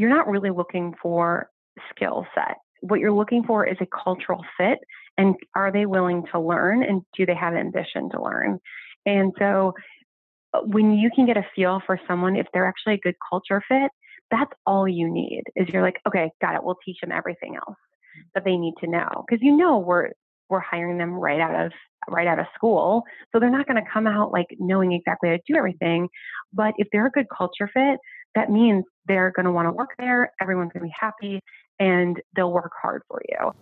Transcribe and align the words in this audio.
you're 0.00 0.10
not 0.10 0.28
really 0.28 0.50
looking 0.50 0.94
for 1.02 1.50
skill 1.94 2.26
set. 2.34 2.56
What 2.80 3.00
you're 3.00 3.12
looking 3.12 3.44
for 3.44 3.66
is 3.66 3.76
a 3.80 3.86
cultural 3.86 4.42
fit 4.56 4.78
and 5.18 5.34
are 5.54 5.70
they 5.70 5.84
willing 5.84 6.24
to 6.32 6.40
learn 6.40 6.82
and 6.82 7.02
do 7.14 7.26
they 7.26 7.34
have 7.34 7.54
ambition 7.54 8.08
to 8.10 8.22
learn? 8.22 8.58
And 9.04 9.32
so 9.38 9.74
uh, 10.54 10.60
when 10.60 10.92
you 10.94 11.10
can 11.14 11.26
get 11.26 11.36
a 11.36 11.44
feel 11.54 11.82
for 11.84 12.00
someone, 12.08 12.36
if 12.36 12.46
they're 12.52 12.66
actually 12.66 12.94
a 12.94 12.98
good 12.98 13.16
culture 13.28 13.62
fit, 13.68 13.90
that's 14.30 14.52
all 14.64 14.88
you 14.88 15.12
need 15.12 15.42
is 15.56 15.68
you're 15.68 15.82
like, 15.82 16.00
okay, 16.08 16.30
got 16.40 16.54
it. 16.54 16.64
We'll 16.64 16.78
teach 16.84 16.98
them 17.02 17.12
everything 17.12 17.56
else 17.56 17.76
that 18.34 18.44
they 18.44 18.56
need 18.56 18.74
to 18.80 18.86
know. 18.86 19.24
Cause 19.28 19.40
you 19.42 19.54
know, 19.54 19.78
we're, 19.78 20.10
we're 20.48 20.60
hiring 20.60 20.96
them 20.96 21.12
right 21.12 21.40
out 21.40 21.66
of 21.66 21.72
right 22.08 22.26
out 22.26 22.38
of 22.38 22.46
school 22.54 23.02
so 23.30 23.38
they're 23.38 23.50
not 23.50 23.66
going 23.66 23.82
to 23.82 23.90
come 23.92 24.06
out 24.06 24.32
like 24.32 24.46
knowing 24.58 24.92
exactly 24.92 25.28
how 25.28 25.36
to 25.36 25.42
do 25.46 25.54
everything 25.54 26.08
but 26.52 26.72
if 26.78 26.88
they're 26.90 27.06
a 27.06 27.10
good 27.10 27.26
culture 27.36 27.70
fit 27.72 27.98
that 28.34 28.50
means 28.50 28.84
they're 29.06 29.32
going 29.34 29.44
to 29.46 29.52
want 29.52 29.66
to 29.66 29.72
work 29.72 29.90
there 29.98 30.32
everyone's 30.40 30.72
going 30.72 30.82
to 30.82 30.86
be 30.86 30.94
happy 30.98 31.40
and 31.78 32.20
they'll 32.36 32.52
work 32.52 32.72
hard 32.80 33.02
for 33.08 33.20
you 33.28 33.52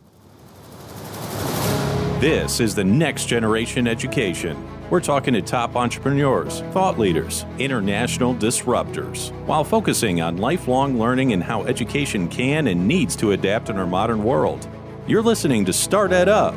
this 2.20 2.60
is 2.60 2.74
the 2.74 2.84
next 2.84 3.27
generation 3.27 3.86
education 3.86 4.56
we're 4.91 5.00
talking 5.00 5.34
to 5.34 5.42
top 5.42 5.77
entrepreneurs, 5.77 6.62
thought 6.72 6.98
leaders, 6.98 7.44
international 7.58 8.34
disruptors, 8.34 9.32
while 9.44 9.62
focusing 9.62 10.22
on 10.22 10.38
lifelong 10.38 10.98
learning 10.98 11.34
and 11.34 11.42
how 11.42 11.64
education 11.64 12.27
can 12.27 12.69
and 12.69 12.88
needs 12.88 13.14
to 13.16 13.32
adapt 13.32 13.69
in 13.69 13.77
our 13.77 13.86
modern 13.86 14.24
world. 14.24 14.66
You're 15.06 15.20
listening 15.20 15.66
to 15.66 15.74
Start 15.74 16.10
Ed 16.10 16.30
Up 16.30 16.55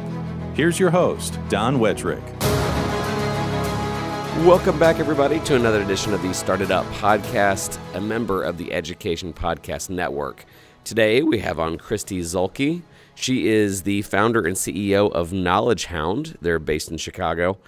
Here's 0.54 0.78
your 0.78 0.92
host, 0.92 1.40
Don 1.48 1.78
Wettrick. 1.78 2.22
Welcome 4.46 4.80
back, 4.80 5.00
everybody, 5.00 5.40
to 5.42 5.56
another 5.56 5.84
edition 5.84 6.16
of 6.16 6.24
the 6.24 6.34
Started 6.34 6.72
Up 6.72 6.84
podcast, 6.94 7.78
a 7.94 8.02
member 8.02 8.42
of 8.42 8.58
the 8.58 8.74
Education 8.74 9.34
Podcast 9.34 9.92
Network. 9.92 10.46
Today, 10.84 11.22
we 11.22 11.38
have 11.38 11.60
on 11.60 11.78
Christy 11.78 12.22
Zuehlke. 12.22 12.82
She 13.14 13.48
is 13.48 13.84
the 13.84 14.02
founder 14.02 14.48
and 14.48 14.56
CEO 14.58 15.12
of 15.12 15.32
Knowledge 15.32 15.86
Hound. 15.86 16.40
They're 16.42 16.58
based 16.58 16.90
in 16.90 16.98
Chicago. 16.98 17.60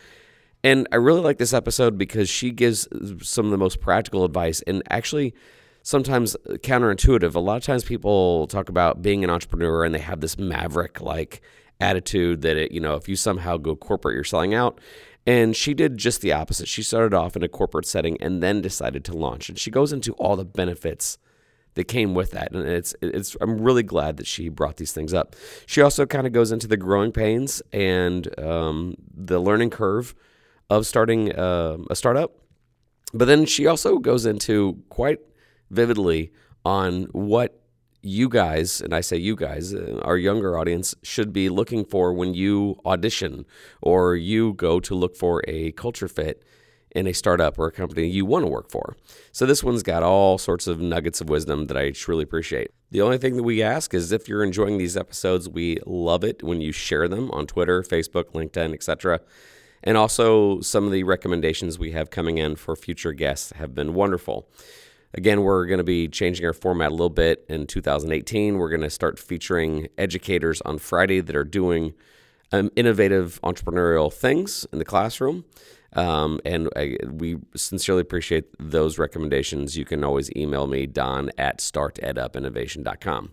And 0.63 0.87
I 0.91 0.95
really 0.95 1.21
like 1.21 1.37
this 1.37 1.53
episode 1.53 1.95
because 1.95 2.27
she 2.27 2.49
gives 2.49 2.87
some 3.21 3.45
of 3.45 3.51
the 3.51 3.57
most 3.57 3.79
practical 3.79 4.25
advice 4.25 4.61
and 4.61 4.81
actually 4.89 5.35
sometimes 5.83 6.35
counterintuitive. 6.47 7.35
A 7.35 7.39
lot 7.39 7.57
of 7.57 7.63
times 7.63 7.83
people 7.83 8.47
talk 8.47 8.67
about 8.67 9.03
being 9.03 9.23
an 9.23 9.29
entrepreneur 9.29 9.83
and 9.83 9.93
they 9.93 9.99
have 9.99 10.21
this 10.21 10.39
maverick 10.39 11.01
like 11.01 11.43
attitude 11.79 12.41
that 12.41 12.57
it, 12.57 12.71
you 12.71 12.79
know, 12.79 12.95
if 12.95 13.07
you 13.07 13.15
somehow 13.15 13.57
go 13.57 13.75
corporate, 13.75 14.15
you're 14.15 14.23
selling 14.23 14.55
out. 14.55 14.79
And 15.25 15.55
she 15.55 15.73
did 15.73 15.97
just 15.97 16.21
the 16.21 16.33
opposite. 16.33 16.67
She 16.67 16.83
started 16.83 17.13
off 17.13 17.35
in 17.35 17.43
a 17.43 17.47
corporate 17.47 17.85
setting 17.85 18.21
and 18.21 18.43
then 18.43 18.61
decided 18.61 19.05
to 19.05 19.13
launch. 19.13 19.47
And 19.49 19.57
she 19.57 19.71
goes 19.71 19.93
into 19.93 20.13
all 20.13 20.35
the 20.35 20.45
benefits 20.45 21.17
that 21.75 21.85
came 21.85 22.13
with 22.13 22.31
that. 22.31 22.51
And 22.51 22.67
it's 22.67 22.93
it's 23.01 23.37
I'm 23.41 23.61
really 23.61 23.83
glad 23.83 24.17
that 24.17 24.27
she 24.27 24.49
brought 24.49 24.77
these 24.77 24.91
things 24.91 25.13
up. 25.13 25.35
She 25.65 25.81
also 25.81 26.05
kind 26.05 26.27
of 26.27 26.33
goes 26.33 26.51
into 26.51 26.67
the 26.67 26.77
growing 26.77 27.11
pains 27.11 27.61
and 27.71 28.37
um, 28.39 28.95
the 29.13 29.39
learning 29.39 29.69
curve 29.69 30.13
of 30.69 30.85
starting 30.85 31.33
uh, 31.33 31.77
a 31.89 31.95
startup. 31.95 32.33
But 33.13 33.25
then 33.25 33.45
she 33.45 33.67
also 33.67 33.99
goes 33.99 34.25
into 34.25 34.83
quite 34.89 35.19
vividly 35.69 36.31
on 36.65 37.03
what 37.11 37.62
you 38.03 38.29
guys, 38.29 38.81
and 38.81 38.93
I 38.93 39.01
say 39.01 39.17
you 39.17 39.35
guys, 39.35 39.73
uh, 39.73 39.99
our 40.03 40.17
younger 40.17 40.57
audience, 40.57 40.93
should 41.01 41.33
be 41.33 41.49
looking 41.49 41.85
for 41.85 42.13
when 42.13 42.33
you 42.33 42.79
audition 42.85 43.45
or 43.81 44.15
you 44.15 44.53
go 44.53 44.79
to 44.81 44.93
look 44.93 45.15
for 45.15 45.41
a 45.47 45.71
culture 45.71 46.09
fit 46.09 46.43
in 46.91 47.07
a 47.07 47.13
startup 47.13 47.57
or 47.57 47.67
a 47.67 47.71
company 47.71 48.07
you 48.07 48.25
want 48.25 48.43
to 48.43 48.51
work 48.51 48.69
for. 48.69 48.95
So 49.31 49.45
this 49.45 49.63
one's 49.63 49.83
got 49.83 50.03
all 50.03 50.37
sorts 50.37 50.67
of 50.67 50.79
nuggets 50.79 51.21
of 51.21 51.29
wisdom 51.29 51.67
that 51.67 51.77
I 51.77 51.89
truly 51.91 52.23
appreciate. 52.23 52.71
The 52.91 53.01
only 53.01 53.17
thing 53.17 53.35
that 53.37 53.43
we 53.43 53.63
ask 53.63 53.93
is 53.93 54.11
if 54.11 54.27
you're 54.27 54.43
enjoying 54.43 54.77
these 54.77 54.95
episodes, 54.95 55.49
we 55.49 55.79
love 55.85 56.23
it 56.23 56.43
when 56.43 56.61
you 56.61 56.71
share 56.71 57.07
them 57.07 57.31
on 57.31 57.47
Twitter, 57.47 57.81
Facebook, 57.81 58.25
LinkedIn, 58.33 58.73
etc. 58.73 59.21
And 59.83 59.97
also 59.97 60.61
some 60.61 60.85
of 60.85 60.91
the 60.91 61.03
recommendations 61.03 61.79
we 61.79 61.91
have 61.93 62.09
coming 62.09 62.37
in 62.37 62.55
for 62.55 62.75
future 62.75 63.13
guests 63.13 63.51
have 63.53 63.73
been 63.73 63.93
wonderful. 63.93 64.47
Again, 65.15 65.43
we're 65.43 65.65
going 65.67 65.77
to 65.77 65.83
be 65.83 66.07
changing 66.07 66.45
our 66.45 66.53
format 66.53 66.89
a 66.89 66.95
little 66.95 67.09
bit 67.09 67.45
in 67.47 67.67
2018. 67.67 68.57
We're 68.57 68.69
going 68.69 68.81
to 68.81 68.89
start 68.89 69.19
featuring 69.19 69.87
educators 69.97 70.61
on 70.61 70.79
Friday 70.79 71.19
that 71.19 71.35
are 71.35 71.43
doing 71.43 71.93
um, 72.51 72.71
innovative 72.75 73.39
entrepreneurial 73.43 74.11
things 74.11 74.65
in 74.71 74.79
the 74.79 74.85
classroom. 74.85 75.45
Um, 75.95 76.39
and 76.43 76.69
I, 76.75 76.97
we 77.07 77.37
sincerely 77.55 78.01
appreciate 78.01 78.45
those 78.59 78.97
recommendations. 78.97 79.77
You 79.77 79.85
can 79.85 80.03
always 80.03 80.35
email 80.35 80.65
me, 80.65 80.87
don 80.87 81.29
at 81.37 81.59
startedupinnovation.com. 81.59 83.31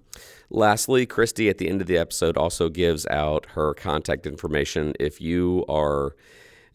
Lastly, 0.51 1.07
Christy 1.07 1.49
at 1.49 1.57
the 1.57 1.69
end 1.69 1.81
of 1.81 1.87
the 1.87 1.97
episode 1.97 2.37
also 2.37 2.69
gives 2.69 3.07
out 3.07 3.47
her 3.53 3.73
contact 3.73 4.27
information. 4.27 4.95
If 5.01 5.21
you 5.21 5.65
are 5.69 6.15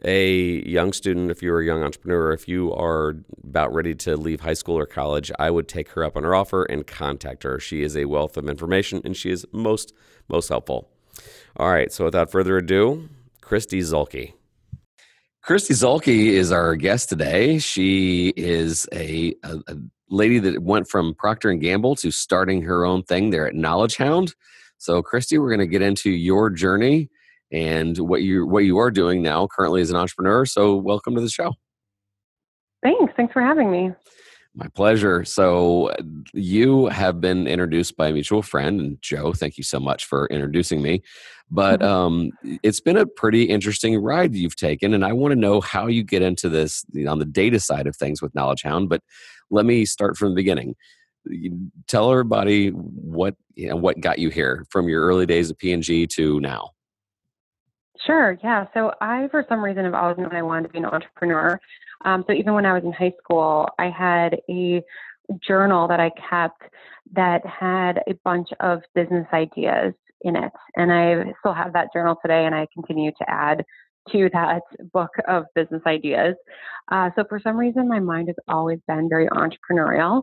a 0.04 0.68
young 0.68 0.92
student, 0.94 1.32
if 1.32 1.42
you're 1.42 1.62
a 1.62 1.66
young 1.66 1.84
entrepreneur, 1.84 2.34
if 2.34 2.48
you 2.48 2.74
are 2.74 3.16
about 3.44 3.74
ready 3.74 3.96
to 3.96 4.18
leave 4.18 4.42
high 4.42 4.54
school 4.54 4.78
or 4.78 4.86
college, 4.86 5.32
I 5.40 5.50
would 5.50 5.68
take 5.68 5.90
her 5.92 6.04
up 6.04 6.18
on 6.18 6.24
her 6.24 6.36
offer 6.36 6.64
and 6.64 6.86
contact 6.86 7.44
her. 7.44 7.60
She 7.60 7.82
is 7.82 7.96
a 7.96 8.06
wealth 8.06 8.36
of 8.38 8.50
information 8.50 9.02
and 9.06 9.16
she 9.16 9.32
is 9.32 9.46
most, 9.52 9.94
most 10.28 10.50
helpful. 10.50 10.90
All 11.58 11.72
right, 11.72 11.92
so 11.92 12.04
without 12.04 12.30
further 12.30 12.58
ado, 12.58 13.10
Christy 13.42 13.80
Zuehlke. 13.80 14.34
Christy 15.42 15.74
Zuehlke 15.74 16.08
is 16.08 16.52
our 16.52 16.76
guest 16.76 17.08
today. 17.08 17.60
She 17.60 18.34
is 18.36 18.88
a, 18.92 19.34
a, 19.44 19.60
a 19.68 19.76
lady 20.10 20.40
that 20.40 20.62
went 20.62 20.90
from 20.90 21.14
Procter 21.14 21.50
and 21.52 21.62
Gamble 21.62 21.96
to 21.98 22.12
starting 22.12 22.64
her 22.64 22.84
own 22.86 23.04
thing 23.04 23.30
there 23.30 23.48
at 23.48 23.56
Knowledge 23.56 23.98
Hound. 23.98 24.34
So, 24.78 25.02
Christy, 25.02 25.38
we're 25.38 25.50
going 25.50 25.60
to 25.60 25.68
get 25.68 25.82
into 25.82 26.10
your 26.10 26.50
journey 26.50 27.10
and 27.52 27.98
what 27.98 28.22
you 28.22 28.46
what 28.46 28.66
you 28.66 28.78
are 28.78 28.92
doing 28.92 29.22
now 29.22 29.48
currently 29.48 29.82
as 29.82 29.90
an 29.90 29.96
entrepreneur. 29.96 30.46
So 30.46 30.76
welcome 30.76 31.16
to 31.16 31.22
the 31.22 31.30
show. 31.30 31.54
Thanks. 32.84 33.14
Thanks 33.18 33.34
for 33.34 33.42
having 33.42 33.72
me. 33.72 33.92
My 34.58 34.68
pleasure. 34.70 35.26
So, 35.26 35.94
you 36.34 36.86
have 36.86 37.20
been 37.20 37.46
introduced 37.46 37.98
by 37.98 38.08
a 38.08 38.14
mutual 38.14 38.42
friend, 38.42 38.80
and 38.80 38.98
Joe, 39.02 39.34
thank 39.34 39.58
you 39.58 39.66
so 39.66 39.82
much 39.82 40.06
for 40.06 40.28
introducing 40.28 40.82
me. 40.82 41.02
But 41.52 41.82
mm-hmm. 41.82 41.92
um, 41.92 42.32
it's 42.64 42.80
been 42.80 42.96
a 42.96 43.06
pretty 43.06 43.44
interesting 43.44 43.98
ride 43.98 44.34
you've 44.34 44.56
taken, 44.56 44.94
and 44.94 45.04
I 45.04 45.12
want 45.12 45.34
to 45.34 45.36
know 45.36 45.60
how 45.60 45.88
you 45.88 46.04
get 46.04 46.22
into 46.22 46.48
this 46.48 46.86
you 46.94 47.04
know, 47.04 47.12
on 47.12 47.20
the 47.20 47.26
data 47.26 47.60
side 47.60 47.86
of 47.86 47.98
things 47.98 48.22
with 48.22 48.34
Knowledge 48.34 48.62
Hound. 48.64 48.88
But 48.88 49.02
let 49.52 49.66
me 49.66 49.84
start 49.84 50.16
from 50.16 50.30
the 50.30 50.36
beginning. 50.36 50.76
tell 51.88 52.10
everybody 52.10 52.70
what 52.70 53.36
you 53.56 53.68
know, 53.68 53.76
what 53.76 54.00
got 54.00 54.20
you 54.20 54.30
here 54.30 54.66
from 54.70 54.88
your 54.88 55.06
early 55.06 55.26
days 55.26 55.52
at 55.52 55.58
P&G 55.58 56.08
to 56.08 56.40
now. 56.40 56.72
Sure, 58.06 58.38
yeah. 58.44 58.66
So 58.74 58.92
I, 59.02 59.28
for 59.32 59.46
some 59.50 59.64
reason, 59.64 59.86
have 59.86 59.94
always 59.94 60.18
known 60.18 60.36
I 60.36 60.42
wanted 60.44 60.68
to 60.68 60.74
be 60.74 60.80
an 60.80 60.86
entrepreneur. 60.86 61.60
Um, 62.04 62.24
so 62.28 62.34
even 62.34 62.54
when 62.54 62.66
I 62.66 62.74
was 62.74 62.84
in 62.84 62.94
high 62.94 63.14
school, 63.24 63.68
I 63.80 63.90
had 63.90 64.38
a 64.50 64.82
journal 65.46 65.88
that 65.88 66.00
I 66.00 66.12
kept 66.30 66.62
that 67.14 67.46
had 67.46 68.00
a 68.08 68.14
bunch 68.24 68.50
of 68.60 68.82
business 68.94 69.26
ideas 69.34 69.94
in 70.22 70.36
it. 70.36 70.52
And 70.76 70.92
I 70.92 71.34
still 71.40 71.54
have 71.54 71.74
that 71.74 71.88
journal 71.94 72.16
today, 72.22 72.46
and 72.46 72.54
I 72.54 72.68
continue 72.74 73.12
to 73.12 73.30
add 73.30 73.64
to 74.12 74.30
that 74.34 74.62
book 74.94 75.12
of 75.28 75.46
business 75.56 75.82
ideas. 75.88 76.36
Uh, 76.92 77.10
so 77.16 77.24
for 77.28 77.40
some 77.40 77.58
reason, 77.58 77.88
my 77.88 78.00
mind 78.00 78.28
has 78.28 78.36
always 78.48 78.80
been 78.88 79.10
very 79.10 79.28
entrepreneurial. 79.30 80.22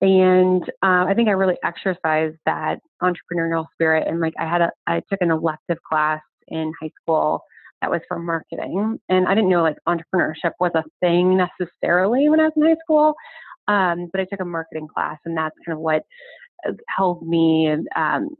And 0.00 0.62
uh, 0.82 1.04
I 1.08 1.12
think 1.14 1.28
I 1.28 1.32
really 1.32 1.56
exercised 1.64 2.36
that 2.46 2.78
entrepreneurial 3.02 3.66
spirit. 3.74 4.06
And 4.06 4.20
like 4.20 4.34
I 4.38 4.48
had 4.48 4.60
a, 4.62 4.70
I 4.86 5.02
took 5.10 5.20
an 5.20 5.30
elective 5.32 5.78
class 5.82 6.20
in 6.50 6.72
high 6.80 6.90
school 7.02 7.42
that 7.80 7.90
was 7.90 8.00
for 8.08 8.18
marketing. 8.18 8.98
And 9.08 9.28
I 9.28 9.34
didn't 9.34 9.50
know 9.50 9.62
like 9.62 9.76
entrepreneurship 9.88 10.52
was 10.60 10.72
a 10.74 10.84
thing 11.00 11.36
necessarily 11.36 12.28
when 12.28 12.40
I 12.40 12.44
was 12.44 12.52
in 12.56 12.62
high 12.62 12.76
school. 12.82 13.14
Um, 13.68 14.08
but 14.10 14.20
I 14.20 14.24
took 14.24 14.40
a 14.40 14.44
marketing 14.44 14.88
class, 14.88 15.18
and 15.24 15.36
that's 15.36 15.54
kind 15.64 15.76
of 15.76 15.80
what 15.80 16.02
uh, 16.66 16.72
held 16.88 17.26
me 17.26 17.70
um, 17.94 18.30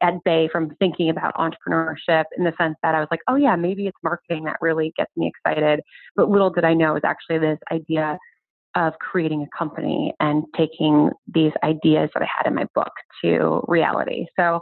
at 0.00 0.24
bay 0.24 0.48
from 0.50 0.74
thinking 0.78 1.10
about 1.10 1.34
entrepreneurship 1.34 2.24
in 2.38 2.44
the 2.44 2.54
sense 2.58 2.76
that 2.82 2.94
I 2.94 3.00
was 3.00 3.08
like, 3.10 3.20
oh, 3.28 3.34
yeah, 3.34 3.56
maybe 3.56 3.86
it's 3.86 3.98
marketing 4.02 4.44
that 4.44 4.56
really 4.60 4.92
gets 4.96 5.10
me 5.16 5.28
excited. 5.28 5.80
But 6.16 6.30
little 6.30 6.50
did 6.50 6.64
I 6.64 6.74
know 6.74 6.92
it 6.92 6.94
was 6.94 7.04
actually 7.04 7.38
this 7.38 7.58
idea 7.72 8.16
of 8.76 8.94
creating 9.00 9.42
a 9.42 9.56
company 9.58 10.14
and 10.20 10.44
taking 10.56 11.10
these 11.26 11.52
ideas 11.64 12.08
that 12.14 12.22
I 12.22 12.28
had 12.36 12.46
in 12.46 12.54
my 12.54 12.66
book 12.74 12.92
to 13.22 13.64
reality. 13.66 14.26
So 14.38 14.60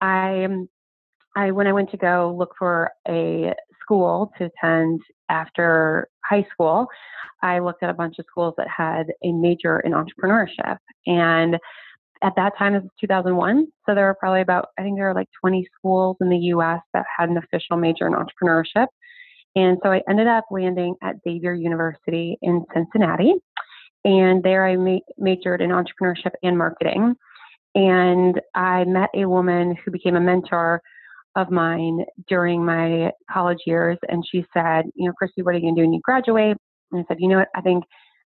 I 0.00 0.46
I 1.36 1.50
when 1.50 1.66
I 1.66 1.72
went 1.72 1.90
to 1.90 1.96
go 1.96 2.34
look 2.38 2.54
for 2.58 2.90
a 3.08 3.54
school 3.80 4.32
to 4.38 4.44
attend 4.44 5.00
after 5.28 6.08
high 6.24 6.46
school, 6.52 6.86
I 7.42 7.58
looked 7.58 7.82
at 7.82 7.90
a 7.90 7.94
bunch 7.94 8.18
of 8.18 8.26
schools 8.30 8.54
that 8.58 8.68
had 8.68 9.06
a 9.24 9.32
major 9.32 9.80
in 9.80 9.92
entrepreneurship. 9.92 10.78
And 11.06 11.58
at 12.22 12.34
that 12.36 12.56
time, 12.56 12.74
it 12.74 12.82
was 12.82 12.90
2001. 13.00 13.66
So 13.84 13.94
there 13.94 14.06
were 14.06 14.14
probably 14.14 14.42
about, 14.42 14.68
I 14.78 14.82
think 14.82 14.96
there 14.96 15.08
were 15.08 15.14
like 15.14 15.28
20 15.40 15.66
schools 15.76 16.16
in 16.20 16.28
the 16.28 16.38
US 16.38 16.80
that 16.94 17.04
had 17.18 17.28
an 17.28 17.36
official 17.36 17.76
major 17.76 18.06
in 18.06 18.14
entrepreneurship. 18.14 18.86
And 19.56 19.78
so 19.82 19.90
I 19.90 20.02
ended 20.08 20.28
up 20.28 20.44
landing 20.50 20.94
at 21.02 21.16
Xavier 21.24 21.54
University 21.54 22.38
in 22.42 22.64
Cincinnati. 22.72 23.34
And 24.04 24.42
there 24.42 24.66
I 24.66 24.76
ma- 24.76 24.98
majored 25.18 25.60
in 25.60 25.70
entrepreneurship 25.70 26.32
and 26.42 26.56
marketing. 26.56 27.14
And 27.74 28.40
I 28.54 28.84
met 28.84 29.10
a 29.14 29.26
woman 29.26 29.76
who 29.84 29.90
became 29.90 30.16
a 30.16 30.20
mentor 30.20 30.80
of 31.36 31.50
mine 31.50 32.04
during 32.28 32.64
my 32.64 33.10
college 33.30 33.60
years. 33.66 33.98
And 34.08 34.24
she 34.30 34.44
said, 34.52 34.84
You 34.94 35.06
know, 35.06 35.12
Christy, 35.12 35.42
what 35.42 35.54
are 35.54 35.58
you 35.58 35.62
going 35.62 35.74
to 35.74 35.80
do 35.80 35.84
when 35.84 35.92
you 35.92 36.00
graduate? 36.02 36.56
And 36.90 37.00
I 37.00 37.04
said, 37.08 37.18
You 37.20 37.28
know 37.28 37.38
what? 37.38 37.48
I 37.54 37.60
think 37.60 37.84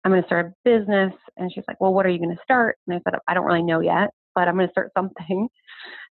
I'm 0.04 0.12
going 0.12 0.22
to 0.22 0.28
start 0.28 0.46
a 0.46 0.54
business. 0.64 1.12
And 1.36 1.52
she's 1.52 1.64
like, 1.68 1.80
Well, 1.80 1.92
what 1.92 2.06
are 2.06 2.10
you 2.10 2.18
going 2.18 2.34
to 2.34 2.42
start? 2.42 2.76
And 2.86 2.96
I 2.96 3.00
said, 3.04 3.18
I 3.28 3.34
don't 3.34 3.46
really 3.46 3.62
know 3.62 3.80
yet, 3.80 4.10
but 4.34 4.48
I'm 4.48 4.56
going 4.56 4.68
to 4.68 4.72
start 4.72 4.92
something. 4.96 5.48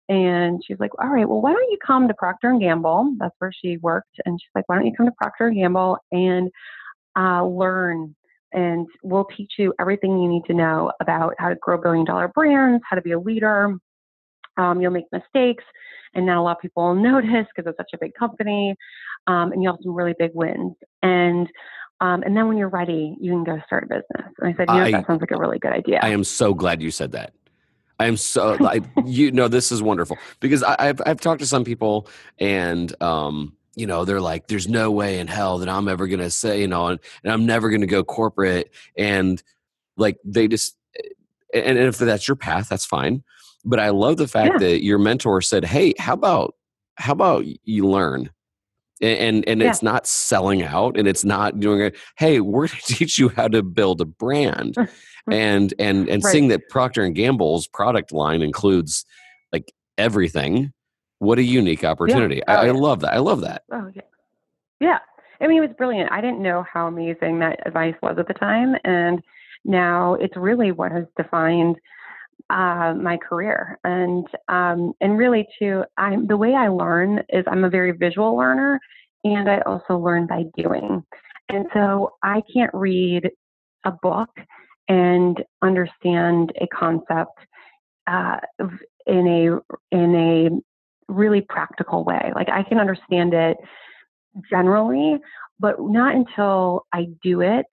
And 0.10 0.62
she's 0.68 0.80
like, 0.80 0.92
All 1.00 1.08
right, 1.08 1.30
well, 1.30 1.40
why 1.40 1.54
don't 1.54 1.72
you 1.72 1.78
come 1.86 2.10
to 2.10 2.14
Procter 2.14 2.50
and 2.50 2.60
Gamble? 2.60 3.14
That's 3.18 3.36
where 3.40 3.54
she 3.54 3.78
worked. 3.78 4.20
And 4.26 4.38
she's 4.42 4.50
like, 4.54 4.68
Why 4.68 4.76
don't 4.76 4.86
you 4.86 4.94
come 4.98 5.06
to 5.06 5.14
Procter 5.18 5.48
and 5.48 5.56
Gamble 5.56 5.98
and 6.12 6.50
uh, 7.18 7.46
learn 7.46 8.14
and 8.54 8.88
we'll 9.04 9.28
teach 9.38 9.54
you 9.58 9.74
everything 9.80 10.20
you 10.20 10.28
need 10.28 10.44
to 10.46 10.54
know 10.54 10.92
about 11.02 11.34
how 11.38 11.50
to 11.50 11.56
grow 11.56 11.78
billion 11.78 12.06
dollar 12.06 12.28
brands, 12.30 12.84
how 12.90 12.96
to 12.96 13.02
be 13.02 13.12
a 13.12 13.20
leader. 13.20 13.76
Um, 14.62 14.82
you'll 14.82 14.92
make 14.92 15.12
mistakes, 15.12 15.64
and 16.14 16.26
not 16.26 16.38
a 16.38 16.42
lot 16.42 16.58
of 16.58 16.62
people 16.62 16.84
will 16.84 16.96
notice 17.12 17.48
because 17.56 17.70
it's 17.70 17.78
such 17.78 17.92
a 17.94 17.98
big 17.98 18.14
company, 18.14 18.76
um, 19.28 19.52
and 19.52 19.64
you'll 19.64 19.74
have 19.74 19.84
some 19.84 19.94
really 19.94 20.16
big 20.18 20.32
wins. 20.34 20.76
And 21.02 21.48
um, 22.02 22.24
and 22.24 22.36
then 22.36 22.48
when 22.48 22.58
you're 22.58 22.70
ready, 22.70 23.16
you 23.22 23.32
can 23.32 23.44
go 23.44 23.62
start 23.68 23.84
a 23.84 23.88
business. 23.88 24.34
And 24.40 24.54
I 24.54 24.58
said, 24.58 24.66
you 24.70 24.76
know, 24.76 24.82
I, 24.82 24.92
that 24.92 25.06
sounds 25.06 25.22
like 25.22 25.32
a 25.32 25.38
really 25.38 25.60
good 25.60 25.72
idea. 25.72 26.00
I 26.02 26.10
am 26.10 26.24
so 26.24 26.54
glad 26.56 26.82
you 26.82 26.90
said 26.90 27.12
that. 27.12 27.34
I 28.00 28.08
am 28.08 28.18
so, 28.18 28.58
I, 28.66 28.82
you 29.06 29.32
know, 29.32 29.48
this 29.48 29.72
is 29.72 29.84
wonderful 29.84 30.18
because 30.40 30.64
I, 30.64 30.86
have 30.86 31.02
I've 31.06 31.22
talked 31.22 31.42
to 31.42 31.48
some 31.48 31.64
people 31.64 32.10
and, 32.40 32.92
um, 33.04 33.56
you 33.76 33.86
know, 33.86 34.04
they're 34.04 34.20
like, 34.20 34.48
there's 34.48 34.68
no 34.68 34.90
way 34.90 35.20
in 35.20 35.28
hell 35.28 35.60
that 35.60 35.70
I'm 35.70 35.88
ever 35.88 36.08
going 36.08 36.20
to 36.20 36.32
say, 36.32 36.62
you 36.62 36.68
know, 36.68 36.88
and, 36.88 37.00
and 37.24 37.32
I'm 37.32 37.46
never 37.46 37.70
going 37.70 37.82
to 37.82 37.88
go 37.88 38.04
corporate. 38.04 38.72
And 38.98 39.42
like, 39.96 40.18
they 40.26 40.48
just, 40.48 40.76
and, 41.54 41.78
and, 41.78 41.88
if 41.88 42.00
that's 42.00 42.28
your 42.28 42.36
path, 42.36 42.68
that's 42.68 42.86
fine. 42.86 43.24
But 43.64 43.80
I 43.80 43.90
love 43.90 44.18
the 44.18 44.28
fact 44.28 44.54
yeah. 44.54 44.70
that 44.70 44.84
your 44.84 44.98
mentor 44.98 45.42
said, 45.42 45.66
Hey, 45.66 45.94
how 45.98 46.14
about, 46.14 46.56
how 46.96 47.14
about 47.14 47.46
you 47.64 47.88
learn? 47.88 48.30
And, 49.02 49.20
and, 49.20 49.48
and 49.48 49.62
yeah. 49.62 49.70
it's 49.70 49.82
not 49.82 50.06
selling 50.06 50.64
out 50.64 50.98
and 50.98 51.08
it's 51.08 51.26
not 51.26 51.60
doing 51.60 51.82
it. 51.82 51.98
Hey, 52.18 52.40
we're 52.40 52.68
going 52.68 52.80
to 52.86 52.96
teach 52.96 53.18
you 53.18 53.30
how 53.30 53.48
to 53.48 53.64
build 53.64 54.02
a 54.02 54.06
brand. 54.06 54.76
and, 55.32 55.74
and, 55.80 56.10
and 56.10 56.24
right. 56.24 56.32
seeing 56.32 56.48
that 56.50 56.70
Procter 56.70 57.04
and 57.04 57.16
Gamble's 57.16 57.68
product 57.68 58.12
line 58.12 58.42
includes 58.42 59.06
like 59.52 59.72
everything 59.98 60.74
what 61.22 61.38
a 61.38 61.44
unique 61.44 61.84
opportunity. 61.84 62.42
Oh, 62.48 62.52
yeah. 62.52 62.60
I, 62.62 62.68
I, 62.68 62.72
love 62.72 63.02
that. 63.02 63.14
I 63.14 63.20
love 63.20 63.42
that. 63.42 63.62
Oh, 63.72 63.92
yeah. 63.94 64.02
Yeah. 64.80 64.98
I 65.40 65.46
mean, 65.46 65.58
it 65.58 65.68
was 65.68 65.76
brilliant. 65.78 66.12
I 66.12 66.20
didn't 66.20 66.42
know 66.42 66.66
how 66.72 66.88
amazing 66.88 67.38
that 67.40 67.60
advice 67.68 67.94
was 68.02 68.16
at 68.18 68.28
the 68.28 68.34
time. 68.34 68.76
And 68.84 69.22
now 69.64 70.16
it's 70.16 70.36
really 70.36 70.72
what 70.72 70.92
has 70.92 71.06
defined 71.16 71.78
uh, 72.52 72.94
my 72.94 73.18
career. 73.18 73.80
And, 73.84 74.28
um, 74.48 74.94
and 75.02 75.18
really 75.18 75.48
too, 75.58 75.84
I'm, 75.98 76.28
the 76.28 76.38
way 76.38 76.54
I 76.54 76.68
learn 76.68 77.24
is 77.30 77.46
I'm 77.48 77.64
a 77.64 77.70
very 77.70 77.92
visual 77.92 78.36
learner 78.36 78.80
and 79.24 79.50
I 79.50 79.60
also 79.62 79.98
learn 79.98 80.28
by 80.28 80.44
doing. 80.58 81.04
And 81.50 81.66
so 81.74 82.14
I 82.24 82.42
can't 82.54 82.72
read 82.74 83.30
a 83.86 83.92
book 83.92 84.30
and 84.88 85.42
understand 85.62 86.52
a 86.60 86.68
concept 86.68 87.38
uh, 88.08 88.38
in 89.08 89.28
a 89.28 89.96
in 89.96 90.16
a 90.16 91.12
really 91.12 91.42
practical 91.42 92.04
way. 92.04 92.32
Like 92.36 92.50
I 92.50 92.64
can 92.64 92.78
understand 92.80 93.34
it 93.34 93.58
generally, 94.50 95.18
but 95.60 95.76
not 95.80 96.16
until 96.16 96.86
I 96.94 97.08
do 97.22 97.42
it 97.42 97.66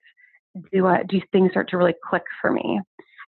do 0.72 0.86
I, 0.86 1.02
do 1.04 1.20
things 1.32 1.50
start 1.52 1.68
to 1.70 1.76
really 1.76 1.94
click 2.08 2.24
for 2.40 2.52
me. 2.52 2.80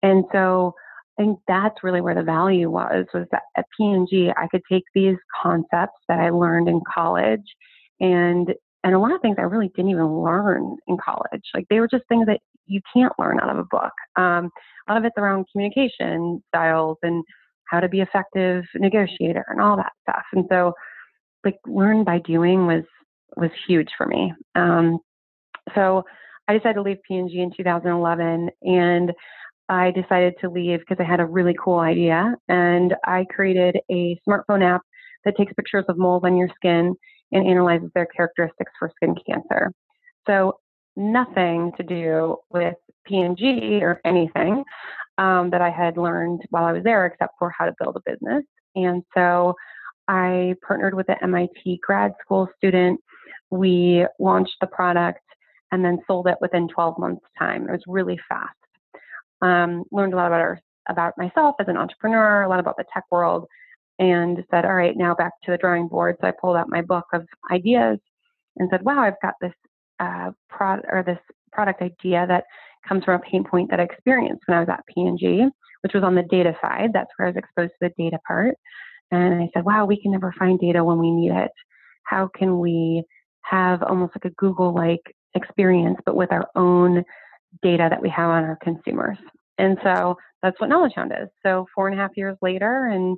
And 0.02 0.26
so 0.32 0.74
I 1.18 1.24
think 1.24 1.40
that's 1.48 1.84
really 1.84 2.02
where 2.02 2.16
the 2.16 2.24
value 2.24 2.70
was 2.70 3.06
was 3.14 3.28
that 3.32 3.44
at 3.56 3.66
P&G 3.78 4.32
I 4.36 4.48
could 4.48 4.64
take 4.72 4.84
these 4.96 5.18
concepts 5.42 6.00
that 6.08 6.20
I 6.20 6.30
learned 6.30 6.68
in 6.68 6.82
college 6.92 7.46
and 8.00 8.54
and 8.84 8.96
a 8.96 9.00
lot 9.00 9.14
of 9.14 9.22
things 9.22 9.38
I 9.38 9.44
really 9.44 9.70
didn't 9.76 9.92
even 9.92 10.24
learn 10.24 10.76
in 10.88 10.98
college. 10.98 11.44
Like 11.54 11.66
they 11.70 11.80
were 11.80 11.88
just 11.88 12.04
things 12.10 12.26
that 12.26 12.42
you 12.66 12.82
can't 12.94 13.14
learn 13.18 13.40
out 13.40 13.50
of 13.50 13.58
a 13.58 13.64
book. 13.64 13.94
Um, 14.18 14.50
a 14.88 14.94
lot 14.94 14.98
of 14.98 15.06
it's 15.06 15.18
around 15.18 15.46
communication 15.52 16.44
styles 16.50 16.98
and 17.02 17.24
how 17.70 17.80
to 17.80 17.88
be 17.88 18.02
effective 18.02 18.66
negotiator 18.76 19.46
and 19.50 19.62
all 19.62 19.78
that 19.78 19.94
stuff. 20.02 20.24
And 20.34 20.46
so 20.50 20.74
like 21.46 21.58
learn 21.66 22.04
by 22.04 22.20
doing 22.20 22.68
was 22.68 22.84
was 23.36 23.52
huge 23.68 23.90
for 23.98 24.06
me. 24.06 24.34
Um, 24.56 25.00
so 25.76 26.04
I 26.48 26.54
decided 26.54 26.76
to 26.76 26.82
leave 26.82 26.98
P&G 27.08 27.40
in 27.40 27.52
2011 27.56 28.50
and 28.62 29.12
I 29.70 29.92
decided 29.92 30.36
to 30.42 30.50
leave 30.50 30.80
because 30.80 30.98
I 31.00 31.10
had 31.10 31.20
a 31.20 31.26
really 31.26 31.56
cool 31.64 31.80
idea 31.80 32.36
and 32.50 32.96
I 33.06 33.26
created 33.30 33.78
a 33.90 34.20
smartphone 34.28 34.64
app 34.64 34.82
that 35.26 35.38
takes 35.38 35.54
pictures 35.54 35.86
of 35.88 35.98
moles 35.98 36.24
on 36.26 36.36
your 36.36 36.50
skin 36.56 36.96
and 37.32 37.48
analyzes 37.48 37.90
their 37.96 38.06
characteristics 38.08 38.72
for 38.78 38.92
skin 38.96 39.16
cancer. 39.28 39.72
So 40.28 40.60
nothing 40.96 41.72
to 41.78 41.84
do 41.84 42.38
with 42.52 42.76
P&G 43.06 43.80
or 43.82 44.00
anything 44.06 44.64
um, 45.18 45.50
that 45.52 45.62
I 45.62 45.70
had 45.70 45.98
learned 45.98 46.42
while 46.50 46.66
I 46.66 46.74
was 46.74 46.84
there, 46.84 47.06
except 47.06 47.34
for 47.40 47.52
how 47.58 47.66
to 47.66 47.76
build 47.80 47.98
a 47.98 48.12
business. 48.12 48.44
And 48.76 49.04
so 49.14 49.56
I 50.08 50.56
partnered 50.66 50.94
with 50.94 51.10
an 51.10 51.18
MIT 51.22 51.80
grad 51.86 52.14
school 52.22 52.50
student. 52.58 53.00
We 53.50 54.06
launched 54.20 54.56
the 54.60 54.68
product 54.68 55.22
and 55.72 55.84
then 55.84 56.00
sold 56.08 56.28
it 56.28 56.38
within 56.42 56.68
12 56.68 57.00
months' 57.00 57.26
time. 57.38 57.68
It 57.68 57.72
was 57.72 57.84
really 57.88 58.20
fast. 58.30 58.56
Um, 59.44 59.84
learned 59.92 60.14
a 60.14 60.16
lot 60.16 60.28
about 60.28 60.42
our, 60.42 60.60
about 60.90 61.14
myself 61.18 61.56
as 61.60 61.68
an 61.68 61.78
entrepreneur, 61.78 62.44
a 62.44 62.50
lot 62.50 62.60
about 62.60 62.78
the 62.78 62.86
tech 62.94 63.04
world, 63.12 63.46
and 64.00 64.44
said, 64.50 64.66
"All 64.66 64.74
right, 64.74 64.96
now 64.98 65.14
back 65.14 65.34
to 65.44 65.52
the 65.52 65.58
drawing 65.58 65.88
board." 65.88 66.16
So 66.22 66.28
I 66.28 66.32
pulled 66.32 66.58
out 66.58 66.70
my 66.70 66.82
book 66.82 67.06
of 67.14 67.28
ideas 67.52 68.00
and 68.58 68.70
said, 68.72 68.84
"Wow, 68.84 69.02
I've 69.02 69.22
got 69.22 69.36
this 69.42 69.54
uh, 70.00 70.32
or 70.60 71.04
this 71.06 71.20
product 71.52 71.82
idea 71.82 72.26
that 72.28 72.46
comes 72.88 73.04
from 73.04 73.16
a 73.16 73.20
pain 73.20 73.44
point 73.44 73.70
that 73.70 73.80
I 73.80 73.84
experienced 73.84 74.44
when 74.46 74.58
I 74.58 74.62
was 74.62 74.70
at 74.70 74.86
P&G, 74.94 75.48
which 75.82 75.94
was 75.94 76.04
on 76.04 76.16
the 76.16 76.24
data 76.24 76.56
side. 76.62 76.92
That's 76.94 77.10
where 77.16 77.28
I 77.28 77.32
was 77.32 77.38
exposed 77.38 77.72
to 77.72 77.90
the 77.90 78.04
data 78.04 78.20
part. 78.28 78.56
And 79.12 79.42
I 79.42 79.50
said, 79.54 79.64
wow, 79.64 79.86
we 79.86 80.02
can 80.02 80.12
never 80.12 80.34
find 80.38 80.60
data 80.60 80.84
when 80.84 80.98
we 80.98 81.12
need 81.12 81.32
it. 81.32 81.52
How 82.04 82.30
can 82.36 82.60
we 82.60 83.04
have 83.44 83.84
almost 83.84 84.14
like 84.16 84.26
a 84.32 84.36
Google 84.36 84.74
like 84.74 85.02
experience, 85.36 86.00
but 86.06 86.16
with 86.16 86.32
our 86.32 86.48
own 86.56 87.04
data 87.62 87.88
that 87.90 88.02
we 88.02 88.10
have 88.10 88.30
on 88.30 88.44
our 88.44 88.58
consumers? 88.62 89.18
And 89.58 89.78
so 89.84 90.18
that's 90.42 90.60
what 90.60 90.70
Knowledge 90.70 90.94
Hound 90.96 91.12
is. 91.12 91.30
So 91.46 91.68
four 91.76 91.88
and 91.88 91.98
a 91.98 92.02
half 92.02 92.12
years 92.16 92.38
later, 92.42 92.88
and 92.88 93.18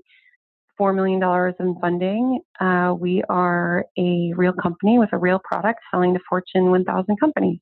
$4 0.80 0.94
million 0.94 1.24
in 1.60 1.80
funding. 1.80 2.42
Uh, 2.60 2.94
we 3.00 3.24
are 3.30 3.86
a 3.98 4.34
real 4.34 4.52
company 4.52 5.00
with 5.00 5.08
a 5.14 5.18
real 5.18 5.40
product 5.40 5.80
selling 5.90 6.14
to 6.14 6.20
Fortune 6.28 6.70
1000 6.70 7.18
companies 7.18 7.60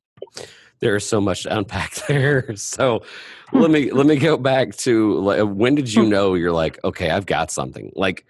there's 0.83 1.05
so 1.05 1.21
much 1.21 1.43
to 1.43 1.57
unpack 1.57 1.93
there. 2.07 2.55
So 2.55 3.03
let 3.53 3.71
me 3.71 3.91
let 3.91 4.05
me 4.05 4.17
go 4.17 4.37
back 4.37 4.75
to 4.77 5.19
like, 5.19 5.41
when 5.41 5.75
did 5.75 5.91
you 5.91 6.03
hmm. 6.03 6.09
know 6.09 6.33
you're 6.35 6.51
like, 6.51 6.83
okay, 6.83 7.09
I've 7.09 7.25
got 7.25 7.51
something. 7.51 7.91
Like, 7.95 8.25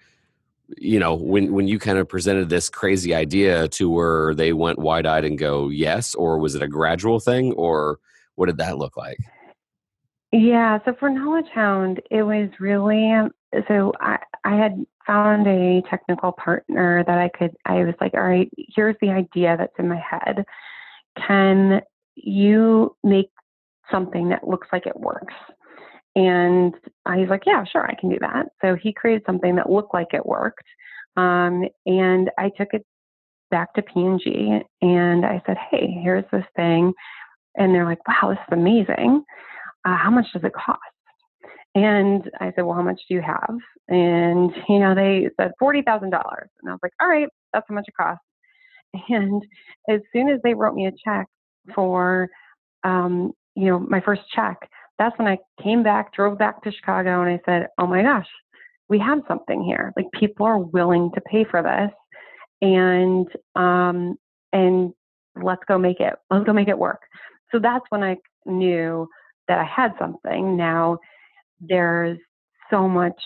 you 0.78 0.98
know, 0.98 1.14
when 1.14 1.52
when 1.52 1.68
you 1.68 1.78
kind 1.78 1.98
of 1.98 2.08
presented 2.08 2.48
this 2.48 2.68
crazy 2.70 3.14
idea 3.14 3.68
to 3.68 3.90
where 3.90 4.34
they 4.34 4.52
went 4.52 4.78
wide 4.78 5.06
eyed 5.06 5.24
and 5.24 5.38
go 5.38 5.68
yes, 5.68 6.14
or 6.14 6.38
was 6.38 6.54
it 6.54 6.62
a 6.62 6.68
gradual 6.68 7.20
thing, 7.20 7.52
or 7.52 7.98
what 8.36 8.46
did 8.46 8.58
that 8.58 8.78
look 8.78 8.96
like? 8.96 9.18
Yeah, 10.32 10.78
so 10.84 10.94
for 10.98 11.08
Knowledge 11.10 11.46
Hound, 11.54 12.00
it 12.10 12.22
was 12.22 12.48
really 12.58 13.12
so 13.68 13.92
I 14.00 14.18
I 14.44 14.56
had 14.56 14.84
found 15.06 15.46
a 15.46 15.82
technical 15.88 16.32
partner 16.32 17.04
that 17.06 17.18
I 17.18 17.28
could 17.28 17.52
I 17.64 17.84
was 17.84 17.94
like, 18.00 18.14
all 18.14 18.22
right, 18.22 18.50
here's 18.56 18.96
the 19.00 19.10
idea 19.10 19.56
that's 19.56 19.78
in 19.78 19.88
my 19.88 20.00
head. 20.00 20.44
Can 21.26 21.82
you 22.16 22.96
make 23.04 23.30
something 23.90 24.28
that 24.30 24.46
looks 24.46 24.68
like 24.72 24.86
it 24.86 24.98
works. 24.98 25.34
And 26.16 26.74
he's 27.16 27.28
like, 27.28 27.42
yeah, 27.46 27.64
sure, 27.64 27.86
I 27.86 27.94
can 27.98 28.10
do 28.10 28.18
that. 28.20 28.46
So 28.60 28.76
he 28.76 28.92
created 28.92 29.22
something 29.26 29.56
that 29.56 29.70
looked 29.70 29.94
like 29.94 30.14
it 30.14 30.24
worked. 30.24 30.64
Um, 31.16 31.64
and 31.86 32.30
I 32.38 32.50
took 32.56 32.68
it 32.72 32.86
back 33.50 33.74
to 33.74 33.82
P&G 33.82 34.60
and 34.82 35.26
I 35.26 35.42
said, 35.46 35.56
hey, 35.70 35.98
here's 36.02 36.24
this 36.32 36.44
thing. 36.56 36.92
And 37.56 37.74
they're 37.74 37.84
like, 37.84 38.06
wow, 38.06 38.30
this 38.30 38.38
is 38.38 38.52
amazing. 38.52 39.24
Uh, 39.84 39.96
how 39.96 40.10
much 40.10 40.26
does 40.32 40.44
it 40.44 40.52
cost? 40.52 40.80
And 41.74 42.30
I 42.40 42.52
said, 42.54 42.62
well, 42.64 42.76
how 42.76 42.82
much 42.82 43.00
do 43.08 43.14
you 43.14 43.22
have? 43.22 43.56
And, 43.88 44.52
you 44.68 44.78
know, 44.78 44.94
they 44.94 45.28
said 45.40 45.52
$40,000. 45.60 46.02
And 46.02 46.12
I 46.12 46.70
was 46.70 46.78
like, 46.82 46.92
all 47.00 47.08
right, 47.08 47.28
that's 47.52 47.66
how 47.68 47.74
much 47.74 47.86
it 47.88 47.94
costs. 48.00 48.24
And 49.08 49.42
as 49.90 50.00
soon 50.12 50.28
as 50.28 50.38
they 50.44 50.54
wrote 50.54 50.74
me 50.74 50.86
a 50.86 50.92
check 51.04 51.26
for, 51.74 52.28
um, 52.84 53.32
you 53.56 53.66
know, 53.66 53.80
my 53.80 54.00
first 54.00 54.22
check, 54.32 54.56
that's 54.98 55.18
when 55.18 55.28
I 55.28 55.38
came 55.62 55.82
back, 55.82 56.12
drove 56.12 56.38
back 56.38 56.62
to 56.62 56.72
Chicago, 56.72 57.22
and 57.22 57.30
I 57.30 57.40
said, 57.44 57.68
"Oh 57.78 57.86
my 57.86 58.02
gosh, 58.02 58.28
we 58.88 58.98
have 59.00 59.20
something 59.26 59.62
here. 59.62 59.92
Like 59.96 60.06
people 60.18 60.46
are 60.46 60.58
willing 60.58 61.10
to 61.14 61.20
pay 61.22 61.44
for 61.44 61.62
this, 61.62 61.90
and 62.62 63.26
um, 63.56 64.16
and 64.52 64.92
let's 65.42 65.62
go 65.66 65.78
make 65.78 66.00
it. 66.00 66.14
Let's 66.30 66.44
go 66.44 66.52
make 66.52 66.68
it 66.68 66.78
work." 66.78 67.00
So 67.54 67.60
that's 67.60 67.84
when 67.90 68.02
I 68.02 68.16
knew 68.46 69.08
that 69.46 69.58
I 69.58 69.64
had 69.64 69.92
something. 69.96 70.56
Now 70.56 70.98
there's 71.60 72.18
so 72.68 72.88
much 72.88 73.20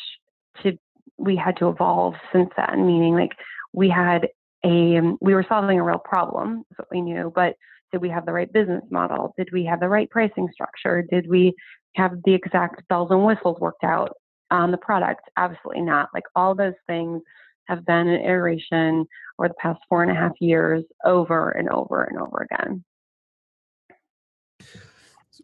to 0.62 0.78
we 1.16 1.34
had 1.34 1.56
to 1.56 1.68
evolve 1.68 2.14
since 2.30 2.50
then. 2.54 2.86
Meaning, 2.86 3.14
like 3.14 3.32
we 3.72 3.88
had 3.88 4.28
a 4.64 4.98
um, 4.98 5.16
we 5.22 5.32
were 5.32 5.46
solving 5.48 5.78
a 5.78 5.82
real 5.82 5.98
problem, 5.98 6.64
is 6.70 6.76
what 6.76 6.88
we 6.90 7.00
knew, 7.00 7.32
but 7.34 7.54
did 7.90 8.02
we 8.02 8.10
have 8.10 8.26
the 8.26 8.32
right 8.32 8.52
business 8.52 8.84
model? 8.90 9.32
Did 9.38 9.48
we 9.50 9.64
have 9.64 9.80
the 9.80 9.88
right 9.88 10.10
pricing 10.10 10.48
structure? 10.52 11.02
Did 11.10 11.26
we 11.26 11.54
have 11.96 12.12
the 12.24 12.34
exact 12.34 12.86
bells 12.88 13.10
and 13.10 13.24
whistles 13.24 13.58
worked 13.60 13.82
out 13.82 14.12
on 14.50 14.72
the 14.72 14.76
product? 14.76 15.22
Absolutely 15.38 15.82
not. 15.82 16.10
Like 16.12 16.24
all 16.36 16.54
those 16.54 16.74
things 16.86 17.22
have 17.64 17.86
been 17.86 18.08
an 18.08 18.20
iteration 18.20 19.06
over 19.38 19.48
the 19.48 19.54
past 19.54 19.80
four 19.88 20.02
and 20.02 20.12
a 20.12 20.14
half 20.14 20.32
years 20.38 20.84
over 21.04 21.50
and 21.50 21.70
over 21.70 22.04
and 22.04 22.18
over 22.18 22.46
again. 22.50 22.84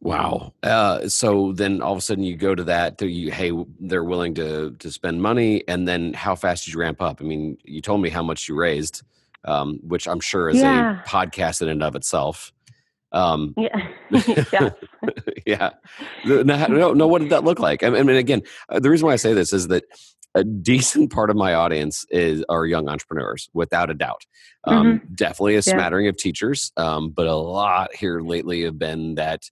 Wow. 0.01 0.53
Uh, 0.63 1.09
so 1.09 1.53
then 1.53 1.81
all 1.81 1.93
of 1.93 1.99
a 1.99 2.03
sudden 2.03 2.25
you 2.25 2.37
go 2.37 2.55
to 2.55 2.65
that, 2.65 3.01
you, 3.01 3.31
hey, 3.31 3.53
they're 3.81 4.05
willing 4.05 4.35
to 4.35 4.73
to 4.79 4.91
spend 4.91 5.23
money, 5.23 5.65
and 5.67 5.89
then 5.89 6.13
how 6.13 6.35
fast 6.35 6.65
did 6.65 6.75
you 6.75 6.81
ramp 6.81 7.01
up? 7.01 7.23
I 7.23 7.25
mean, 7.25 7.57
you 7.65 7.81
told 7.81 8.03
me 8.03 8.11
how 8.11 8.23
much 8.23 8.47
you 8.49 8.55
raised, 8.55 9.03
um, 9.45 9.81
which 9.83 10.07
I'm 10.07 10.21
sure 10.21 10.51
is 10.51 10.59
yeah. 10.59 11.01
a 11.01 11.09
podcast 11.09 11.63
in 11.63 11.69
and 11.69 11.83
of 11.83 11.97
itself. 11.97 12.53
Um, 13.13 13.55
yeah. 13.57 13.89
yeah. 14.53 14.71
yeah. 15.47 15.71
No, 16.27 16.43
no, 16.43 16.93
no, 16.93 17.07
what 17.07 17.23
did 17.23 17.31
that 17.31 17.45
look 17.45 17.59
like? 17.59 17.83
I 17.83 17.89
mean, 17.89 18.11
again, 18.11 18.43
uh, 18.69 18.81
the 18.81 18.91
reason 18.91 19.07
why 19.07 19.15
I 19.15 19.17
say 19.17 19.33
this 19.33 19.55
is 19.55 19.69
that 19.69 19.85
a 20.35 20.45
decent 20.45 21.13
part 21.13 21.31
of 21.31 21.37
my 21.37 21.55
audience 21.55 22.05
is 22.11 22.45
are 22.49 22.67
young 22.67 22.89
entrepreneurs, 22.89 23.49
without 23.53 23.91
a 23.91 23.95
doubt. 23.95 24.23
Um, 24.65 25.01
mm-hmm. 25.01 25.15
Definitely 25.15 25.57
a 25.57 25.63
smattering 25.63 26.07
yeah. 26.07 26.11
of 26.11 26.17
teachers, 26.17 26.73
um, 26.77 27.11
but 27.11 27.27
a 27.27 27.35
lot 27.35 27.95
here 27.95 28.21
lately 28.21 28.63
have 28.63 28.79
been 28.79 29.15
that 29.15 29.43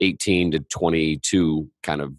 18 0.00 0.52
to 0.52 0.60
22 0.60 1.68
kind 1.82 2.00
of 2.00 2.14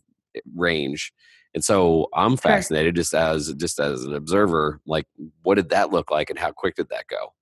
range. 0.55 1.11
And 1.53 1.63
so 1.63 2.07
I'm 2.13 2.37
fascinated 2.37 2.95
just 2.95 3.13
as 3.13 3.53
just 3.53 3.79
as 3.79 4.03
an 4.03 4.15
observer, 4.15 4.79
like 4.85 5.05
what 5.43 5.55
did 5.55 5.69
that 5.69 5.91
look 5.91 6.09
like 6.09 6.29
and 6.29 6.39
how 6.39 6.51
quick 6.51 6.75
did 6.75 6.89
that 6.89 7.07
go? 7.07 7.33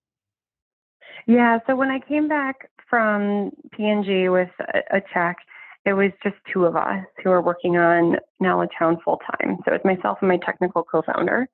Yeah, 1.27 1.59
so 1.67 1.75
when 1.75 1.89
I 1.89 1.99
came 1.99 2.27
back 2.27 2.69
from 2.89 3.51
P&G 3.71 4.27
with 4.29 4.49
a, 4.59 4.97
a 4.97 5.01
check, 5.13 5.37
it 5.85 5.93
was 5.93 6.11
just 6.23 6.35
two 6.51 6.65
of 6.65 6.75
us 6.75 7.03
who 7.23 7.29
were 7.29 7.41
working 7.41 7.77
on 7.77 8.17
Knowledge 8.39 8.71
Hound 8.77 8.99
full 9.03 9.19
time. 9.31 9.57
So 9.65 9.73
it 9.73 9.81
was 9.83 9.95
myself 9.95 10.19
and 10.21 10.29
my 10.29 10.37
technical 10.37 10.83
co-founder. 10.83 11.47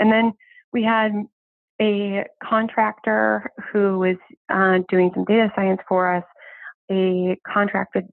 And 0.00 0.12
then 0.12 0.32
we 0.72 0.82
had 0.82 1.12
a 1.80 2.24
contractor 2.42 3.50
who 3.70 3.98
was 3.98 4.16
uh, 4.48 4.78
doing 4.88 5.10
some 5.14 5.24
data 5.24 5.52
science 5.54 5.80
for 5.88 6.14
us, 6.14 6.24
a 6.90 7.36
contracted 7.46 8.06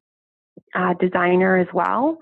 uh, 0.75 0.93
designer 0.99 1.57
as 1.57 1.67
well. 1.73 2.17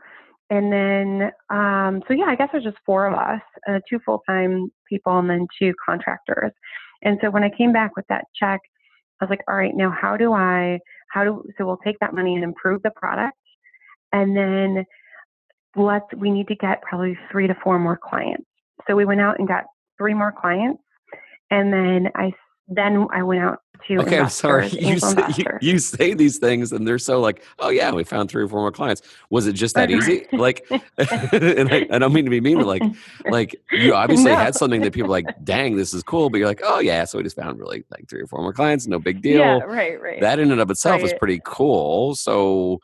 And 0.50 0.72
then, 0.72 1.32
um, 1.50 2.04
so 2.08 2.14
yeah, 2.14 2.26
I 2.26 2.36
guess 2.36 2.50
there's 2.52 2.66
just 2.66 2.78
four 2.86 3.08
of 3.08 3.14
us, 3.14 3.42
uh, 3.68 3.80
two 3.90 4.00
full 4.06 4.22
time 4.28 4.70
people, 4.88 5.18
and 5.18 5.30
then 5.30 5.48
two 5.58 5.74
contractors. 5.84 6.52
And 7.02 7.18
so 7.22 7.32
when 7.32 7.44
I 7.44 7.50
came 7.58 7.72
back 7.72 7.96
with 7.96 8.06
that 8.10 8.26
check, 8.36 8.60
I 9.20 9.26
was 9.26 9.30
like, 9.30 9.44
all 9.48 9.56
right, 9.56 9.76
now 9.76 9.90
how 9.92 10.18
do 10.18 10.34
I, 10.34 10.80
how 11.12 11.24
do, 11.24 11.44
so 11.58 11.66
we'll 11.66 11.78
take 11.78 12.00
that 12.00 12.14
money 12.14 12.36
and 12.36 12.44
improve 12.44 12.82
the 12.84 12.92
product. 12.92 13.38
And 14.14 14.36
then 14.36 14.86
let's, 15.76 16.06
we 16.18 16.32
need 16.32 16.48
to 16.48 16.56
get 16.56 16.82
probably 16.82 17.18
three 17.32 17.48
to 17.48 17.56
four 17.64 17.80
more 17.80 17.98
clients. 18.02 18.46
So 18.88 18.96
we 18.96 19.06
went 19.06 19.22
out 19.22 19.40
and 19.40 19.48
got 19.48 19.66
three 19.98 20.14
more 20.14 20.32
clients. 20.32 20.82
And 21.50 21.72
then 21.72 22.10
I, 22.16 22.34
then 22.68 23.08
I 23.14 23.24
went 23.24 23.42
out 23.42 23.60
to 23.88 24.00
okay 24.00 24.20
i'm 24.20 24.30
sorry. 24.30 24.68
you 24.72 25.00
say, 25.00 25.24
you, 25.38 25.46
you, 25.62 25.80
say 25.80 26.14
these 26.14 26.38
things 26.38 26.72
and 26.72 26.88
they're 26.88 27.00
so 27.00 27.20
like 27.20 27.44
oh 27.60 27.70
yeah 27.70 27.92
we 27.92 28.04
found 28.04 28.30
three 28.30 28.44
or 28.44 28.48
four 28.48 28.60
more 28.60 28.72
clients. 28.72 29.02
Was 29.30 29.48
it 29.48 29.54
just 29.54 29.76
that 29.76 29.90
easy? 29.90 30.28
Like 30.32 30.66
and 30.70 31.70
I, 31.70 31.88
I, 31.92 32.00
don't 32.00 32.14
mean 32.14 32.26
to 32.26 32.32
be 32.32 32.42
mean 32.42 32.58
but 32.58 32.68
like 32.68 32.84
like 33.30 33.56
you 33.72 33.94
obviously 34.04 34.32
no. 34.32 34.36
had 34.36 34.56
something 34.56 34.82
that 34.82 34.94
people 34.94 35.10
like 35.10 35.26
dang 35.44 35.76
this 35.76 35.94
is 35.94 36.04
cool 36.04 36.30
but 36.30 36.38
you're 36.38 36.48
like 36.48 36.62
oh 36.64 36.80
yeah 36.80 37.04
so 37.06 37.18
we 37.18 37.24
just 37.24 37.36
found 37.36 37.60
really 37.60 37.84
like 37.92 38.08
three 38.10 38.22
or 38.22 38.28
four 38.28 38.42
more 38.42 38.54
clients 38.54 38.88
no 38.88 39.00
big 39.00 39.22
deal. 39.22 39.40
yeah 39.40 39.60
right 39.60 40.02
right. 40.02 40.22
That 40.22 40.40
in 40.40 40.52
and 40.52 40.62
of 40.62 40.70
itself 40.70 41.02
right. 41.02 41.06
is 41.06 41.14
pretty 41.18 41.42
cool. 41.44 42.16
So 42.16 42.80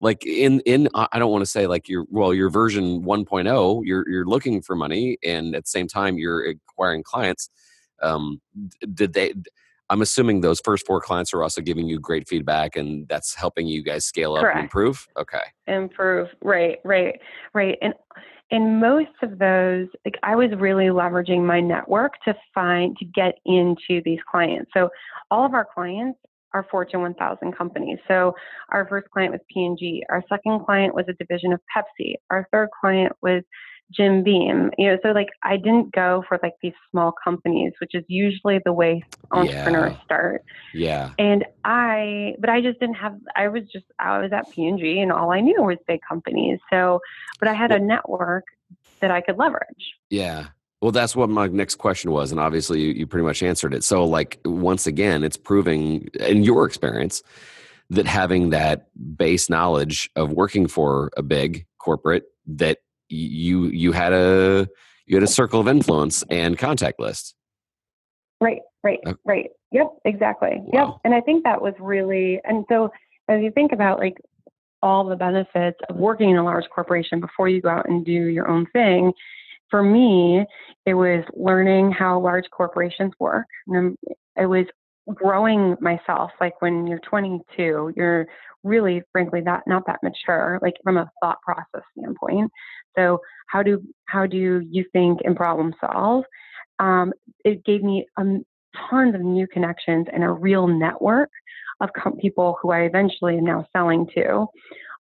like 0.00 0.24
in 0.26 0.60
in 0.60 0.88
i 0.94 1.18
don't 1.18 1.32
want 1.32 1.40
to 1.40 1.50
say 1.50 1.66
like 1.66 1.88
your 1.88 2.04
well 2.10 2.34
your 2.34 2.50
version 2.50 3.02
1.0 3.02 3.82
you're 3.84 4.08
you're 4.08 4.26
looking 4.26 4.60
for 4.60 4.76
money 4.76 5.16
and 5.24 5.54
at 5.54 5.64
the 5.64 5.68
same 5.68 5.88
time 5.88 6.18
you're 6.18 6.50
acquiring 6.50 7.02
clients 7.02 7.48
um 8.02 8.40
did 8.92 9.12
they 9.14 9.32
I'm 9.90 10.02
assuming 10.02 10.40
those 10.40 10.60
first 10.64 10.86
four 10.86 11.00
clients 11.00 11.34
are 11.34 11.42
also 11.42 11.60
giving 11.60 11.86
you 11.86 11.98
great 11.98 12.26
feedback 12.26 12.76
and 12.76 13.06
that's 13.08 13.34
helping 13.34 13.66
you 13.66 13.82
guys 13.82 14.04
scale 14.04 14.34
up 14.34 14.42
Correct. 14.42 14.56
and 14.56 14.64
improve. 14.64 15.06
Okay. 15.16 15.42
Improve. 15.66 16.28
Right, 16.42 16.78
right, 16.84 17.20
right. 17.52 17.76
And 17.82 17.94
in 18.50 18.78
most 18.78 19.10
of 19.22 19.38
those, 19.38 19.88
like 20.04 20.16
I 20.22 20.36
was 20.36 20.50
really 20.56 20.86
leveraging 20.86 21.44
my 21.44 21.60
network 21.60 22.12
to 22.24 22.34
find 22.54 22.96
to 22.98 23.04
get 23.04 23.34
into 23.44 24.00
these 24.04 24.20
clients. 24.30 24.70
So 24.74 24.88
all 25.30 25.44
of 25.44 25.54
our 25.54 25.66
clients 25.74 26.18
are 26.54 26.66
Fortune 26.70 27.00
1000 27.00 27.52
companies. 27.56 27.98
So 28.06 28.34
our 28.70 28.86
first 28.88 29.10
client 29.10 29.32
was 29.32 29.40
P&G. 29.52 30.04
Our 30.08 30.22
second 30.28 30.64
client 30.64 30.94
was 30.94 31.04
a 31.08 31.14
division 31.14 31.52
of 31.52 31.60
Pepsi. 31.76 32.14
Our 32.30 32.46
third 32.52 32.68
client 32.80 33.12
was 33.22 33.42
Jim 33.96 34.22
Beam. 34.22 34.70
You 34.78 34.90
know, 34.90 34.98
so 35.02 35.10
like 35.10 35.28
I 35.42 35.56
didn't 35.56 35.92
go 35.92 36.24
for 36.28 36.38
like 36.42 36.54
these 36.62 36.72
small 36.90 37.12
companies, 37.22 37.72
which 37.80 37.94
is 37.94 38.04
usually 38.08 38.60
the 38.64 38.72
way 38.72 39.02
entrepreneurs 39.30 39.92
yeah. 39.92 40.04
start. 40.04 40.44
Yeah. 40.72 41.10
And 41.18 41.44
I, 41.64 42.34
but 42.38 42.50
I 42.50 42.60
just 42.60 42.80
didn't 42.80 42.96
have. 42.96 43.18
I 43.36 43.48
was 43.48 43.62
just 43.72 43.86
I 43.98 44.18
was 44.18 44.32
at 44.32 44.50
P 44.50 44.66
and 44.66 44.78
G, 44.78 45.00
and 45.00 45.12
all 45.12 45.32
I 45.32 45.40
knew 45.40 45.62
was 45.62 45.78
big 45.86 46.00
companies. 46.08 46.58
So, 46.70 47.00
but 47.38 47.48
I 47.48 47.54
had 47.54 47.72
a 47.72 47.78
network 47.78 48.44
that 49.00 49.10
I 49.10 49.20
could 49.20 49.38
leverage. 49.38 49.94
Yeah. 50.10 50.46
Well, 50.80 50.92
that's 50.92 51.16
what 51.16 51.30
my 51.30 51.46
next 51.46 51.76
question 51.76 52.10
was, 52.10 52.30
and 52.30 52.38
obviously 52.38 52.80
you, 52.82 52.92
you 52.92 53.06
pretty 53.06 53.24
much 53.24 53.42
answered 53.42 53.72
it. 53.72 53.82
So, 53.84 54.04
like 54.04 54.38
once 54.44 54.86
again, 54.86 55.24
it's 55.24 55.38
proving 55.38 56.08
in 56.20 56.42
your 56.42 56.66
experience 56.66 57.22
that 57.90 58.06
having 58.06 58.50
that 58.50 58.88
base 59.16 59.48
knowledge 59.48 60.10
of 60.16 60.32
working 60.32 60.66
for 60.66 61.10
a 61.16 61.22
big 61.22 61.66
corporate 61.78 62.24
that 62.46 62.78
you 63.08 63.66
you 63.66 63.92
had 63.92 64.12
a 64.12 64.68
you 65.06 65.16
had 65.16 65.22
a 65.22 65.28
circle 65.28 65.60
of 65.60 65.68
influence 65.68 66.24
and 66.30 66.58
contact 66.58 66.98
list. 66.98 67.34
Right, 68.40 68.60
right, 68.82 68.98
okay. 69.06 69.18
right. 69.24 69.50
Yep, 69.72 69.88
exactly. 70.04 70.56
Wow. 70.58 70.70
Yep. 70.72 71.00
And 71.04 71.14
I 71.14 71.20
think 71.20 71.44
that 71.44 71.60
was 71.60 71.74
really 71.78 72.40
and 72.44 72.64
so 72.68 72.90
as 73.28 73.42
you 73.42 73.50
think 73.50 73.72
about 73.72 73.98
like 73.98 74.16
all 74.82 75.04
the 75.04 75.16
benefits 75.16 75.78
of 75.88 75.96
working 75.96 76.30
in 76.30 76.36
a 76.36 76.44
large 76.44 76.66
corporation 76.74 77.18
before 77.20 77.48
you 77.48 77.60
go 77.60 77.70
out 77.70 77.88
and 77.88 78.04
do 78.04 78.12
your 78.12 78.48
own 78.48 78.66
thing, 78.72 79.12
for 79.70 79.82
me, 79.82 80.44
it 80.86 80.94
was 80.94 81.24
learning 81.34 81.90
how 81.90 82.20
large 82.20 82.44
corporations 82.50 83.12
work. 83.18 83.46
And 83.66 83.96
it 84.36 84.46
was 84.46 84.66
growing 85.12 85.76
myself. 85.80 86.30
Like 86.40 86.60
when 86.60 86.86
you're 86.86 87.00
22, 87.00 87.94
you're 87.96 88.26
really, 88.64 89.02
frankly, 89.12 89.40
not 89.40 89.62
not 89.66 89.84
that 89.86 90.00
mature, 90.02 90.58
like 90.62 90.74
from 90.82 90.96
a 90.96 91.08
thought 91.22 91.38
process 91.42 91.82
standpoint. 91.96 92.50
So 92.96 93.20
how 93.48 93.62
do 93.62 93.82
how 94.06 94.26
do 94.26 94.62
you 94.68 94.84
think 94.92 95.20
and 95.24 95.36
problem 95.36 95.74
solve? 95.80 96.24
Um, 96.78 97.12
it 97.44 97.64
gave 97.64 97.82
me 97.82 98.06
um, 98.16 98.44
tons 98.90 99.14
of 99.14 99.20
new 99.20 99.46
connections 99.46 100.06
and 100.12 100.24
a 100.24 100.30
real 100.30 100.66
network 100.66 101.30
of 101.80 101.90
com- 101.96 102.16
people 102.16 102.56
who 102.60 102.70
I 102.72 102.80
eventually 102.80 103.38
am 103.38 103.44
now 103.44 103.66
selling 103.72 104.06
to. 104.14 104.46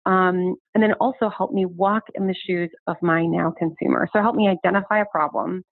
Um, 0.06 0.56
and 0.74 0.82
then 0.82 0.94
also 0.94 1.28
helped 1.28 1.54
me 1.54 1.66
walk 1.66 2.04
in 2.14 2.26
the 2.26 2.34
shoes 2.34 2.70
of 2.86 2.96
my 3.02 3.26
now 3.26 3.52
consumer. 3.56 4.08
So 4.12 4.20
help 4.20 4.34
me 4.34 4.48
identify 4.48 5.00
a 5.00 5.06
problem 5.12 5.62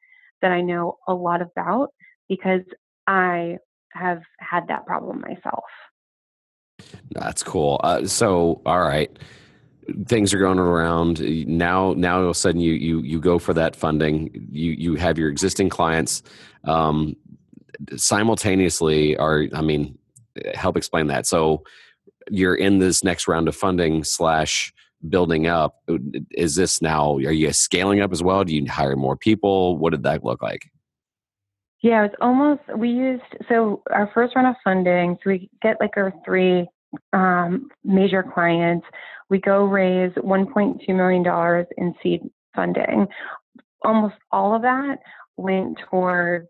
that 0.42 0.52
I 0.52 0.60
know 0.60 0.98
a 1.08 1.14
lot 1.14 1.40
about 1.40 1.88
because 2.28 2.60
I 3.06 3.56
have 3.92 4.20
had 4.38 4.68
that 4.68 4.86
problem 4.86 5.20
myself. 5.20 5.64
That's 7.12 7.42
cool. 7.42 7.80
Uh, 7.82 8.06
so, 8.06 8.60
all 8.66 8.80
right. 8.80 9.16
Things 10.06 10.34
are 10.34 10.38
going 10.38 10.58
around. 10.58 11.20
Now 11.48 11.94
now 11.96 12.18
all 12.18 12.24
of 12.24 12.30
a 12.30 12.34
sudden 12.34 12.60
you 12.60 12.74
you 12.74 13.00
you 13.00 13.20
go 13.20 13.38
for 13.38 13.54
that 13.54 13.74
funding. 13.74 14.48
You 14.52 14.72
you 14.72 14.94
have 14.96 15.16
your 15.16 15.30
existing 15.30 15.70
clients 15.70 16.22
um, 16.64 17.16
simultaneously 17.96 19.16
are 19.16 19.46
i 19.54 19.62
mean 19.62 19.96
help 20.54 20.76
explain 20.76 21.06
that. 21.08 21.26
So 21.26 21.64
you're 22.30 22.54
in 22.54 22.78
this 22.78 23.02
next 23.02 23.28
round 23.28 23.48
of 23.48 23.56
funding 23.56 24.04
slash 24.04 24.72
building 25.08 25.46
up. 25.46 25.82
Is 26.32 26.54
this 26.54 26.82
now 26.82 27.14
are 27.14 27.32
you 27.32 27.52
scaling 27.52 28.00
up 28.00 28.12
as 28.12 28.22
well? 28.22 28.44
Do 28.44 28.54
you 28.54 28.66
hire 28.66 28.96
more 28.96 29.16
people? 29.16 29.76
What 29.78 29.90
did 29.90 30.02
that 30.04 30.24
look 30.24 30.42
like? 30.42 30.70
Yeah 31.82 32.04
it's 32.04 32.14
almost 32.20 32.60
we 32.76 32.90
used 32.90 33.22
so 33.48 33.82
our 33.90 34.10
first 34.12 34.34
round 34.34 34.48
of 34.48 34.56
funding 34.64 35.16
so 35.22 35.30
we 35.30 35.50
get 35.62 35.76
like 35.80 35.96
our 35.96 36.12
three 36.24 36.66
um, 37.12 37.68
major 37.84 38.22
clients 38.22 38.86
we 39.30 39.40
go 39.40 39.64
raise 39.64 40.12
$1.2 40.12 40.88
million 40.88 41.66
in 41.76 41.94
seed 42.02 42.20
funding. 42.54 43.06
Almost 43.84 44.14
all 44.32 44.54
of 44.54 44.62
that 44.62 44.98
went 45.36 45.78
towards 45.90 46.48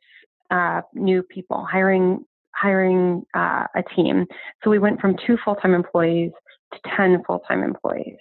uh, 0.50 0.82
new 0.94 1.22
people, 1.22 1.66
hiring 1.70 2.24
hiring 2.54 3.22
uh, 3.34 3.66
a 3.76 3.82
team. 3.94 4.26
So 4.64 4.70
we 4.70 4.80
went 4.80 5.00
from 5.00 5.16
two 5.26 5.36
full 5.44 5.54
time 5.56 5.74
employees 5.74 6.32
to 6.72 6.80
10 6.96 7.22
full 7.26 7.40
time 7.40 7.62
employees. 7.62 8.16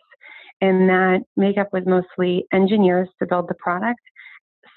And 0.60 0.90
that 0.90 1.22
makeup 1.36 1.70
was 1.72 1.84
mostly 1.86 2.46
engineers 2.52 3.08
to 3.20 3.28
build 3.28 3.48
the 3.48 3.56
product, 3.56 4.02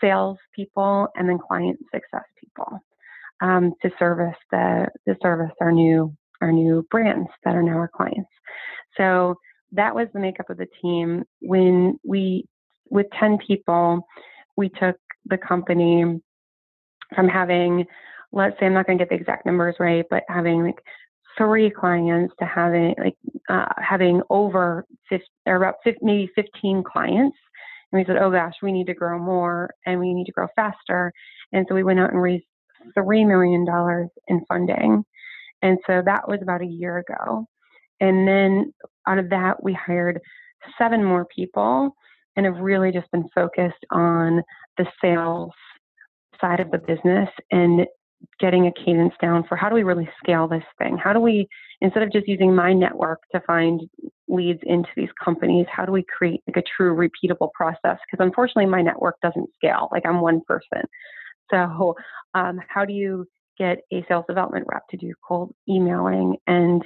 sales 0.01 0.39
people, 0.55 1.09
and 1.17 1.29
then 1.29 1.39
client 1.39 1.79
success 1.93 2.25
people 2.39 2.81
um, 3.41 3.73
to 3.83 3.91
service 3.99 4.37
the 4.51 4.87
to 5.09 5.17
service 5.23 5.53
our 5.61 5.73
new 5.73 6.15
our 6.41 6.53
new 6.53 6.87
brands 6.91 7.29
that 7.45 7.55
are 7.55 7.63
now 7.63 7.77
our 7.77 7.89
clients. 7.89 8.31
So 8.97 9.37
that 9.73 9.95
was 9.95 10.09
the 10.13 10.21
makeup 10.21 10.51
of 10.51 10.57
the 10.57 10.67
team. 10.83 11.25
When 11.41 11.99
we 12.05 12.47
with 12.91 13.07
10 13.19 13.39
people, 13.47 14.07
we 14.57 14.69
took 14.69 14.97
the 15.27 15.39
company 15.39 16.21
from 17.15 17.29
having, 17.29 17.87
let's 18.33 18.59
say, 18.59 18.67
I'm 18.67 18.75
not 18.75 18.87
going 18.87 18.99
to 18.99 19.05
get 19.05 19.11
the 19.11 19.17
exact 19.17 19.47
numbers 19.47 19.77
right, 19.79 20.05
but 20.11 20.25
having 20.29 20.65
like 20.65 20.83
three 21.39 21.71
clients 21.71 22.35
to 22.41 22.47
having 22.47 22.95
like 22.99 23.17
uh, 23.49 23.67
having 23.79 24.23
over 24.31 24.85
50, 25.09 25.25
or 25.47 25.57
about 25.57 25.77
50, 25.85 26.01
maybe 26.03 26.31
15 26.35 26.83
clients. 26.83 27.37
And 27.93 28.01
we 28.01 28.05
said, 28.05 28.21
oh 28.21 28.31
gosh, 28.31 28.55
we 28.63 28.73
need 28.73 28.87
to 28.87 28.95
grow 28.95 29.19
more 29.19 29.71
and 29.87 29.99
we 29.99 30.15
need 30.15 30.27
to 30.27 30.33
grow 30.33 30.47
faster. 30.55 31.13
And 31.53 31.67
so 31.69 31.75
we 31.75 31.83
went 31.83 31.99
out 31.99 32.13
and 32.13 32.23
raised 32.23 32.45
$3 32.97 33.27
million 33.27 34.09
in 34.29 34.45
funding. 34.47 35.05
And 35.63 35.79
so 35.87 36.03
that 36.05 36.29
was 36.29 36.41
about 36.43 36.63
a 36.63 36.67
year 36.67 36.99
ago. 36.99 37.47
And 38.01 38.27
then 38.27 38.73
out 39.07 39.19
of 39.19 39.31
that, 39.31 39.63
we 39.63 39.73
hired 39.75 40.21
seven 40.79 41.05
more 41.05 41.27
people 41.35 41.95
and 42.37 42.47
have 42.47 42.57
really 42.57 42.93
just 42.93 43.11
been 43.11 43.29
focused 43.35 43.85
on 43.91 44.43
the 44.79 44.87
sales 45.03 45.51
side 46.41 46.61
of 46.61 46.71
the 46.71 46.79
business 46.79 47.29
and 47.51 47.87
getting 48.39 48.67
a 48.67 48.73
cadence 48.73 49.15
down 49.21 49.45
for 49.49 49.57
how 49.57 49.69
do 49.69 49.75
we 49.75 49.83
really 49.83 50.09
scale 50.23 50.47
this 50.47 50.65
thing? 50.79 50.97
How 50.97 51.13
do 51.13 51.21
we, 51.21 51.49
instead 51.81 52.03
of 52.03 52.13
just 52.13 52.29
using 52.29 52.55
my 52.55 52.73
network 52.73 53.21
to 53.33 53.41
find 53.47 53.81
leads 54.29 54.61
into 54.63 54.89
these 54.97 55.09
companies, 55.23 55.67
how 55.75 55.85
do 55.85 55.93
we 55.93 56.05
create 56.17 56.43
like 56.47 56.57
a 56.57 56.69
true 56.77 56.95
repeatable 56.95 57.51
process? 57.53 57.99
Because 58.11 58.25
unfortunately, 58.25 58.67
my 58.67 58.83
network 58.83 59.17
doesn't 59.23 59.49
scale. 59.55 59.89
Like 59.91 60.05
I'm 60.07 60.21
one 60.21 60.43
person. 60.47 60.83
So, 61.51 61.97
um, 62.35 62.61
how 62.69 62.85
do 62.85 62.93
you 62.93 63.27
get 63.61 63.79
a 63.93 64.05
sales 64.09 64.25
development 64.27 64.67
rep 64.73 64.83
to 64.89 64.97
do 64.97 65.13
cold 65.27 65.55
emailing 65.69 66.37
and 66.47 66.83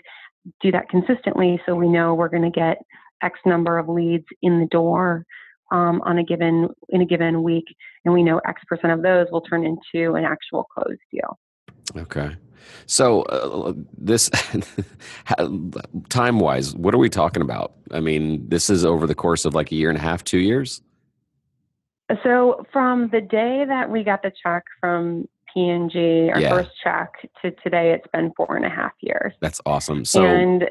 do 0.61 0.73
that 0.73 0.89
consistently 0.89 1.61
so 1.65 1.75
we 1.75 1.89
know 1.89 2.15
we're 2.15 2.29
going 2.29 2.43
to 2.43 2.51
get 2.51 2.79
X 3.23 3.39
number 3.47 3.79
of 3.79 3.89
leads 3.89 4.27
in 4.43 4.61
the 4.61 4.67
door 4.67 5.25
um, 5.73 6.03
on 6.05 6.19
a 6.19 6.25
given 6.25 6.69
in 6.91 7.01
a 7.01 7.07
given 7.07 7.43
week, 7.43 7.65
and 8.05 8.13
we 8.13 8.23
know 8.23 8.41
X 8.47 8.63
percent 8.69 8.93
of 8.93 9.03
those 9.03 9.27
will 9.31 9.41
turn 9.41 9.65
into 9.65 10.15
an 10.15 10.25
actual 10.25 10.65
closed 10.65 11.01
deal. 11.11 11.39
Okay. 11.97 12.37
So 12.87 13.23
uh, 13.23 13.73
this 13.97 14.31
time 16.09 16.39
wise, 16.41 16.75
what 16.75 16.95
are 16.95 16.99
we 16.99 17.11
talking 17.11 17.43
about? 17.43 17.75
I 17.91 18.01
mean, 18.01 18.49
this 18.49 18.71
is 18.71 18.85
over 18.85 19.07
the 19.07 19.15
course 19.15 19.45
of 19.45 19.55
like 19.55 19.71
a 19.71 19.75
year 19.75 19.91
and 19.91 19.99
a 19.99 20.03
half, 20.03 20.25
two 20.25 20.39
years. 20.39 20.83
So 22.23 22.67
from 22.73 23.09
the 23.11 23.21
day 23.21 23.65
that 23.67 23.91
we 23.91 24.05
got 24.05 24.23
the 24.23 24.33
check 24.43 24.65
from 24.81 25.27
P&G, 25.55 26.31
our 26.31 26.41
yeah. 26.41 26.51
first 26.51 26.71
check, 26.83 27.13
to 27.43 27.51
today, 27.63 27.93
it's 27.93 28.07
been 28.13 28.33
four 28.37 28.57
and 28.57 28.67
a 28.67 28.69
half 28.69 28.93
years. 29.01 29.33
That's 29.41 29.61
awesome. 29.65 30.05
So 30.05 30.25
and 30.25 30.65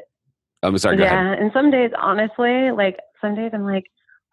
I'm 0.62 0.76
sorry. 0.78 0.98
yeah, 0.98 1.32
ahead. 1.32 1.38
and 1.38 1.50
some 1.52 1.70
days, 1.70 1.90
honestly, 1.98 2.70
like 2.70 2.98
some 3.20 3.34
days, 3.34 3.50
I'm 3.54 3.64
like, 3.64 3.84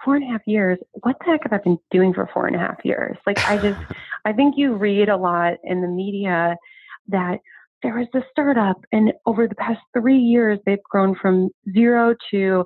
four 0.04 0.16
and 0.16 0.24
a 0.24 0.32
half 0.32 0.42
years. 0.46 0.78
What 1.02 1.16
the 1.20 1.32
heck 1.32 1.44
have 1.44 1.54
I 1.54 1.64
been 1.64 1.78
doing 1.92 2.14
for 2.14 2.30
four 2.34 2.48
and 2.48 2.56
a 2.56 2.60
half 2.60 2.80
years? 2.84 3.18
Like, 3.26 3.40
I 3.48 3.58
just, 3.58 3.80
I 4.26 4.34
think 4.34 4.56
you 4.58 4.76
read 4.76 5.10
a 5.10 5.18
lot 5.18 5.54
in 5.64 5.82
the 5.82 5.88
media 5.88 6.56
that 7.08 7.40
there 7.84 7.98
was 7.98 8.08
this 8.14 8.24
startup, 8.32 8.78
and 8.92 9.12
over 9.26 9.48
the 9.48 9.56
past 9.56 9.80
three 9.98 10.20
years, 10.20 10.60
they've 10.66 10.84
grown 10.84 11.16
from 11.16 11.50
zero 11.74 12.16
to 12.30 12.64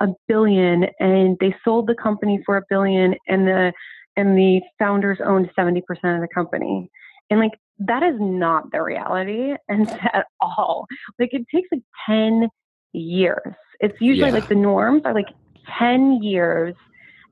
a 0.00 0.08
billion, 0.26 0.86
and 1.00 1.36
they 1.40 1.54
sold 1.64 1.86
the 1.86 1.94
company 1.94 2.40
for 2.44 2.58
a 2.58 2.62
billion, 2.68 3.14
and 3.26 3.46
the 3.46 3.72
and 4.16 4.36
the 4.36 4.60
founders 4.80 5.18
owned 5.24 5.48
70% 5.56 5.78
of 5.78 6.20
the 6.20 6.28
company. 6.34 6.90
And 7.30 7.40
like 7.40 7.52
that 7.80 8.02
is 8.02 8.16
not 8.18 8.70
the 8.72 8.82
reality 8.82 9.54
and 9.68 9.88
at 10.12 10.26
all. 10.40 10.86
Like 11.18 11.30
it 11.32 11.46
takes 11.52 11.68
like 11.70 11.82
10 12.06 12.48
years. 12.92 13.54
It's 13.80 14.00
usually 14.00 14.28
yeah. 14.28 14.34
like 14.34 14.48
the 14.48 14.54
norms 14.54 15.02
are 15.04 15.14
like 15.14 15.28
10 15.78 16.22
years. 16.22 16.74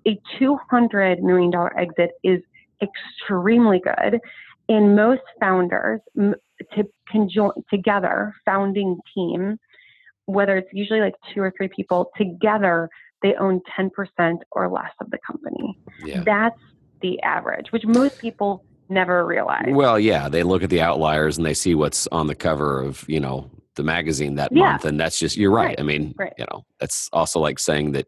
A 0.06 0.18
$200 0.40 1.20
million 1.20 1.52
exit 1.76 2.12
is 2.22 2.40
extremely 2.80 3.80
good. 3.80 4.20
And 4.68 4.94
most 4.94 5.22
founders 5.40 6.00
to 6.16 6.84
conjoin 7.10 7.52
together, 7.70 8.34
founding 8.44 8.98
team, 9.14 9.58
whether 10.26 10.56
it's 10.56 10.68
usually 10.72 11.00
like 11.00 11.14
two 11.32 11.40
or 11.40 11.52
three 11.56 11.68
people 11.68 12.10
together, 12.16 12.88
they 13.22 13.34
own 13.34 13.60
10% 13.78 13.90
or 14.52 14.70
less 14.70 14.90
of 15.00 15.10
the 15.10 15.18
company. 15.26 15.78
Yeah. 16.04 16.22
That's 16.24 16.60
the 17.00 17.20
average, 17.22 17.72
which 17.72 17.84
most 17.84 18.18
people 18.20 18.64
never 18.88 19.24
realize. 19.24 19.66
Well, 19.68 19.98
yeah, 19.98 20.28
they 20.28 20.42
look 20.42 20.62
at 20.62 20.70
the 20.70 20.80
outliers 20.80 21.36
and 21.36 21.46
they 21.46 21.54
see 21.54 21.74
what's 21.74 22.06
on 22.08 22.26
the 22.26 22.34
cover 22.34 22.82
of, 22.82 23.04
you 23.08 23.20
know, 23.20 23.50
the 23.74 23.82
magazine 23.82 24.36
that 24.36 24.52
yeah. 24.52 24.70
month 24.70 24.84
and 24.86 24.98
that's 24.98 25.18
just 25.18 25.36
you're 25.36 25.50
right. 25.50 25.66
right. 25.66 25.80
I 25.80 25.82
mean, 25.82 26.14
right. 26.18 26.32
you 26.38 26.46
know, 26.50 26.64
that's 26.80 27.10
also 27.12 27.40
like 27.40 27.58
saying 27.58 27.92
that 27.92 28.06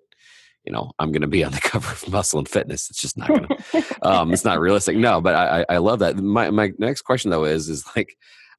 you 0.69 0.73
know, 0.73 0.93
I'm 0.99 1.12
going 1.12 1.23
to 1.23 1.29
be 1.29 1.43
on 1.43 1.53
the 1.53 1.61
cover 1.62 1.91
of 1.91 2.12
Muscle 2.12 2.38
and 2.38 2.49
Fitness. 2.49 2.91
It's 2.91 3.01
just 3.01 3.17
not 3.17 3.29
going 3.29 3.47
to, 3.73 4.07
um, 4.07 4.33
it's 4.33 4.45
not 4.45 4.61
realistic. 4.61 4.99
No, 4.99 5.19
but 5.21 5.35
I, 5.35 5.64
I 5.69 5.79
love 5.79 6.01
that. 6.01 6.19
My, 6.19 6.51
my 6.51 6.73
next 6.79 7.03
question 7.03 7.31
though 7.31 7.45
is, 7.45 7.71
is 7.71 7.85
like, 7.97 8.14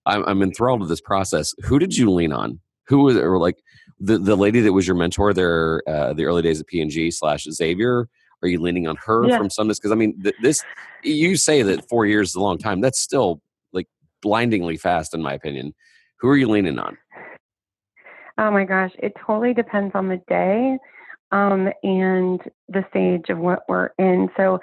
I'm, 0.08 0.26
I'm 0.26 0.42
enthralled 0.42 0.80
with 0.80 0.90
this 0.90 1.02
process. 1.02 1.54
Who 1.66 1.78
did 1.78 1.96
you 1.96 2.10
lean 2.10 2.34
on? 2.34 2.60
Who 2.88 3.04
was, 3.04 3.16
or 3.16 3.38
like 3.38 3.58
the, 4.00 4.18
the 4.18 4.36
lady 4.36 4.60
that 4.62 4.74
was 4.74 4.88
your 4.88 4.96
mentor 4.96 5.34
there, 5.34 5.84
uh, 5.88 6.14
the 6.14 6.26
early 6.26 6.42
days 6.42 6.60
of 6.60 6.66
P&G 6.66 7.12
slash 7.12 7.44
Xavier, 7.44 8.08
are 8.42 8.48
you 8.48 8.60
leaning 8.60 8.88
on 8.88 8.96
her 9.06 9.28
yeah. 9.28 9.38
from 9.38 9.50
some 9.50 9.68
this? 9.68 9.80
Because 9.80 9.92
I 9.92 9.96
mean, 9.96 10.22
th- 10.22 10.36
this 10.42 10.64
you 11.04 11.36
say 11.36 11.62
that 11.62 11.88
four 11.90 12.06
years 12.06 12.30
is 12.30 12.36
a 12.36 12.42
long 12.42 12.58
time. 12.58 12.82
That's 12.82 13.00
still 13.00 13.42
like 13.74 13.88
blindingly 14.22 14.78
fast, 14.78 15.14
in 15.14 15.22
my 15.22 15.34
opinion. 15.34 15.74
Who 16.20 16.30
are 16.30 16.38
you 16.38 16.48
leaning 16.50 16.80
on? 16.80 16.98
Oh 18.38 18.52
my 18.52 18.64
gosh, 18.64 18.92
it 19.00 19.14
totally 19.26 19.54
depends 19.54 19.94
on 19.96 20.08
the 20.08 20.22
day 20.28 20.78
um, 21.32 21.70
and 21.84 22.40
the 22.70 22.86
stage 22.90 23.30
of 23.30 23.38
what 23.38 23.64
we're 23.68 23.90
in. 24.00 24.30
So 24.38 24.60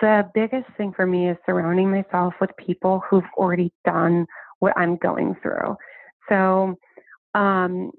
the 0.00 0.28
biggest 0.34 0.66
thing 0.76 0.92
for 0.94 1.06
me 1.06 1.30
is 1.30 1.36
surrounding 1.46 1.90
myself 1.90 2.34
with 2.40 2.50
people 2.56 3.02
who've 3.08 3.24
already 3.36 3.72
done 3.84 4.26
what 4.58 4.72
I'm 4.76 4.96
going 4.96 5.36
through. 5.42 5.76
So, 6.28 6.76
um, 7.34 7.92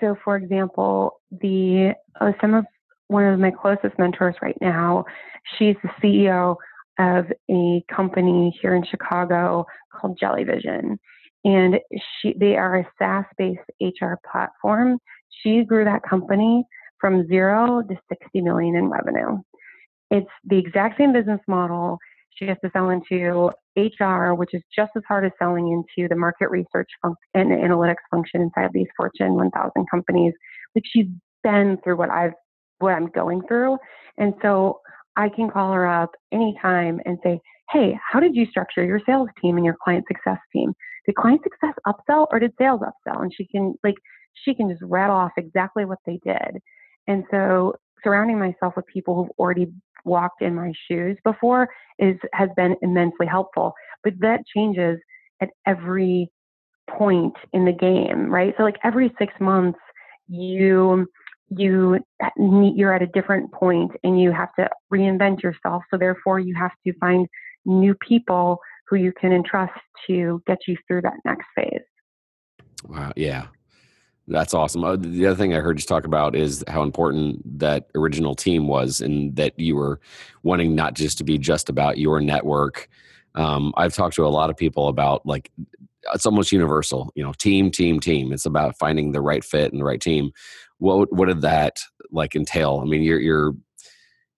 so 0.00 0.16
for 0.24 0.36
example, 0.36 1.20
the 1.30 1.94
uh, 2.20 2.32
some 2.40 2.54
of 2.54 2.64
one 3.10 3.24
of 3.24 3.40
my 3.40 3.50
closest 3.50 3.98
mentors 3.98 4.36
right 4.40 4.56
now. 4.60 5.04
She's 5.58 5.76
the 5.82 5.90
CEO 6.02 6.56
of 6.98 7.26
a 7.50 7.84
company 7.94 8.56
here 8.62 8.74
in 8.74 8.84
Chicago 8.84 9.66
called 9.92 10.18
Jellyvision. 10.22 10.96
And 11.44 11.80
she, 12.20 12.34
they 12.38 12.56
are 12.56 12.76
a 12.78 12.88
SaaS 12.98 13.24
based 13.36 13.60
HR 13.80 14.14
platform. 14.30 14.98
She 15.42 15.64
grew 15.64 15.84
that 15.84 16.02
company 16.08 16.64
from 17.00 17.26
zero 17.26 17.82
to 17.82 17.96
60 18.08 18.40
million 18.42 18.76
in 18.76 18.90
revenue. 18.90 19.38
It's 20.10 20.30
the 20.44 20.58
exact 20.58 20.98
same 20.98 21.12
business 21.12 21.40
model. 21.48 21.98
She 22.34 22.46
has 22.46 22.58
to 22.62 22.70
sell 22.72 22.90
into 22.90 23.50
HR, 23.76 24.34
which 24.34 24.54
is 24.54 24.62
just 24.74 24.92
as 24.96 25.02
hard 25.08 25.24
as 25.24 25.32
selling 25.38 25.72
into 25.72 26.08
the 26.08 26.16
market 26.16 26.50
research 26.50 26.90
and 27.02 27.50
analytics 27.50 28.04
function 28.10 28.42
inside 28.42 28.70
these 28.72 28.86
Fortune 28.96 29.34
1000 29.34 29.86
companies. 29.90 30.34
Like 30.74 30.84
she's 30.86 31.06
been 31.42 31.78
through 31.82 31.96
what 31.96 32.10
I've 32.10 32.34
what 32.80 32.94
I'm 32.94 33.06
going 33.06 33.42
through. 33.46 33.78
And 34.18 34.34
so 34.42 34.80
I 35.16 35.28
can 35.28 35.50
call 35.50 35.72
her 35.72 35.86
up 35.86 36.10
anytime 36.32 37.00
and 37.04 37.18
say, 37.22 37.40
Hey, 37.70 37.96
how 38.10 38.18
did 38.18 38.34
you 38.34 38.46
structure 38.46 38.84
your 38.84 39.00
sales 39.06 39.28
team 39.40 39.56
and 39.56 39.64
your 39.64 39.76
client 39.82 40.04
success 40.08 40.38
team? 40.52 40.72
Did 41.06 41.14
client 41.14 41.40
success 41.42 41.74
upsell 41.86 42.26
or 42.32 42.40
did 42.40 42.52
sales 42.58 42.80
upsell? 42.80 43.22
And 43.22 43.32
she 43.34 43.46
can 43.46 43.74
like 43.84 43.94
she 44.44 44.54
can 44.54 44.68
just 44.68 44.82
rattle 44.82 45.16
off 45.16 45.32
exactly 45.36 45.84
what 45.84 45.98
they 46.04 46.18
did. 46.24 46.58
And 47.06 47.24
so 47.30 47.74
surrounding 48.02 48.38
myself 48.38 48.74
with 48.76 48.86
people 48.86 49.14
who've 49.14 49.32
already 49.38 49.68
walked 50.04 50.42
in 50.42 50.54
my 50.54 50.72
shoes 50.88 51.16
before 51.24 51.68
is 51.98 52.16
has 52.32 52.48
been 52.56 52.76
immensely 52.82 53.26
helpful. 53.26 53.74
But 54.02 54.14
that 54.20 54.40
changes 54.54 54.98
at 55.40 55.50
every 55.66 56.30
point 56.88 57.34
in 57.52 57.64
the 57.64 57.72
game, 57.72 58.30
right? 58.30 58.54
So 58.56 58.62
like 58.64 58.78
every 58.82 59.12
six 59.18 59.32
months 59.40 59.78
you 60.28 61.06
you 61.50 61.98
you're 62.36 62.94
at 62.94 63.02
a 63.02 63.06
different 63.08 63.50
point 63.52 63.90
and 64.04 64.20
you 64.20 64.30
have 64.32 64.54
to 64.54 64.68
reinvent 64.92 65.42
yourself 65.42 65.82
so 65.90 65.98
therefore 65.98 66.38
you 66.38 66.54
have 66.54 66.70
to 66.86 66.92
find 66.98 67.26
new 67.64 67.94
people 67.94 68.58
who 68.88 68.96
you 68.96 69.12
can 69.12 69.32
entrust 69.32 69.72
to 70.06 70.42
get 70.46 70.58
you 70.66 70.76
through 70.86 71.02
that 71.02 71.14
next 71.24 71.46
phase 71.56 71.80
wow 72.88 73.12
yeah 73.16 73.46
that's 74.28 74.54
awesome 74.54 74.84
uh, 74.84 74.96
the 74.96 75.26
other 75.26 75.36
thing 75.36 75.52
i 75.52 75.58
heard 75.58 75.78
you 75.78 75.84
talk 75.84 76.04
about 76.04 76.36
is 76.36 76.64
how 76.68 76.82
important 76.82 77.40
that 77.58 77.90
original 77.96 78.34
team 78.34 78.68
was 78.68 79.00
and 79.00 79.34
that 79.34 79.58
you 79.58 79.74
were 79.74 80.00
wanting 80.44 80.74
not 80.74 80.94
just 80.94 81.18
to 81.18 81.24
be 81.24 81.36
just 81.36 81.68
about 81.68 81.98
your 81.98 82.20
network 82.20 82.88
um, 83.34 83.74
i've 83.76 83.94
talked 83.94 84.14
to 84.14 84.24
a 84.24 84.28
lot 84.28 84.50
of 84.50 84.56
people 84.56 84.86
about 84.86 85.26
like 85.26 85.50
it's 86.14 86.26
almost 86.26 86.52
universal. 86.52 87.12
You 87.14 87.22
know, 87.22 87.32
team, 87.32 87.70
team, 87.70 88.00
team. 88.00 88.32
It's 88.32 88.46
about 88.46 88.78
finding 88.78 89.12
the 89.12 89.20
right 89.20 89.44
fit 89.44 89.72
and 89.72 89.80
the 89.80 89.84
right 89.84 90.00
team. 90.00 90.32
What 90.80 91.12
what 91.12 91.28
did 91.28 91.42
that 91.42 91.78
like 92.10 92.34
entail? 92.34 92.80
I 92.82 92.86
mean, 92.86 93.02
you're 93.02 93.20
you're 93.20 93.54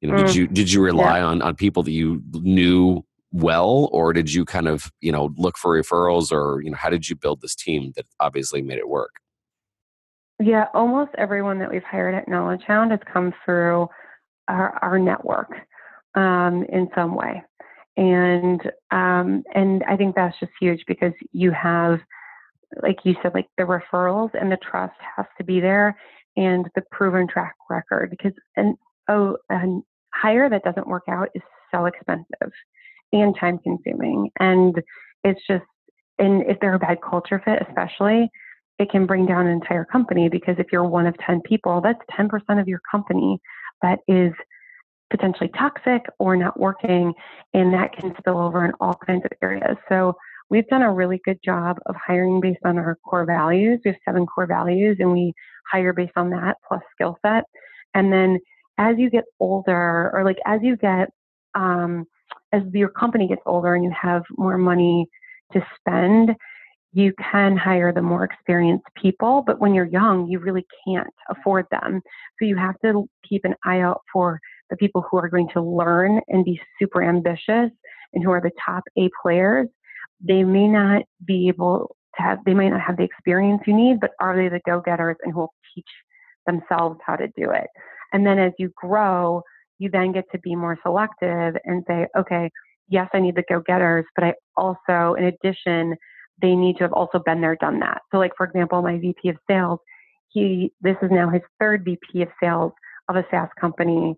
you 0.00 0.10
know, 0.10 0.14
mm. 0.14 0.26
did 0.26 0.34
you 0.34 0.46
did 0.46 0.72
you 0.72 0.82
rely 0.82 1.18
yeah. 1.18 1.24
on 1.24 1.42
on 1.42 1.56
people 1.56 1.82
that 1.84 1.92
you 1.92 2.22
knew 2.32 3.02
well, 3.32 3.88
or 3.92 4.12
did 4.12 4.32
you 4.32 4.44
kind 4.44 4.68
of 4.68 4.92
you 5.00 5.10
know 5.10 5.30
look 5.36 5.56
for 5.56 5.80
referrals, 5.80 6.30
or 6.30 6.60
you 6.62 6.70
know, 6.70 6.76
how 6.76 6.90
did 6.90 7.08
you 7.08 7.16
build 7.16 7.40
this 7.40 7.54
team 7.54 7.92
that 7.96 8.06
obviously 8.20 8.60
made 8.60 8.78
it 8.78 8.88
work? 8.88 9.16
Yeah, 10.38 10.66
almost 10.74 11.12
everyone 11.16 11.58
that 11.60 11.70
we've 11.70 11.84
hired 11.84 12.14
at 12.14 12.28
Knowledge 12.28 12.62
Hound 12.66 12.90
has 12.90 13.00
come 13.10 13.32
through 13.44 13.88
our, 14.48 14.76
our 14.82 14.98
network 14.98 15.52
um, 16.16 16.64
in 16.68 16.88
some 16.96 17.14
way 17.14 17.42
and 17.96 18.60
um, 18.90 19.42
and 19.54 19.82
I 19.84 19.96
think 19.96 20.14
that's 20.14 20.38
just 20.40 20.52
huge 20.60 20.84
because 20.86 21.12
you 21.32 21.50
have, 21.50 22.00
like 22.82 22.98
you 23.04 23.14
said, 23.22 23.34
like 23.34 23.48
the 23.58 23.64
referrals 23.64 24.30
and 24.38 24.50
the 24.50 24.56
trust 24.58 24.96
has 25.16 25.26
to 25.38 25.44
be 25.44 25.60
there, 25.60 25.96
and 26.36 26.68
the 26.74 26.82
proven 26.90 27.26
track 27.28 27.54
record 27.68 28.10
because 28.10 28.32
an 28.56 28.76
oh 29.08 29.36
a 29.50 29.80
hire 30.14 30.48
that 30.48 30.64
doesn't 30.64 30.86
work 30.86 31.04
out 31.08 31.28
is 31.34 31.42
so 31.72 31.86
expensive 31.86 32.52
and 33.12 33.36
time 33.38 33.58
consuming, 33.58 34.30
and 34.40 34.80
it's 35.24 35.40
just 35.46 35.64
and 36.18 36.42
if 36.42 36.58
they're 36.60 36.74
a 36.74 36.78
bad 36.78 36.98
culture 37.02 37.40
fit, 37.44 37.62
especially. 37.68 38.30
It 38.78 38.90
can 38.90 39.06
bring 39.06 39.26
down 39.26 39.46
an 39.46 39.52
entire 39.52 39.84
company 39.84 40.28
because 40.28 40.56
if 40.58 40.66
you're 40.72 40.82
one 40.82 41.06
of 41.06 41.14
10 41.24 41.42
people, 41.42 41.80
that's 41.82 42.00
10% 42.18 42.58
of 42.58 42.66
your 42.66 42.80
company 42.90 43.38
that 43.82 44.00
is 44.08 44.32
potentially 45.10 45.50
toxic 45.56 46.02
or 46.18 46.36
not 46.36 46.58
working, 46.58 47.12
and 47.54 47.72
that 47.74 47.92
can 47.92 48.14
spill 48.18 48.38
over 48.38 48.64
in 48.64 48.72
all 48.80 48.94
kinds 49.06 49.24
of 49.24 49.30
areas. 49.42 49.76
So 49.88 50.16
we've 50.50 50.66
done 50.68 50.82
a 50.82 50.92
really 50.92 51.20
good 51.24 51.38
job 51.44 51.78
of 51.86 51.94
hiring 51.96 52.40
based 52.40 52.60
on 52.64 52.78
our 52.78 52.96
core 53.04 53.24
values. 53.24 53.80
We 53.84 53.90
have 53.90 54.00
seven 54.04 54.26
core 54.26 54.46
values, 54.46 54.96
and 55.00 55.12
we 55.12 55.32
hire 55.70 55.92
based 55.92 56.12
on 56.16 56.30
that 56.30 56.56
plus 56.66 56.82
skill 56.92 57.18
set. 57.24 57.44
And 57.94 58.12
then 58.12 58.38
as 58.78 58.96
you 58.98 59.10
get 59.10 59.24
older, 59.40 60.10
or 60.12 60.24
like 60.24 60.38
as 60.46 60.60
you 60.62 60.76
get, 60.76 61.08
um, 61.54 62.04
as 62.52 62.62
your 62.72 62.88
company 62.88 63.28
gets 63.28 63.42
older 63.46 63.74
and 63.74 63.84
you 63.84 63.92
have 64.00 64.22
more 64.36 64.58
money 64.58 65.06
to 65.52 65.64
spend, 65.78 66.34
you 66.92 67.12
can 67.30 67.56
hire 67.56 67.92
the 67.92 68.02
more 68.02 68.24
experienced 68.24 68.86
people. 69.00 69.42
But 69.46 69.60
when 69.60 69.74
you're 69.74 69.86
young, 69.86 70.26
you 70.26 70.38
really 70.38 70.66
can't 70.86 71.12
afford 71.30 71.66
them. 71.70 72.02
So 72.38 72.44
you 72.44 72.56
have 72.56 72.78
to 72.84 73.08
keep 73.28 73.44
an 73.44 73.54
eye 73.64 73.80
out 73.80 74.02
for 74.12 74.38
the 74.70 74.76
people 74.76 75.04
who 75.10 75.18
are 75.18 75.28
going 75.28 75.48
to 75.54 75.62
learn 75.62 76.20
and 76.28 76.44
be 76.44 76.60
super 76.78 77.02
ambitious 77.02 77.70
and 78.12 78.22
who 78.24 78.30
are 78.30 78.40
the 78.40 78.50
top 78.64 78.84
A 78.98 79.08
players, 79.22 79.68
they 80.26 80.44
may 80.44 80.68
not 80.68 81.02
be 81.24 81.48
able 81.48 81.96
to 82.16 82.22
have, 82.22 82.38
they 82.44 82.54
might 82.54 82.68
not 82.68 82.80
have 82.80 82.96
the 82.96 83.04
experience 83.04 83.62
you 83.66 83.74
need, 83.74 84.00
but 84.00 84.12
are 84.20 84.36
they 84.36 84.48
the 84.48 84.60
go 84.66 84.80
getters 84.80 85.16
and 85.22 85.32
who 85.32 85.40
will 85.40 85.54
teach 85.74 85.88
themselves 86.46 86.98
how 87.04 87.16
to 87.16 87.28
do 87.36 87.50
it? 87.50 87.68
And 88.12 88.26
then 88.26 88.38
as 88.38 88.52
you 88.58 88.72
grow, 88.76 89.42
you 89.78 89.90
then 89.90 90.12
get 90.12 90.24
to 90.32 90.38
be 90.38 90.54
more 90.54 90.78
selective 90.82 91.56
and 91.64 91.82
say, 91.88 92.06
okay, 92.16 92.50
yes, 92.88 93.08
I 93.12 93.20
need 93.20 93.36
the 93.36 93.44
go 93.48 93.60
getters, 93.60 94.04
but 94.14 94.24
I 94.24 94.34
also, 94.56 95.14
in 95.14 95.24
addition, 95.24 95.96
they 96.40 96.54
need 96.54 96.76
to 96.76 96.84
have 96.84 96.92
also 96.92 97.18
been 97.18 97.40
there, 97.40 97.56
done 97.56 97.80
that. 97.80 98.02
So, 98.10 98.18
like, 98.18 98.32
for 98.36 98.46
example, 98.46 98.82
my 98.82 98.98
VP 98.98 99.28
of 99.30 99.36
sales, 99.48 99.78
he, 100.28 100.72
this 100.80 100.96
is 101.02 101.10
now 101.10 101.30
his 101.30 101.42
third 101.58 101.84
VP 101.84 102.22
of 102.22 102.28
sales 102.42 102.72
of 103.08 103.16
a 103.16 103.24
SaaS 103.30 103.48
company 103.60 104.16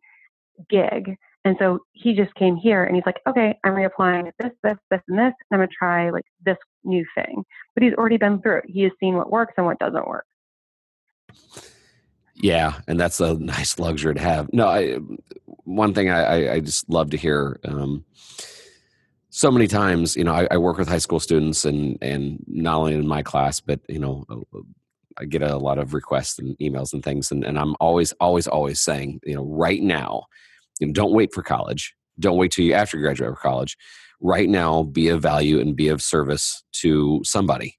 gig. 0.69 1.17
And 1.45 1.57
so 1.59 1.81
he 1.93 2.15
just 2.15 2.35
came 2.35 2.57
here 2.57 2.85
and 2.85 2.95
he's 2.97 3.05
like, 3.05 3.21
okay, 3.27 3.59
I'm 3.65 3.73
reapplying 3.73 4.31
this, 4.39 4.53
this, 4.63 4.77
this, 4.91 5.01
and 5.09 5.19
this. 5.19 5.33
And 5.51 5.53
I'm 5.53 5.59
going 5.59 5.69
to 5.69 5.75
try 5.79 6.11
like 6.11 6.25
this 6.45 6.57
new 6.85 7.05
thing. 7.15 7.45
But 7.75 7.83
he's 7.83 7.93
already 7.95 8.17
been 8.17 8.41
through 8.41 8.59
it. 8.59 8.65
He 8.67 8.83
has 8.83 8.93
seen 8.99 9.15
what 9.17 9.31
works 9.31 9.55
and 9.57 9.67
what 9.67 9.79
doesn't 9.79 10.09
work. 10.09 10.25
Yeah, 12.37 12.81
and 12.89 12.99
that's 12.99 13.21
a 13.21 13.35
nice 13.35 13.79
luxury 13.79 14.15
to 14.15 14.21
have. 14.21 14.53
No, 14.53 14.67
I, 14.67 14.95
um, 14.95 15.19
one 15.47 15.95
thing 15.95 16.11
I, 16.11 16.55
I 16.55 16.61
just 16.61 16.89
love 16.89 17.11
to 17.11 17.17
hear. 17.17 17.61
Um, 17.65 18.05
so 19.31 19.51
many 19.51 19.67
times, 19.67 20.17
you 20.17 20.25
know, 20.25 20.35
I, 20.35 20.49
I, 20.51 20.57
work 20.59 20.79
with 20.79 20.89
high 20.89 20.99
school 20.99 21.21
students, 21.21 21.65
and 21.65 21.97
and 22.03 22.45
not 22.47 22.77
only 22.77 22.95
in 22.95 23.07
my 23.07 23.23
class, 23.23 23.61
but 23.61 23.81
you 23.89 23.99
know, 23.99 24.25
uh, 24.29 24.59
uh, 24.59 24.63
I 25.17 25.25
get 25.25 25.43
a 25.43 25.57
lot 25.57 25.79
of 25.79 25.95
requests 25.95 26.39
and 26.39 26.57
emails 26.59 26.93
and 26.93 27.03
things, 27.03 27.31
and, 27.31 27.45
and 27.45 27.59
I'm 27.59 27.77
always, 27.81 28.13
always, 28.15 28.47
always 28.49 28.81
saying, 28.81 29.21
you 29.25 29.35
know, 29.35 29.45
right 29.45 29.83
now, 29.83 30.25
you 30.81 30.87
know, 30.87 30.93
don't 30.93 31.13
wait 31.13 31.33
for 31.33 31.43
college. 31.43 31.95
Don't 32.19 32.37
wait 32.37 32.53
till 32.53 32.65
you 32.65 32.73
after 32.73 32.97
you 32.97 33.03
graduate 33.03 33.31
from 33.31 33.37
college. 33.37 33.77
Right 34.21 34.49
now, 34.49 34.85
be 34.85 35.09
of 35.09 35.23
value 35.23 35.61
and 35.61 35.77
be 35.77 35.89
of 35.89 36.01
service 36.01 36.63
to 36.81 37.21
somebody. 37.25 37.77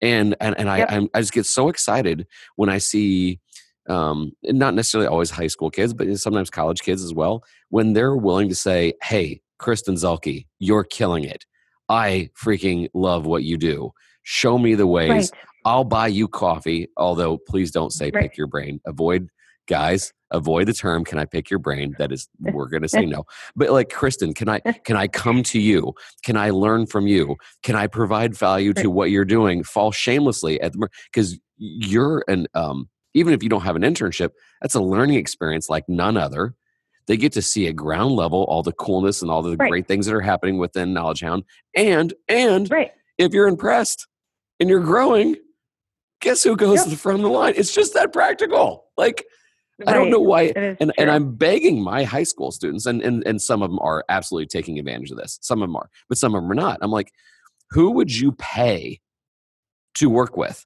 And 0.00 0.36
and, 0.40 0.56
and 0.58 0.68
yep. 0.68 0.90
I 0.90 0.96
I'm, 0.96 1.08
I 1.14 1.20
just 1.20 1.32
get 1.32 1.46
so 1.46 1.68
excited 1.68 2.26
when 2.56 2.68
I 2.68 2.78
see, 2.78 3.40
um, 3.88 4.32
not 4.44 4.74
necessarily 4.74 5.08
always 5.08 5.30
high 5.30 5.46
school 5.48 5.70
kids, 5.70 5.92
but 5.92 6.14
sometimes 6.18 6.50
college 6.50 6.80
kids 6.82 7.02
as 7.02 7.14
well, 7.14 7.42
when 7.70 7.94
they're 7.94 8.16
willing 8.16 8.48
to 8.48 8.54
say, 8.54 8.92
"Hey, 9.02 9.40
Kristen 9.58 9.96
Zuehlke, 9.96 10.46
you're 10.58 10.84
killing 10.84 11.24
it. 11.24 11.44
I 11.88 12.30
freaking 12.40 12.88
love 12.94 13.26
what 13.26 13.44
you 13.44 13.56
do. 13.56 13.92
Show 14.22 14.58
me 14.58 14.74
the 14.74 14.86
ways. 14.86 15.10
Right. 15.10 15.30
I'll 15.64 15.84
buy 15.84 16.08
you 16.08 16.28
coffee, 16.28 16.88
although 16.96 17.38
please 17.38 17.70
don't 17.70 17.92
say 17.92 18.10
right. 18.10 18.22
pick 18.22 18.36
your 18.36 18.46
brain. 18.46 18.80
Avoid, 18.86 19.28
guys, 19.68 20.12
avoid 20.30 20.66
the 20.66 20.72
term 20.72 21.04
can 21.04 21.18
I 21.18 21.24
pick 21.24 21.50
your 21.50 21.58
brain? 21.58 21.94
That 21.98 22.10
is 22.10 22.28
we're 22.40 22.68
gonna 22.68 22.88
say 22.88 23.06
no. 23.06 23.24
But 23.54 23.70
like 23.70 23.90
Kristen, 23.90 24.34
can 24.34 24.48
I 24.48 24.60
can 24.84 24.96
I 24.96 25.06
come 25.06 25.42
to 25.44 25.60
you? 25.60 25.94
Can 26.24 26.36
I 26.36 26.50
learn 26.50 26.86
from 26.86 27.06
you? 27.06 27.36
Can 27.62 27.76
I 27.76 27.86
provide 27.86 28.36
value 28.36 28.72
to 28.74 28.90
what 28.90 29.10
you're 29.10 29.24
doing? 29.24 29.62
Fall 29.62 29.92
shamelessly 29.92 30.60
at 30.60 30.72
the 30.72 30.88
because 31.12 31.38
you're 31.56 32.24
an 32.28 32.46
um 32.54 32.88
even 33.14 33.32
if 33.32 33.42
you 33.42 33.48
don't 33.48 33.62
have 33.62 33.76
an 33.76 33.82
internship, 33.82 34.30
that's 34.60 34.74
a 34.74 34.80
learning 34.80 35.16
experience 35.16 35.68
like 35.68 35.84
none 35.88 36.16
other. 36.16 36.54
They 37.06 37.16
get 37.16 37.32
to 37.32 37.42
see 37.42 37.66
at 37.66 37.74
ground 37.74 38.12
level 38.12 38.44
all 38.44 38.62
the 38.62 38.72
coolness 38.72 39.22
and 39.22 39.30
all 39.30 39.42
the 39.42 39.56
right. 39.56 39.70
great 39.70 39.88
things 39.88 40.06
that 40.06 40.14
are 40.14 40.20
happening 40.20 40.58
within 40.58 40.92
Knowledge 40.92 41.20
Hound. 41.20 41.44
And 41.74 42.12
and 42.28 42.70
right. 42.70 42.92
if 43.16 43.32
you're 43.32 43.48
impressed 43.48 44.06
and 44.60 44.68
you're 44.68 44.80
growing, 44.80 45.36
guess 46.20 46.42
who 46.42 46.56
goes 46.56 46.76
yep. 46.76 46.84
to 46.84 46.90
the 46.90 46.96
front 46.96 47.18
of 47.18 47.22
the 47.22 47.30
line? 47.30 47.54
It's 47.56 47.74
just 47.74 47.94
that 47.94 48.12
practical. 48.12 48.86
Like, 48.96 49.24
right. 49.78 49.88
I 49.88 49.92
don't 49.92 50.10
know 50.10 50.20
why. 50.20 50.52
And, 50.80 50.92
and 50.98 51.10
I'm 51.10 51.34
begging 51.34 51.82
my 51.82 52.04
high 52.04 52.22
school 52.22 52.50
students, 52.50 52.86
and, 52.86 53.02
and, 53.02 53.26
and 53.26 53.40
some 53.40 53.62
of 53.62 53.70
them 53.70 53.78
are 53.80 54.04
absolutely 54.08 54.46
taking 54.46 54.78
advantage 54.78 55.10
of 55.10 55.18
this. 55.18 55.38
Some 55.42 55.62
of 55.62 55.68
them 55.68 55.76
are, 55.76 55.88
but 56.08 56.18
some 56.18 56.34
of 56.34 56.42
them 56.42 56.50
are 56.50 56.54
not. 56.54 56.78
I'm 56.82 56.90
like, 56.90 57.12
who 57.70 57.92
would 57.92 58.14
you 58.14 58.32
pay 58.32 59.00
to 59.94 60.08
work 60.08 60.36
with? 60.36 60.64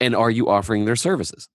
And 0.00 0.14
are 0.14 0.30
you 0.30 0.48
offering 0.48 0.84
their 0.84 0.96
services? 0.96 1.48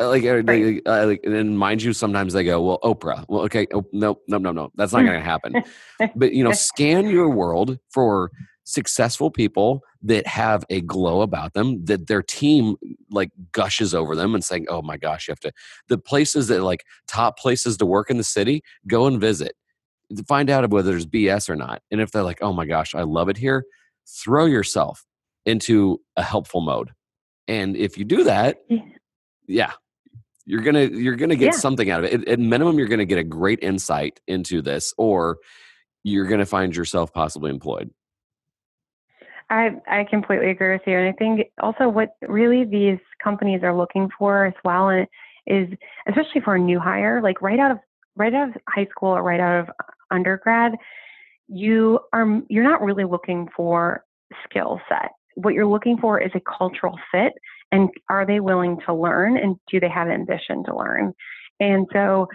Uh, 0.00 0.08
like, 0.08 0.24
right. 0.24 0.44
they, 0.44 0.82
uh, 0.86 1.06
like, 1.06 1.20
and 1.24 1.56
mind 1.56 1.82
you, 1.82 1.92
sometimes 1.92 2.32
they 2.32 2.42
go, 2.42 2.60
"Well, 2.60 2.80
Oprah." 2.82 3.24
Well, 3.28 3.42
okay, 3.42 3.68
oh, 3.72 3.84
no, 3.92 4.18
no, 4.26 4.38
no, 4.38 4.50
no, 4.50 4.72
that's 4.74 4.92
not 4.92 5.02
going 5.02 5.18
to 5.18 5.24
happen. 5.24 5.62
but 6.16 6.32
you 6.32 6.42
know, 6.42 6.50
scan 6.52 7.08
your 7.08 7.28
world 7.28 7.78
for 7.92 8.32
successful 8.64 9.30
people 9.30 9.82
that 10.02 10.26
have 10.26 10.64
a 10.70 10.80
glow 10.80 11.20
about 11.20 11.52
them 11.52 11.84
that 11.84 12.06
their 12.06 12.22
team 12.22 12.76
like 13.10 13.30
gushes 13.52 13.94
over 13.94 14.16
them 14.16 14.34
and 14.34 14.42
saying 14.42 14.64
oh 14.68 14.80
my 14.80 14.96
gosh 14.96 15.28
you 15.28 15.32
have 15.32 15.40
to 15.40 15.52
the 15.88 15.98
places 15.98 16.48
that 16.48 16.62
like 16.62 16.84
top 17.06 17.38
places 17.38 17.76
to 17.76 17.84
work 17.84 18.10
in 18.10 18.16
the 18.16 18.24
city 18.24 18.62
go 18.88 19.06
and 19.06 19.20
visit 19.20 19.52
find 20.26 20.48
out 20.48 20.68
whether 20.70 20.90
there's 20.90 21.06
bs 21.06 21.48
or 21.48 21.56
not 21.56 21.82
and 21.90 22.00
if 22.00 22.10
they're 22.10 22.22
like 22.22 22.40
oh 22.40 22.52
my 22.52 22.64
gosh 22.64 22.94
i 22.94 23.02
love 23.02 23.28
it 23.28 23.36
here 23.36 23.64
throw 24.08 24.46
yourself 24.46 25.04
into 25.44 26.00
a 26.16 26.22
helpful 26.22 26.62
mode 26.62 26.90
and 27.46 27.76
if 27.76 27.98
you 27.98 28.04
do 28.04 28.24
that 28.24 28.56
yeah 29.46 29.72
you're 30.46 30.62
gonna 30.62 30.84
you're 30.84 31.16
gonna 31.16 31.36
get 31.36 31.52
yeah. 31.52 31.58
something 31.58 31.90
out 31.90 32.02
of 32.02 32.10
it 32.10 32.26
at 32.26 32.38
minimum 32.38 32.78
you're 32.78 32.88
gonna 32.88 33.04
get 33.04 33.18
a 33.18 33.24
great 33.24 33.58
insight 33.62 34.20
into 34.26 34.62
this 34.62 34.94
or 34.96 35.36
you're 36.02 36.26
gonna 36.26 36.46
find 36.46 36.74
yourself 36.74 37.12
possibly 37.12 37.50
employed 37.50 37.90
I, 39.50 39.70
I 39.88 40.04
completely 40.04 40.50
agree 40.50 40.72
with 40.72 40.82
you. 40.86 40.98
And 40.98 41.08
I 41.08 41.12
think 41.12 41.48
also 41.60 41.88
what 41.88 42.16
really 42.26 42.64
these 42.64 42.98
companies 43.22 43.62
are 43.62 43.76
looking 43.76 44.08
for 44.18 44.46
as 44.46 44.54
well 44.64 44.88
is, 45.46 45.68
especially 46.08 46.40
for 46.42 46.54
a 46.56 46.58
new 46.58 46.80
hire, 46.80 47.20
like 47.22 47.42
right 47.42 47.58
out 47.58 47.70
of 47.70 47.78
right 48.16 48.32
out 48.32 48.48
of 48.50 48.54
high 48.68 48.86
school 48.86 49.10
or 49.10 49.22
right 49.22 49.40
out 49.40 49.60
of 49.60 49.74
undergrad, 50.10 50.72
you 51.48 52.00
are 52.12 52.40
you're 52.48 52.64
not 52.64 52.82
really 52.82 53.04
looking 53.04 53.48
for 53.56 54.04
skill 54.48 54.80
set. 54.88 55.10
What 55.34 55.54
you're 55.54 55.66
looking 55.66 55.98
for 55.98 56.20
is 56.20 56.30
a 56.34 56.40
cultural 56.58 56.98
fit, 57.12 57.32
and 57.72 57.90
are 58.08 58.24
they 58.24 58.40
willing 58.40 58.78
to 58.86 58.94
learn, 58.94 59.36
and 59.36 59.56
do 59.70 59.80
they 59.80 59.88
have 59.88 60.08
ambition 60.08 60.64
to 60.64 60.76
learn? 60.76 61.12
And 61.60 61.86
so, 61.92 62.28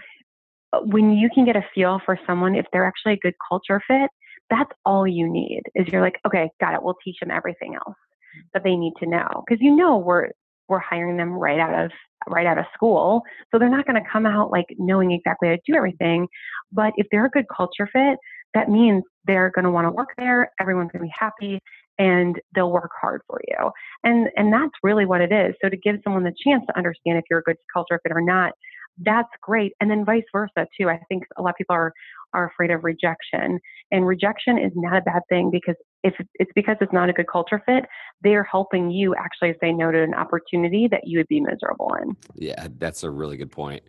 uh, 0.74 0.82
when 0.82 1.14
you 1.14 1.30
can 1.34 1.46
get 1.46 1.56
a 1.56 1.66
feel 1.74 2.00
for 2.06 2.20
someone 2.28 2.56
if 2.56 2.66
they're 2.72 2.86
actually 2.86 3.14
a 3.14 3.18
good 3.18 3.36
culture 3.50 3.82
fit, 3.88 4.10
that's 4.50 4.72
all 4.86 5.08
you 5.08 5.30
need 5.30 5.62
is 5.76 5.88
you're 5.88 6.02
like, 6.02 6.20
okay, 6.26 6.50
got 6.60 6.74
it. 6.74 6.84
We'll 6.84 6.98
teach 7.04 7.18
them 7.20 7.32
everything 7.32 7.76
else 7.76 7.96
mm. 7.96 8.42
that 8.54 8.64
they 8.64 8.76
need 8.76 8.94
to 9.00 9.06
know. 9.10 9.44
Cause 9.48 9.60
you 9.60 9.76
know, 9.76 9.98
we're, 9.98 10.30
we're 10.68 10.80
hiring 10.80 11.18
them 11.18 11.34
right 11.34 11.60
out 11.60 11.86
of, 11.86 11.92
right 12.28 12.46
out 12.46 12.58
of 12.58 12.66
school. 12.74 13.22
So 13.52 13.60
they're 13.60 13.70
not 13.70 13.86
going 13.86 14.02
to 14.02 14.10
come 14.12 14.26
out 14.26 14.52
like 14.52 14.66
knowing 14.78 15.12
exactly 15.12 15.50
how 15.50 15.56
to 15.56 15.62
do 15.66 15.76
everything. 15.76 16.28
But 16.72 16.94
if 16.98 17.08
they're 17.12 17.26
a 17.26 17.30
good 17.30 17.46
culture 17.56 17.90
fit, 17.92 18.18
that 18.54 18.70
means 18.70 19.04
they're 19.26 19.52
going 19.54 19.66
to 19.66 19.72
want 19.72 19.86
to 19.86 19.92
work 19.92 20.10
there. 20.18 20.52
Everyone's 20.60 20.92
going 20.92 21.04
to 21.04 21.08
be 21.08 21.14
happy 21.18 21.60
and 21.98 22.40
they'll 22.56 22.72
work 22.72 22.92
hard 23.00 23.22
for 23.28 23.40
you. 23.48 23.72
And 24.04 24.30
and 24.38 24.52
that's 24.52 24.74
really 24.82 25.06
what 25.06 25.22
it 25.22 25.32
is. 25.32 25.54
So 25.62 25.70
to 25.70 25.78
give 25.78 25.98
someone 26.04 26.24
the 26.24 26.34
chance 26.44 26.64
to 26.68 26.78
understand 26.78 27.18
if 27.18 27.26
you're 27.30 27.40
a 27.40 27.44
good 27.44 27.58
culture 27.74 28.00
fit 28.02 28.14
or 28.14 28.22
not, 28.22 28.54
that's 29.00 29.30
great. 29.42 29.74
And 29.80 29.92
then 29.92 30.06
vice 30.06 30.24
versa 30.32 30.66
too. 30.80 30.90
I 30.90 31.00
think 31.10 31.24
a 31.38 31.42
lot 31.42 31.52
of 31.52 31.56
people 31.58 31.76
are 31.76 31.94
are 32.34 32.48
afraid 32.48 32.72
of 32.72 32.84
rejection. 32.84 33.60
And 33.92 34.06
rejection 34.06 34.58
is 34.58 34.72
not 34.76 34.98
a 34.98 35.02
bad 35.02 35.22
thing 35.30 35.50
because 35.52 35.76
if 36.04 36.14
it's 36.36 36.52
because 36.56 36.78
it's 36.82 36.94
not 36.94 37.10
a 37.10 37.14
good 37.14 37.28
culture 37.28 37.62
fit, 37.66 37.86
they're 38.22 38.44
helping 38.44 38.92
you 38.92 39.16
actually 39.16 39.54
say 39.62 39.74
no 39.74 39.92
to 39.92 40.02
an 40.02 40.14
opportunity 40.14 40.88
that 40.88 41.02
you 41.06 41.20
would 41.20 41.28
be 41.28 41.42
miserable 41.42 41.96
in. 42.02 42.16
Yeah, 42.36 42.68
that's 42.78 43.04
a 43.04 43.10
really 43.10 43.38
good 43.38 43.52
point. 43.52 43.84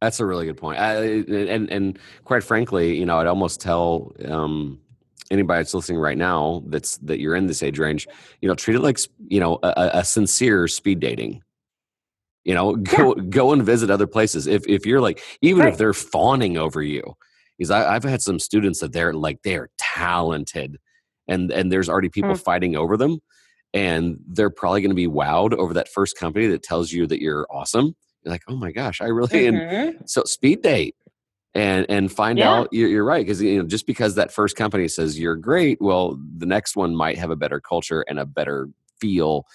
That's 0.00 0.20
a 0.20 0.26
really 0.26 0.46
good 0.46 0.58
point. 0.58 0.78
I, 0.78 0.94
and 0.94 1.70
and 1.70 1.98
quite 2.24 2.44
frankly, 2.44 2.96
you 2.98 3.06
know, 3.06 3.18
I'd 3.18 3.26
almost 3.26 3.60
tell 3.60 4.12
um, 4.26 4.78
anybody 5.30 5.60
that's 5.60 5.74
listening 5.74 5.98
right 5.98 6.18
now 6.18 6.62
that's 6.66 6.98
that 6.98 7.18
you're 7.18 7.36
in 7.36 7.46
this 7.46 7.62
age 7.62 7.78
range, 7.78 8.06
you 8.40 8.48
know, 8.48 8.54
treat 8.54 8.76
it 8.76 8.82
like 8.82 8.98
you 9.28 9.40
know 9.40 9.58
a, 9.62 9.90
a 9.94 10.04
sincere 10.04 10.68
speed 10.68 11.00
dating. 11.00 11.42
You 12.44 12.54
know, 12.54 12.76
go 12.76 13.14
yeah. 13.16 13.22
go 13.24 13.52
and 13.52 13.62
visit 13.62 13.90
other 13.90 14.06
places. 14.06 14.46
If 14.46 14.66
if 14.68 14.86
you're 14.86 15.00
like, 15.00 15.20
even 15.40 15.64
right. 15.64 15.72
if 15.72 15.78
they're 15.78 15.92
fawning 15.92 16.56
over 16.56 16.82
you, 16.82 17.16
because 17.56 17.70
I, 17.70 17.92
have 17.92 18.04
had 18.04 18.22
some 18.22 18.38
students 18.38 18.80
that 18.80 18.92
they're 18.92 19.14
like 19.14 19.42
they're 19.42 19.70
talented, 19.78 20.78
and 21.28 21.50
and 21.50 21.70
there's 21.70 21.88
already 21.88 22.08
people 22.08 22.32
mm. 22.32 22.40
fighting 22.40 22.76
over 22.76 22.96
them, 22.96 23.18
and 23.72 24.18
they're 24.28 24.50
probably 24.50 24.80
going 24.80 24.90
to 24.90 24.94
be 24.94 25.08
wowed 25.08 25.54
over 25.54 25.74
that 25.74 25.88
first 25.88 26.18
company 26.18 26.46
that 26.48 26.62
tells 26.62 26.92
you 26.92 27.06
that 27.06 27.20
you're 27.20 27.46
awesome. 27.50 27.94
You're 28.24 28.32
like, 28.32 28.42
oh 28.48 28.56
my 28.56 28.72
gosh, 28.72 29.00
I 29.00 29.06
really. 29.06 29.28
Mm-hmm. 29.28 29.98
And 29.98 30.10
so 30.10 30.24
speed 30.24 30.62
date, 30.62 30.96
and 31.54 31.86
and 31.88 32.12
find 32.12 32.38
yeah. 32.38 32.52
out 32.52 32.68
you're, 32.72 32.88
you're 32.88 33.04
right 33.04 33.24
because 33.24 33.40
you 33.40 33.58
know 33.58 33.66
just 33.66 33.86
because 33.86 34.14
that 34.16 34.32
first 34.32 34.56
company 34.56 34.88
says 34.88 35.18
you're 35.18 35.36
great, 35.36 35.78
well, 35.80 36.18
the 36.36 36.46
next 36.46 36.76
one 36.76 36.94
might 36.94 37.18
have 37.18 37.30
a 37.30 37.36
better 37.36 37.60
culture 37.60 38.04
and 38.08 38.18
a 38.18 38.26
better 38.26 38.68
feel 39.00 39.46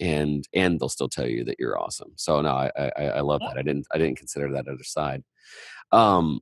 and 0.00 0.48
and 0.54 0.78
they'll 0.78 0.88
still 0.88 1.08
tell 1.08 1.26
you 1.26 1.44
that 1.44 1.56
you're 1.58 1.80
awesome. 1.80 2.12
So 2.16 2.40
no, 2.40 2.50
I 2.50 2.70
I, 2.76 3.04
I 3.04 3.20
love 3.20 3.40
that. 3.40 3.58
I 3.58 3.62
didn't 3.62 3.86
I 3.92 3.98
didn't 3.98 4.18
consider 4.18 4.52
that 4.52 4.68
other 4.68 4.84
side. 4.84 5.24
Um, 5.92 6.40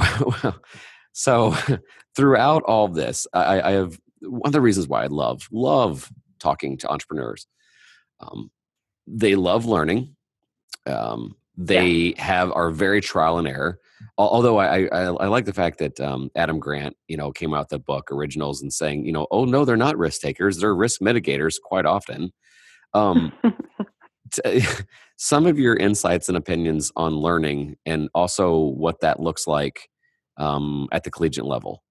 so 1.12 1.54
throughout 2.16 2.62
all 2.64 2.88
this, 2.88 3.26
I, 3.32 3.60
I, 3.60 3.70
have 3.72 3.98
one 4.20 4.42
of 4.46 4.52
the 4.52 4.60
reasons 4.60 4.88
why 4.88 5.04
I 5.04 5.08
love 5.08 5.48
love 5.50 6.10
talking 6.38 6.76
to 6.78 6.90
entrepreneurs. 6.90 7.46
Um, 8.20 8.50
they 9.06 9.34
love 9.34 9.66
learning. 9.66 10.16
Um, 10.86 11.36
they 11.56 12.14
yeah. 12.16 12.22
have 12.22 12.52
are 12.52 12.70
very 12.70 13.00
trial 13.00 13.38
and 13.38 13.46
error. 13.46 13.78
Although 14.18 14.58
I, 14.58 14.86
I, 14.86 15.02
I 15.04 15.26
like 15.28 15.44
the 15.44 15.52
fact 15.52 15.78
that 15.78 16.00
um, 16.00 16.30
Adam 16.34 16.58
Grant, 16.58 16.96
you 17.06 17.16
know, 17.16 17.30
came 17.30 17.54
out 17.54 17.68
the 17.68 17.78
book 17.78 18.10
originals 18.10 18.60
and 18.60 18.72
saying, 18.72 19.04
you 19.04 19.12
know, 19.12 19.26
oh 19.30 19.44
no, 19.44 19.64
they're 19.64 19.76
not 19.76 19.96
risk 19.96 20.20
takers; 20.20 20.58
they're 20.58 20.74
risk 20.74 21.00
mitigators 21.00 21.60
quite 21.62 21.86
often. 21.86 22.32
Um, 22.94 23.32
t- 24.32 24.62
some 25.16 25.46
of 25.46 25.58
your 25.58 25.76
insights 25.76 26.28
and 26.28 26.36
opinions 26.36 26.90
on 26.96 27.14
learning 27.14 27.76
and 27.86 28.08
also 28.14 28.56
what 28.56 29.00
that 29.00 29.20
looks 29.20 29.46
like 29.46 29.88
um, 30.36 30.88
at 30.92 31.04
the 31.04 31.10
collegiate 31.10 31.44
level. 31.44 31.82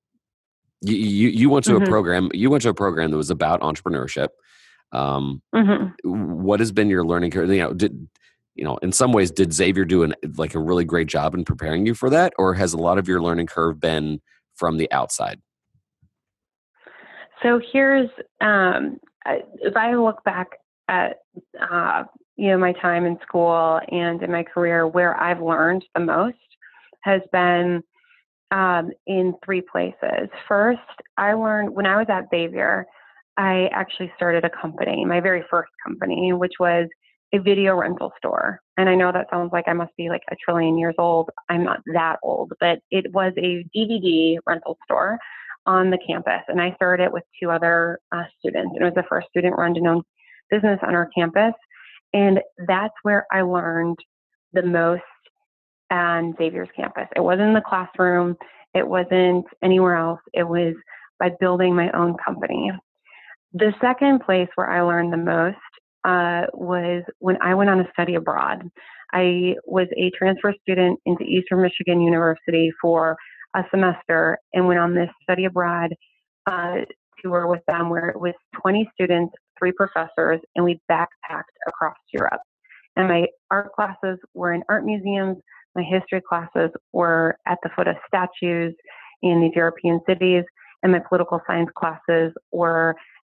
You, 0.81 0.95
you, 0.95 1.29
you 1.29 1.49
went 1.49 1.65
to 1.65 1.73
mm-hmm. 1.73 1.83
a 1.83 1.87
program. 1.87 2.29
You 2.33 2.49
went 2.49 2.63
to 2.63 2.69
a 2.69 2.73
program 2.73 3.11
that 3.11 3.17
was 3.17 3.29
about 3.29 3.61
entrepreneurship. 3.61 4.29
Um, 4.91 5.41
mm-hmm. 5.53 6.43
What 6.43 6.59
has 6.59 6.71
been 6.71 6.89
your 6.89 7.05
learning 7.05 7.31
curve? 7.31 7.49
You 7.49 7.59
know, 7.59 7.73
did 7.73 8.07
you 8.55 8.63
know? 8.63 8.77
In 8.77 8.91
some 8.91 9.13
ways, 9.13 9.31
did 9.31 9.53
Xavier 9.53 9.85
do 9.85 10.03
an 10.03 10.15
like 10.37 10.55
a 10.55 10.59
really 10.59 10.83
great 10.83 11.07
job 11.07 11.33
in 11.33 11.45
preparing 11.45 11.85
you 11.85 11.93
for 11.93 12.09
that, 12.09 12.33
or 12.37 12.55
has 12.55 12.73
a 12.73 12.77
lot 12.77 12.97
of 12.97 13.07
your 13.07 13.21
learning 13.21 13.47
curve 13.47 13.79
been 13.79 14.19
from 14.55 14.77
the 14.77 14.91
outside? 14.91 15.39
So 17.41 17.61
here's 17.71 18.09
um, 18.41 18.99
if 19.25 19.75
I 19.75 19.95
look 19.95 20.23
back 20.23 20.49
at 20.89 21.17
uh, 21.59 22.03
you 22.37 22.49
know 22.49 22.57
my 22.57 22.73
time 22.73 23.05
in 23.05 23.17
school 23.21 23.79
and 23.89 24.21
in 24.23 24.31
my 24.31 24.43
career 24.43 24.87
where 24.87 25.19
I've 25.19 25.41
learned 25.41 25.83
the 25.93 26.01
most 26.01 26.37
has 27.01 27.21
been 27.31 27.83
um, 28.51 28.91
in 29.07 29.33
three 29.43 29.61
places. 29.61 30.29
First, 30.47 30.79
I 31.17 31.33
learned 31.33 31.73
when 31.73 31.85
I 31.85 31.97
was 31.97 32.07
at 32.09 32.29
Xavier, 32.29 32.85
I 33.37 33.69
actually 33.71 34.11
started 34.15 34.43
a 34.43 34.49
company, 34.49 35.05
my 35.05 35.19
very 35.19 35.43
first 35.49 35.71
company, 35.85 36.33
which 36.33 36.53
was 36.59 36.87
a 37.33 37.39
video 37.39 37.75
rental 37.75 38.11
store. 38.17 38.59
And 38.77 38.89
I 38.89 38.95
know 38.95 39.11
that 39.11 39.27
sounds 39.31 39.51
like 39.53 39.67
I 39.67 39.73
must 39.73 39.95
be 39.95 40.09
like 40.09 40.23
a 40.29 40.35
trillion 40.35 40.77
years 40.77 40.95
old. 40.97 41.29
I'm 41.49 41.63
not 41.63 41.79
that 41.93 42.19
old, 42.23 42.51
but 42.59 42.79
it 42.91 43.11
was 43.13 43.33
a 43.37 43.65
DVD 43.75 44.37
rental 44.45 44.77
store 44.83 45.17
on 45.65 45.91
the 45.91 45.99
campus. 46.05 46.41
And 46.47 46.61
I 46.61 46.73
started 46.75 47.05
it 47.05 47.13
with 47.13 47.23
two 47.41 47.49
other 47.49 47.99
uh, 48.11 48.23
students. 48.39 48.75
It 48.77 48.83
was 48.83 48.93
the 48.95 49.05
first 49.07 49.29
student 49.29 49.57
run 49.57 49.73
to 49.75 49.81
known 49.81 50.03
business 50.49 50.79
on 50.83 50.95
our 50.95 51.09
campus. 51.15 51.53
And 52.13 52.39
that's 52.67 52.93
where 53.03 53.25
I 53.31 53.41
learned 53.41 53.97
the 54.53 54.63
most 54.63 55.01
on 55.91 56.33
Xavier's 56.37 56.69
campus. 56.75 57.07
It 57.15 57.21
wasn't 57.21 57.49
in 57.49 57.53
the 57.53 57.61
classroom, 57.61 58.35
it 58.73 58.87
wasn't 58.87 59.45
anywhere 59.63 59.95
else. 59.95 60.21
It 60.33 60.47
was 60.47 60.73
by 61.19 61.29
building 61.39 61.75
my 61.75 61.91
own 61.91 62.15
company. 62.23 62.71
The 63.53 63.73
second 63.81 64.21
place 64.21 64.47
where 64.55 64.69
I 64.69 64.81
learned 64.81 65.11
the 65.11 65.17
most 65.17 65.57
uh, 66.03 66.47
was 66.53 67.03
when 67.19 67.37
I 67.41 67.53
went 67.53 67.69
on 67.69 67.81
a 67.81 67.89
study 67.93 68.15
abroad. 68.15 68.63
I 69.13 69.55
was 69.65 69.87
a 69.97 70.09
transfer 70.17 70.53
student 70.61 70.99
into 71.05 71.23
Eastern 71.23 71.61
Michigan 71.61 72.01
University 72.01 72.71
for 72.81 73.17
a 73.55 73.63
semester 73.69 74.39
and 74.53 74.67
went 74.67 74.79
on 74.79 74.95
this 74.95 75.09
study 75.21 75.45
abroad 75.45 75.93
uh, 76.49 76.77
tour 77.21 77.47
with 77.47 77.61
them 77.67 77.89
where 77.89 78.09
it 78.09 78.19
was 78.19 78.33
20 78.61 78.89
students 78.93 79.33
three 79.61 79.71
professors, 79.71 80.39
and 80.55 80.65
we 80.65 80.79
backpacked 80.89 81.53
across 81.67 81.95
Europe. 82.13 82.41
And 82.95 83.07
my 83.07 83.27
art 83.49 83.71
classes 83.73 84.19
were 84.33 84.53
in 84.53 84.63
art 84.69 84.85
museums. 84.85 85.37
My 85.75 85.83
history 85.83 86.21
classes 86.27 86.71
were 86.91 87.37
at 87.47 87.57
the 87.63 87.69
foot 87.75 87.87
of 87.87 87.95
statues 88.07 88.73
in 89.21 89.41
these 89.41 89.53
European 89.55 90.01
cities. 90.07 90.43
And 90.83 90.91
my 90.91 90.99
political 91.07 91.39
science 91.47 91.69
classes 91.77 92.33
were 92.51 92.95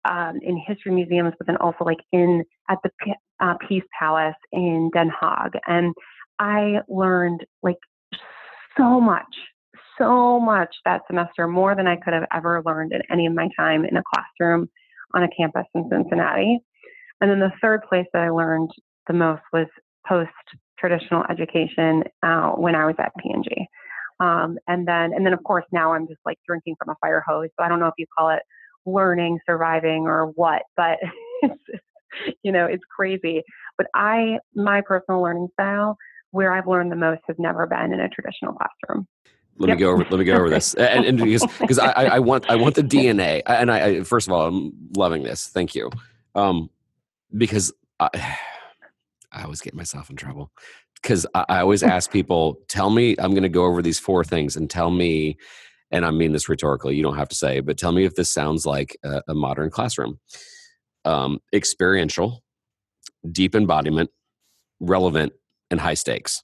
um, 0.08 0.38
in 0.42 0.56
history 0.66 0.92
museums, 0.92 1.34
but 1.38 1.46
then 1.46 1.56
also 1.58 1.84
like 1.84 1.98
in 2.12 2.44
at 2.70 2.78
the 2.82 2.90
uh, 3.40 3.54
Peace 3.68 3.84
Palace 3.98 4.34
in 4.52 4.90
Den 4.94 5.10
Haag. 5.10 5.50
And 5.66 5.94
I 6.38 6.78
learned 6.88 7.44
like 7.62 7.76
so 8.76 9.00
much, 9.00 9.26
so 9.98 10.40
much 10.40 10.74
that 10.84 11.02
semester, 11.06 11.46
more 11.46 11.74
than 11.74 11.86
I 11.86 11.96
could 11.96 12.14
have 12.14 12.26
ever 12.32 12.62
learned 12.64 12.92
in 12.92 13.02
any 13.10 13.26
of 13.26 13.34
my 13.34 13.48
time 13.58 13.84
in 13.84 13.96
a 13.96 14.02
classroom 14.14 14.68
on 15.14 15.22
a 15.22 15.28
campus 15.36 15.66
in 15.74 15.88
Cincinnati. 15.90 16.60
And 17.20 17.30
then 17.30 17.40
the 17.40 17.52
third 17.60 17.82
place 17.88 18.06
that 18.12 18.22
I 18.22 18.30
learned 18.30 18.70
the 19.06 19.12
most 19.12 19.42
was 19.52 19.66
post 20.06 20.30
traditional 20.78 21.24
education 21.30 22.02
uh, 22.22 22.50
when 22.50 22.74
I 22.74 22.86
was 22.86 22.96
at 22.98 23.12
P&G. 23.22 23.66
Um, 24.20 24.58
and 24.66 24.86
then, 24.86 25.12
and 25.12 25.24
then 25.24 25.32
of 25.32 25.42
course 25.44 25.64
now 25.72 25.92
I'm 25.92 26.06
just 26.06 26.20
like 26.24 26.38
drinking 26.46 26.76
from 26.78 26.90
a 26.90 26.96
fire 27.00 27.22
hose. 27.26 27.48
So 27.58 27.64
I 27.64 27.68
don't 27.68 27.80
know 27.80 27.86
if 27.86 27.94
you 27.98 28.06
call 28.16 28.30
it 28.30 28.42
learning, 28.84 29.38
surviving, 29.46 30.04
or 30.06 30.26
what, 30.34 30.62
but 30.76 30.98
it's, 31.42 31.62
you 32.42 32.52
know, 32.52 32.66
it's 32.66 32.84
crazy. 32.94 33.42
But 33.78 33.86
I, 33.94 34.38
my 34.54 34.80
personal 34.80 35.22
learning 35.22 35.48
style, 35.54 35.96
where 36.30 36.52
I've 36.52 36.66
learned 36.66 36.90
the 36.90 36.96
most 36.96 37.20
has 37.28 37.36
never 37.38 37.66
been 37.66 37.92
in 37.92 38.00
a 38.00 38.08
traditional 38.08 38.54
classroom 38.54 39.06
let 39.58 39.68
yep. 39.68 39.78
me 39.78 39.80
go 39.80 39.90
over 39.90 40.04
let 40.04 40.18
me 40.18 40.24
go 40.24 40.34
over 40.34 40.50
this. 40.50 40.74
And, 40.78 41.04
and 41.04 41.18
because 41.18 41.44
because 41.60 41.78
I, 41.78 41.90
I 41.90 42.18
want 42.18 42.50
i 42.50 42.56
want 42.56 42.74
the 42.74 42.82
dna 42.82 43.42
and 43.46 43.70
I, 43.70 43.84
I, 43.84 44.02
first 44.02 44.26
of 44.26 44.32
all 44.32 44.46
i'm 44.46 44.72
loving 44.96 45.22
this. 45.22 45.48
Thank 45.48 45.74
you. 45.74 45.90
Um 46.34 46.70
because 47.36 47.72
i 48.00 48.08
i 49.32 49.42
always 49.42 49.60
get 49.60 49.74
myself 49.74 50.10
in 50.10 50.16
trouble. 50.16 50.50
Because 51.00 51.26
I, 51.34 51.44
I 51.48 51.60
always 51.60 51.82
ask 51.82 52.10
people 52.10 52.60
tell 52.68 52.90
me 52.90 53.16
i'm 53.18 53.30
going 53.32 53.42
to 53.42 53.48
go 53.48 53.64
over 53.64 53.82
these 53.82 53.98
four 53.98 54.24
things 54.24 54.56
and 54.56 54.68
tell 54.68 54.90
me 54.90 55.36
and 55.90 56.04
i 56.06 56.10
mean 56.10 56.32
this 56.32 56.48
rhetorically 56.48 56.96
you 56.96 57.02
don't 57.02 57.16
have 57.16 57.28
to 57.28 57.36
say 57.36 57.60
but 57.60 57.78
tell 57.78 57.92
me 57.92 58.04
if 58.04 58.14
this 58.14 58.32
sounds 58.32 58.66
like 58.66 58.96
a, 59.04 59.22
a 59.28 59.34
modern 59.34 59.70
classroom. 59.70 60.18
Um 61.04 61.40
experiential 61.52 62.42
deep 63.30 63.54
embodiment 63.54 64.10
relevant 64.80 65.32
and 65.70 65.80
high 65.80 65.94
stakes 65.94 66.42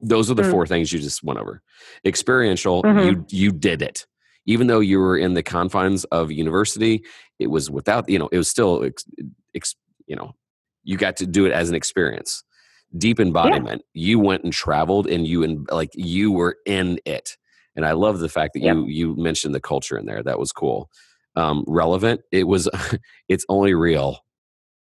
those 0.00 0.30
are 0.30 0.34
the 0.34 0.42
mm. 0.42 0.50
four 0.50 0.66
things 0.66 0.92
you 0.92 0.98
just 0.98 1.22
went 1.22 1.38
over. 1.38 1.62
Experiential, 2.04 2.82
mm-hmm. 2.82 3.06
you 3.06 3.26
you 3.28 3.52
did 3.52 3.82
it. 3.82 4.06
Even 4.46 4.66
though 4.66 4.80
you 4.80 4.98
were 4.98 5.16
in 5.16 5.34
the 5.34 5.42
confines 5.42 6.04
of 6.04 6.32
university, 6.32 7.04
it 7.38 7.48
was 7.48 7.70
without, 7.70 8.08
you 8.08 8.18
know, 8.18 8.28
it 8.32 8.38
was 8.38 8.48
still 8.48 8.82
ex, 8.82 9.04
ex, 9.54 9.76
you 10.06 10.16
know, 10.16 10.32
you 10.82 10.96
got 10.96 11.16
to 11.18 11.26
do 11.26 11.44
it 11.44 11.52
as 11.52 11.68
an 11.68 11.74
experience. 11.74 12.42
Deep 12.96 13.20
embodiment. 13.20 13.82
Yeah. 13.94 14.08
You 14.08 14.18
went 14.18 14.42
and 14.42 14.52
traveled 14.52 15.06
and 15.06 15.26
you 15.26 15.44
and 15.44 15.68
like 15.70 15.90
you 15.94 16.32
were 16.32 16.56
in 16.66 16.98
it. 17.04 17.36
And 17.76 17.86
I 17.86 17.92
love 17.92 18.18
the 18.18 18.28
fact 18.28 18.54
that 18.54 18.60
you 18.60 18.86
you 18.86 19.14
mentioned 19.16 19.54
the 19.54 19.60
culture 19.60 19.96
in 19.96 20.06
there. 20.06 20.22
That 20.22 20.38
was 20.38 20.52
cool. 20.52 20.90
Um, 21.36 21.64
relevant. 21.68 22.22
It 22.32 22.48
was 22.48 22.68
it's 23.28 23.44
only 23.48 23.74
real 23.74 24.20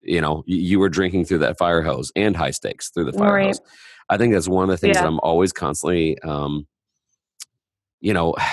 you 0.02 0.20
know 0.20 0.44
you 0.46 0.78
were 0.78 0.88
drinking 0.88 1.24
through 1.24 1.38
that 1.38 1.59
fire 1.59 1.83
hose 1.83 2.12
and 2.14 2.37
high 2.37 2.52
stakes 2.52 2.88
through 2.90 3.04
the 3.04 3.12
fire 3.12 3.35
right. 3.35 3.46
hose 3.46 3.61
i 4.11 4.16
think 4.16 4.33
that's 4.33 4.49
one 4.49 4.64
of 4.64 4.71
the 4.71 4.77
things 4.77 4.97
yeah. 4.97 5.03
that 5.03 5.09
i'm 5.09 5.21
always 5.21 5.53
constantly 5.53 6.18
um 6.23 6.66
you 8.01 8.12
know 8.12 8.35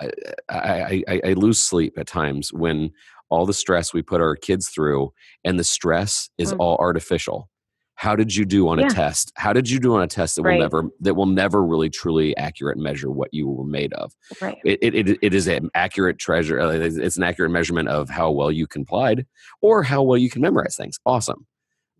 I, 0.00 0.10
I, 0.48 1.04
I, 1.08 1.20
I 1.26 1.32
lose 1.34 1.62
sleep 1.62 1.98
at 1.98 2.06
times 2.06 2.52
when 2.54 2.90
all 3.28 3.44
the 3.44 3.52
stress 3.52 3.92
we 3.92 4.00
put 4.00 4.22
our 4.22 4.34
kids 4.34 4.70
through, 4.70 5.12
and 5.44 5.58
the 5.58 5.64
stress 5.64 6.30
is 6.38 6.52
Mm. 6.54 6.56
all 6.58 6.76
artificial. 6.78 7.50
How 7.96 8.16
did 8.16 8.34
you 8.34 8.46
do 8.46 8.66
on 8.68 8.78
a 8.78 8.88
test? 8.88 9.30
How 9.36 9.52
did 9.52 9.68
you 9.68 9.78
do 9.78 9.94
on 9.94 10.00
a 10.02 10.06
test 10.06 10.36
that 10.36 10.42
will 10.42 10.58
never 10.58 10.84
that 11.00 11.14
will 11.16 11.26
never 11.26 11.62
really 11.62 11.90
truly 11.90 12.34
accurate 12.38 12.78
measure 12.78 13.10
what 13.10 13.28
you 13.34 13.46
were 13.46 13.62
made 13.66 13.92
of? 13.92 14.14
Right. 14.40 14.56
It 14.64 14.78
it, 14.94 15.18
it, 15.20 15.34
is 15.34 15.46
an 15.46 15.68
accurate 15.74 16.18
treasure. 16.18 16.58
uh, 16.58 16.70
It's 16.70 16.96
it's 16.96 17.18
an 17.18 17.22
accurate 17.24 17.50
measurement 17.52 17.88
of 17.90 18.08
how 18.08 18.30
well 18.30 18.50
you 18.50 18.66
complied 18.66 19.26
or 19.60 19.82
how 19.82 20.02
well 20.02 20.16
you 20.16 20.30
can 20.30 20.40
memorize 20.40 20.76
things. 20.76 20.98
Awesome, 21.04 21.46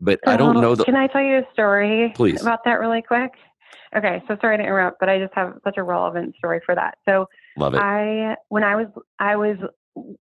but 0.01 0.21
I 0.27 0.37
don't 0.37 0.61
know 0.61 0.75
the. 0.75 0.85
Can 0.85 0.97
I 0.97 1.07
tell 1.07 1.23
you 1.23 1.39
a 1.39 1.53
story 1.53 2.13
Please. 2.15 2.41
about 2.41 2.61
that 2.65 2.81
really 2.81 3.03
quick? 3.03 3.33
Okay, 3.97 4.23
so 4.29 4.37
sorry 4.41 4.57
to 4.57 4.63
interrupt, 4.63 5.01
but 5.01 5.09
I 5.09 5.19
just 5.19 5.35
have 5.35 5.59
such 5.65 5.77
a 5.77 5.83
relevant 5.83 6.37
story 6.37 6.61
for 6.65 6.75
that. 6.75 6.99
So 7.09 7.27
Love 7.57 7.75
it. 7.75 7.79
I 7.79 8.37
when 8.49 8.63
I 8.63 8.77
was 8.77 8.87
I 9.19 9.37
was 9.37 9.57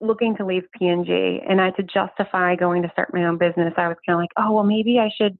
looking 0.01 0.37
to 0.37 0.47
leave 0.47 0.63
P&G 0.79 1.41
I 1.49 1.65
had 1.65 1.77
to 1.77 1.83
justify 1.83 2.55
going 2.55 2.83
to 2.83 2.91
start 2.93 3.13
my 3.13 3.25
own 3.25 3.39
business. 3.39 3.75
I 3.77 3.89
was 3.89 3.97
kind 4.07 4.15
of 4.15 4.21
like, 4.21 4.31
oh 4.39 4.53
well, 4.53 4.65
maybe 4.65 4.99
I 4.99 5.11
should, 5.17 5.37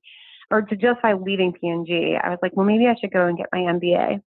or 0.51 0.63
to 0.63 0.77
justify 0.77 1.15
leaving 1.15 1.53
P&G, 1.53 2.17
I 2.23 2.29
was 2.29 2.39
like, 2.43 2.53
well, 2.55 2.67
maybe 2.67 2.87
I 2.87 2.97
should 3.01 3.13
go 3.13 3.27
and 3.27 3.39
get 3.39 3.47
my 3.53 3.61
MBA. 3.61 4.21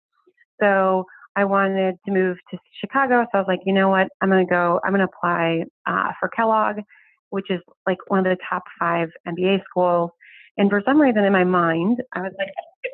So 0.63 1.07
I 1.37 1.45
wanted 1.45 1.97
to 2.07 2.13
move 2.13 2.37
to 2.51 2.59
Chicago, 2.81 3.25
so 3.25 3.39
I 3.39 3.39
was 3.39 3.49
like, 3.49 3.61
you 3.65 3.73
know 3.73 3.89
what, 3.89 4.09
I'm 4.21 4.29
going 4.29 4.47
to 4.47 4.51
go. 4.51 4.81
I'm 4.85 4.93
going 4.93 5.01
to 5.01 5.13
apply 5.13 5.65
uh, 5.87 6.13
for 6.19 6.29
Kellogg, 6.29 6.77
which 7.31 7.51
is 7.51 7.61
like 7.87 7.99
one 8.09 8.21
of 8.21 8.25
the 8.25 8.37
top 8.49 8.63
five 8.79 9.09
MBA 9.27 9.63
schools. 9.69 10.11
And 10.57 10.69
for 10.69 10.83
some 10.85 11.01
reason 11.01 11.25
in 11.25 11.33
my 11.33 11.45
mind, 11.45 12.03
I 12.13 12.21
was 12.21 12.33
like, 12.39 12.49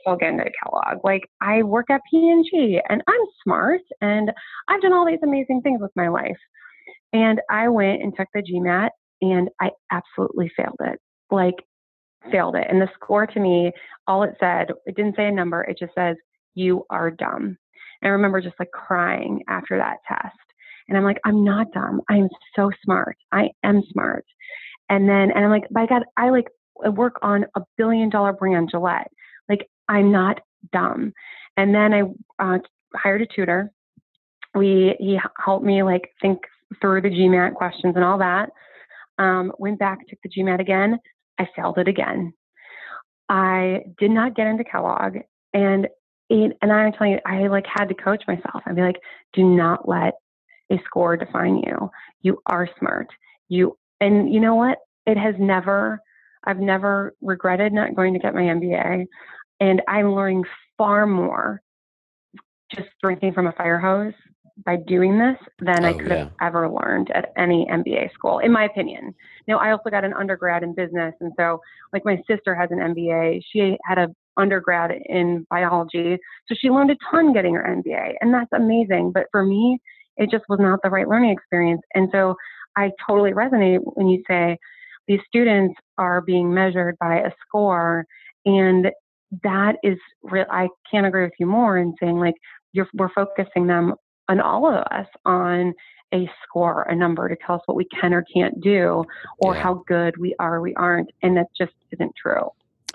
I'll 0.07 0.17
get 0.17 0.31
into 0.31 0.45
Kellogg. 0.63 1.05
Like 1.05 1.29
I 1.41 1.63
work 1.63 1.91
at 1.91 2.01
P&G 2.11 2.81
and 2.89 3.03
I'm 3.07 3.21
smart 3.43 3.81
and 4.01 4.31
I've 4.69 4.81
done 4.81 4.93
all 4.93 5.07
these 5.07 5.19
amazing 5.23 5.63
things 5.63 5.81
with 5.81 5.91
my 5.97 6.09
life. 6.09 6.39
And 7.13 7.41
I 7.51 7.69
went 7.69 8.03
and 8.03 8.15
took 8.17 8.29
the 8.35 8.43
GMAT 8.43 8.91
and 9.23 9.49
I 9.61 9.71
absolutely 9.91 10.51
failed 10.57 10.77
it. 10.81 11.01
Like 11.31 11.55
failed 12.31 12.57
it. 12.57 12.67
And 12.69 12.81
the 12.81 12.89
score 12.95 13.27
to 13.27 13.41
me, 13.41 13.73
all 14.07 14.23
it 14.23 14.35
said, 14.41 14.69
it 14.87 14.97
didn't 14.97 15.17
say 15.17 15.27
a 15.27 15.33
number. 15.33 15.63
It 15.63 15.79
just 15.79 15.95
says, 15.95 16.17
you 16.55 16.85
are 16.91 17.11
dumb. 17.11 17.57
And 18.03 18.09
I 18.09 18.09
remember 18.09 18.41
just 18.41 18.57
like 18.59 18.71
crying 18.73 19.43
after 19.49 19.77
that 19.79 19.99
test. 20.07 20.37
And 20.89 20.97
I'm 20.97 21.05
like, 21.05 21.21
I'm 21.25 21.45
not 21.45 21.73
dumb. 21.73 22.01
I'm 22.09 22.29
so 22.55 22.71
smart. 22.85 23.17
I 23.33 23.51
am 23.65 23.83
smart. 23.93 24.25
And 24.89 25.09
then, 25.09 25.31
and 25.33 25.45
I'm 25.45 25.51
like, 25.51 25.69
by 25.71 25.87
God, 25.87 26.05
I 26.17 26.31
like 26.31 26.47
work 26.77 27.17
on 27.23 27.47
a 27.57 27.61
billion 27.77 28.09
dollar 28.09 28.33
brand, 28.33 28.69
Gillette. 28.71 29.11
Like, 29.49 29.69
I'm 29.89 30.13
not 30.13 30.41
dumb. 30.73 31.13
And 31.57 31.75
then 31.75 31.93
I 31.93 32.03
uh, 32.39 32.59
hired 32.95 33.23
a 33.23 33.27
tutor. 33.27 33.71
We 34.55 34.97
he 34.99 35.19
helped 35.45 35.65
me 35.65 35.83
like 35.83 36.11
think 36.21 36.41
through 36.81 37.03
the 37.03 37.11
GMAT 37.11 37.55
questions 37.55 37.95
and 37.95 38.05
all 38.05 38.19
that. 38.19 38.51
Um, 39.19 39.53
went 39.59 39.79
back, 39.79 39.99
took 40.09 40.19
the 40.23 40.29
GMAT 40.29 40.61
again. 40.61 40.99
I 41.39 41.49
failed 41.55 41.79
it 41.79 41.89
again. 41.89 42.33
I 43.29 43.81
did 43.99 44.11
not 44.11 44.37
get 44.37 44.47
into 44.47 44.65
Kellogg, 44.65 45.17
and 45.53 45.89
it, 46.29 46.57
and 46.63 46.73
I'm 46.73 46.93
telling 46.93 47.13
you, 47.13 47.21
I 47.27 47.49
like 47.49 47.67
had 47.67 47.89
to 47.89 47.95
coach 47.95 48.23
myself. 48.27 48.63
I'd 48.67 48.77
be 48.77 48.83
like, 48.83 49.01
do 49.33 49.45
not 49.45 49.89
let 49.89 50.15
a 50.71 50.77
score 50.85 51.17
define 51.17 51.57
you. 51.59 51.91
You 52.23 52.39
are 52.47 52.69
smart. 52.79 53.09
You 53.49 53.77
and 54.01 54.33
you 54.33 54.41
know 54.41 54.55
what? 54.55 54.79
It 55.07 55.17
has 55.17 55.35
never. 55.39 56.01
I've 56.45 56.61
never 56.61 57.15
regretted 57.23 57.73
not 57.73 57.97
going 57.97 58.13
to 58.13 58.21
get 58.21 58.35
my 58.35 58.43
MBA, 58.43 59.07
and 59.61 59.83
I'm 59.89 60.15
learning 60.15 60.45
far 60.79 61.07
more 61.07 61.61
just 62.75 62.89
drinking 63.03 63.33
from 63.33 63.47
a 63.47 63.53
fire 63.53 63.79
hose 63.79 64.15
by 64.65 64.77
doing 64.77 65.19
this 65.19 65.37
than 65.61 65.85
I 65.85 65.91
Oh, 65.91 65.99
could 65.99 66.11
have 66.13 66.31
ever 66.41 66.69
learned 66.69 67.11
at 67.11 67.33
any 67.37 67.67
MBA 67.71 68.13
school, 68.15 68.39
in 68.39 68.51
my 68.51 68.65
opinion. 68.65 69.15
Now, 69.47 69.59
I 69.59 69.71
also 69.71 69.91
got 69.91 70.05
an 70.05 70.15
undergrad 70.15 70.63
in 70.63 70.75
business, 70.75 71.15
and 71.21 71.33
so 71.39 71.61
like 71.93 72.05
my 72.05 72.17
sister 72.29 72.55
has 72.55 72.71
an 72.71 72.79
MBA. 72.79 73.43
She 73.53 73.77
had 73.85 73.99
a 73.99 74.09
undergrad 74.39 74.93
in 75.07 75.47
biology, 75.51 76.19
so 76.49 76.55
she 76.59 76.71
learned 76.71 76.91
a 76.91 76.97
ton 77.11 77.33
getting 77.33 77.55
her 77.55 77.63
MBA, 77.65 78.15
and 78.21 78.33
that's 78.33 78.53
amazing. 78.53 79.13
But 79.13 79.27
for 79.31 79.45
me, 79.45 79.79
it 80.17 80.31
just 80.31 80.45
was 80.49 80.59
not 80.61 80.81
the 80.83 80.91
right 80.91 81.09
learning 81.09 81.31
experience, 81.31 81.83
and 81.95 82.09
so 82.13 82.35
I 82.77 82.91
totally 83.07 83.33
resonate 83.33 83.81
when 83.83 84.09
you 84.09 84.23
say 84.29 84.59
these 85.09 85.21
students 85.27 85.79
are 85.99 86.21
being 86.21 86.53
measured 86.53 86.97
by 86.99 87.21
a 87.21 87.31
score, 87.47 88.05
and 88.45 88.91
that 89.43 89.77
is 89.83 89.99
real. 90.23 90.47
I 90.51 90.69
can't 90.91 91.07
agree 91.07 91.25
with 91.25 91.33
you 91.39 91.47
more 91.47 91.79
in 91.79 91.95
saying 92.01 92.19
like 92.19 92.35
you're 92.73 92.89
we're 92.95 93.09
focusing 93.15 93.67
them 93.67 93.95
on 94.29 94.41
all 94.41 94.67
of 94.67 94.85
us 94.91 95.07
on 95.25 95.73
a 96.15 96.31
score, 96.43 96.83
a 96.83 96.95
number 96.95 97.29
to 97.29 97.37
tell 97.45 97.57
us 97.57 97.63
what 97.67 97.77
we 97.77 97.87
can 97.87 98.15
or 98.15 98.25
can't 98.33 98.61
do, 98.61 99.05
or 99.39 99.55
Yeah. 99.55 99.63
how 99.63 99.75
good 99.87 100.17
we 100.17 100.35
are, 100.39 100.57
or 100.57 100.61
we 100.61 100.75
aren't, 100.75 101.11
and 101.23 101.37
that 101.37 101.47
just 101.57 101.73
isn't 101.93 102.15
true. 102.17 102.49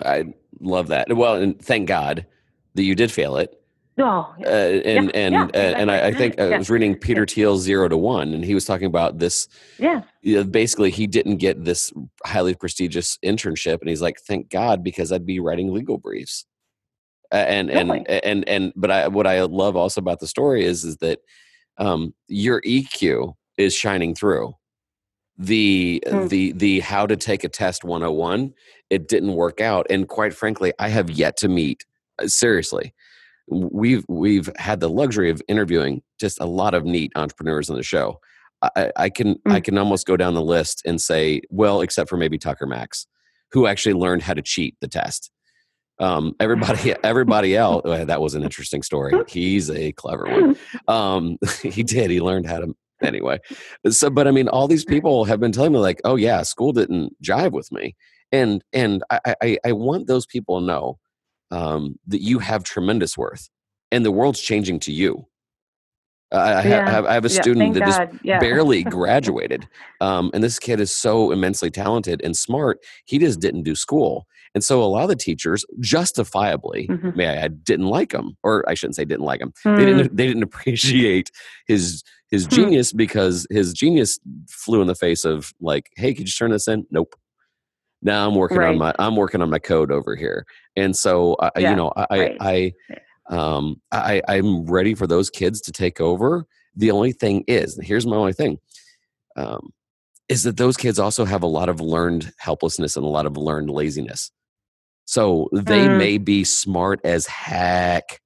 I 0.04 0.32
love 0.60 0.88
that. 0.88 1.14
Well, 1.14 1.34
and 1.36 1.60
thank 1.60 1.88
God 1.88 2.26
that 2.74 2.82
you 2.82 2.94
did 2.94 3.12
fail 3.12 3.36
it. 3.36 3.61
Oh, 3.98 4.34
Uh, 4.40 4.46
and 4.46 4.84
Yeah, 4.84 5.10
and 5.14 5.34
yeah, 5.34 5.44
uh, 5.54 5.74
and 5.78 5.90
I, 5.90 6.06
I 6.08 6.12
think 6.14 6.38
I 6.40 6.56
was 6.58 6.70
reading 6.70 6.96
Peter 6.96 7.26
Thiel's 7.26 7.62
Zero 7.62 7.88
to 7.88 7.96
One, 7.96 8.32
and 8.34 8.44
he 8.44 8.54
was 8.54 8.64
talking 8.64 8.86
about 8.86 9.18
this. 9.18 9.48
yeah, 9.78 10.02
You 10.22 10.36
know, 10.36 10.44
basically, 10.44 10.90
he 10.90 11.06
didn't 11.06 11.36
get 11.36 11.64
this 11.64 11.92
highly 12.24 12.54
prestigious 12.54 13.18
internship, 13.24 13.80
and 13.80 13.88
he's 13.90 14.02
like, 14.02 14.18
"Thank 14.26 14.48
God," 14.50 14.82
because 14.82 15.12
I'd 15.12 15.26
be 15.26 15.40
writing 15.40 15.72
legal 15.72 15.98
briefs. 15.98 16.46
Uh, 17.30 17.36
and 17.36 17.70
and 17.70 17.90
Really? 17.90 18.06
and 18.24 18.48
and 18.48 18.72
but 18.76 18.90
I 18.90 19.08
what 19.08 19.26
I 19.26 19.42
love 19.42 19.76
also 19.76 20.00
about 20.00 20.20
the 20.20 20.26
story 20.26 20.64
is 20.64 20.84
is 20.84 20.96
that 20.98 21.20
um, 21.78 22.14
your 22.28 22.60
EQ 22.62 23.34
is 23.58 23.74
shining 23.74 24.14
through. 24.14 24.54
The 25.38 26.02
Hmm. 26.06 26.26
the 26.28 26.52
the 26.52 26.80
how 26.80 27.06
to 27.06 27.16
take 27.16 27.42
a 27.42 27.48
test 27.48 27.84
101 27.84 28.52
it 28.90 29.08
didn't 29.08 29.32
work 29.32 29.62
out 29.62 29.86
and 29.88 30.06
quite 30.06 30.34
frankly 30.34 30.74
I 30.78 30.88
have 30.88 31.10
yet 31.10 31.38
to 31.38 31.48
meet 31.48 31.86
uh, 32.22 32.26
seriously 32.28 32.92
we've 33.72 34.04
we've 34.08 34.50
had 34.56 34.80
the 34.80 34.88
luxury 34.90 35.30
of 35.30 35.42
interviewing 35.48 36.02
just 36.20 36.40
a 36.40 36.46
lot 36.46 36.74
of 36.74 36.84
neat 36.84 37.12
entrepreneurs 37.16 37.70
on 37.70 37.76
the 37.76 37.82
show. 37.82 38.18
I, 38.62 38.70
I- 38.76 38.92
I 38.96 39.10
can 39.10 39.36
I 39.46 39.60
Mm. 39.60 39.64
can 39.64 39.78
almost 39.78 40.06
go 40.06 40.16
down 40.16 40.34
the 40.34 40.42
list 40.42 40.82
and 40.86 41.00
say, 41.00 41.42
well, 41.50 41.80
except 41.80 42.08
for 42.10 42.16
maybe 42.16 42.38
Tucker 42.38 42.66
Max, 42.66 43.06
who 43.52 43.66
actually 43.66 43.94
learned 43.94 44.22
how 44.22 44.34
to 44.34 44.42
cheat 44.42 44.76
the 44.80 44.88
test. 44.88 45.30
Um, 46.00 46.34
everybody 46.40 46.94
everybody 47.04 47.56
else 47.56 47.82
well, 47.84 48.06
that 48.06 48.20
was 48.20 48.34
an 48.34 48.42
interesting 48.42 48.82
story. 48.82 49.12
He's 49.28 49.70
a 49.70 49.92
clever 49.92 50.24
one. 50.26 50.56
Um, 50.88 51.38
he 51.62 51.82
did. 51.82 52.10
He 52.10 52.20
learned 52.20 52.46
how 52.46 52.60
to 52.60 52.74
anyway. 53.02 53.38
So, 53.90 54.10
but 54.10 54.26
I 54.28 54.30
mean, 54.30 54.48
all 54.48 54.68
these 54.68 54.84
people 54.84 55.24
have 55.24 55.40
been 55.40 55.52
telling 55.52 55.72
me 55.72 55.78
like, 55.78 56.00
oh 56.04 56.16
yeah, 56.16 56.42
school 56.42 56.72
didn't 56.72 57.14
jive 57.22 57.52
with 57.52 57.70
me, 57.72 57.94
and 58.30 58.62
and 58.72 59.02
I 59.10 59.34
I, 59.42 59.58
I 59.66 59.72
want 59.72 60.06
those 60.06 60.24
people 60.26 60.60
to 60.60 60.66
know 60.66 60.98
um, 61.52 61.96
that 62.08 62.20
you 62.22 62.40
have 62.40 62.64
tremendous 62.64 63.16
worth 63.16 63.48
and 63.92 64.04
the 64.04 64.10
world's 64.10 64.40
changing 64.40 64.80
to 64.80 64.92
you. 64.92 65.26
I, 66.32 66.36
I, 66.38 66.62
Yeah. 66.64 66.90
Have, 66.90 67.04
I 67.04 67.12
have 67.14 67.24
a 67.26 67.28
student 67.28 67.74
thank 67.74 67.74
that 67.74 67.86
just 67.86 68.24
yeah. 68.24 68.40
barely 68.40 68.82
graduated. 68.98 69.68
Um, 70.00 70.30
and 70.32 70.42
this 70.42 70.58
kid 70.58 70.80
is 70.80 70.90
so 70.94 71.30
immensely 71.30 71.70
talented 71.70 72.22
and 72.24 72.34
smart. 72.36 72.78
He 73.04 73.18
just 73.18 73.38
didn't 73.38 73.64
do 73.64 73.74
school. 73.74 74.26
And 74.54 74.64
so 74.64 74.82
a 74.82 74.84
lot 74.86 75.02
of 75.02 75.08
the 75.08 75.16
teachers 75.16 75.64
justifiably, 75.80 76.88
Mhm. 76.90 77.14
may 77.16 77.26
I 77.28 77.34
add, 77.36 77.64
didn't 77.64 77.86
like 77.88 78.12
him, 78.12 78.36
or 78.42 78.64
I 78.68 78.74
shouldn't 78.74 78.96
say 78.96 79.04
didn't 79.04 79.24
like 79.26 79.40
him. 79.40 79.52
They 79.64 79.70
Mm, 79.70 79.86
didn't, 79.86 80.16
they 80.16 80.26
didn't 80.26 80.42
appreciate 80.42 81.30
his, 81.66 82.02
his 82.30 82.44
Hmm. 82.44 82.50
genius 82.50 82.92
because 82.92 83.46
his 83.50 83.72
genius 83.74 84.18
flew 84.48 84.80
in 84.80 84.86
the 84.88 84.94
face 84.94 85.24
of 85.26 85.52
like, 85.60 85.90
Hey, 85.96 86.14
could 86.14 86.26
you 86.26 86.32
turn 86.32 86.50
this 86.50 86.66
in? 86.68 86.86
Nope. 86.90 87.14
Now 88.02 88.26
I'm 88.28 88.34
working 88.34 88.62
on 88.62 88.78
my, 88.78 88.94
I'm 88.98 89.16
working 89.16 89.42
on 89.42 89.50
my 89.50 89.58
code 89.58 89.90
over 89.92 90.16
here. 90.16 90.44
And 90.76 90.96
so, 90.96 91.36
I, 91.40 91.50
Yeah, 91.58 91.70
you 91.70 91.76
know, 91.76 91.92
I, 91.96 92.06
right. 92.10 92.36
I, 92.40 92.72
um, 93.30 93.80
I, 93.92 94.20
I'm 94.28 94.66
ready 94.66 94.94
for 94.94 95.06
those 95.06 95.30
kids 95.30 95.60
to 95.62 95.72
take 95.72 96.00
over. 96.00 96.46
The 96.74 96.90
only 96.90 97.12
thing 97.12 97.44
is, 97.46 97.78
here's 97.82 98.06
my 98.06 98.16
only 98.16 98.32
thing, 98.32 98.58
um, 99.36 99.70
is 100.28 100.42
that 100.42 100.56
those 100.56 100.76
kids 100.76 100.98
also 100.98 101.24
have 101.24 101.42
a 101.42 101.46
lot 101.46 101.68
of 101.68 101.80
learned 101.80 102.32
helplessness 102.38 102.96
and 102.96 103.04
a 103.04 103.08
lot 103.08 103.26
of 103.26 103.36
learned 103.36 103.70
laziness. 103.70 104.30
So 105.04 105.48
they 105.52 105.88
Mm. 105.88 105.96
may 105.96 106.18
be 106.18 106.44
smart 106.44 107.00
as 107.04 107.26
heck, 107.26 108.20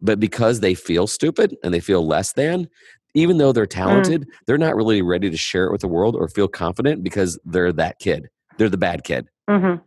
but 0.00 0.18
because 0.18 0.60
they 0.60 0.74
feel 0.74 1.06
stupid 1.06 1.56
and 1.62 1.72
they 1.74 1.80
feel 1.80 2.06
less 2.06 2.32
than, 2.32 2.68
even 3.14 3.38
though 3.38 3.52
they're 3.52 3.66
talented, 3.66 4.26
they're 4.46 4.58
not 4.58 4.76
really 4.76 5.02
ready 5.02 5.28
to 5.30 5.36
share 5.36 5.66
it 5.66 5.72
with 5.72 5.80
the 5.80 5.88
world 5.88 6.14
or 6.16 6.28
feel 6.28 6.48
confident 6.48 7.02
because 7.02 7.38
they're 7.44 7.72
that 7.72 7.98
kid. 7.98 8.28
They're 8.58 8.68
the 8.68 8.76
bad 8.76 9.04
kid 9.04 9.28
mhm. 9.48 9.80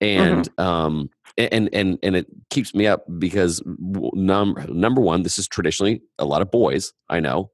and 0.00 0.48
um 0.58 1.10
and 1.38 1.68
and 1.72 1.98
and 2.02 2.16
it 2.16 2.26
keeps 2.50 2.74
me 2.74 2.86
up 2.86 3.04
because 3.18 3.60
w- 3.60 4.10
num- 4.14 4.56
number 4.68 5.00
one 5.00 5.22
this 5.22 5.38
is 5.38 5.46
traditionally 5.48 6.02
a 6.18 6.24
lot 6.24 6.42
of 6.42 6.50
boys 6.50 6.92
i 7.08 7.20
know 7.20 7.50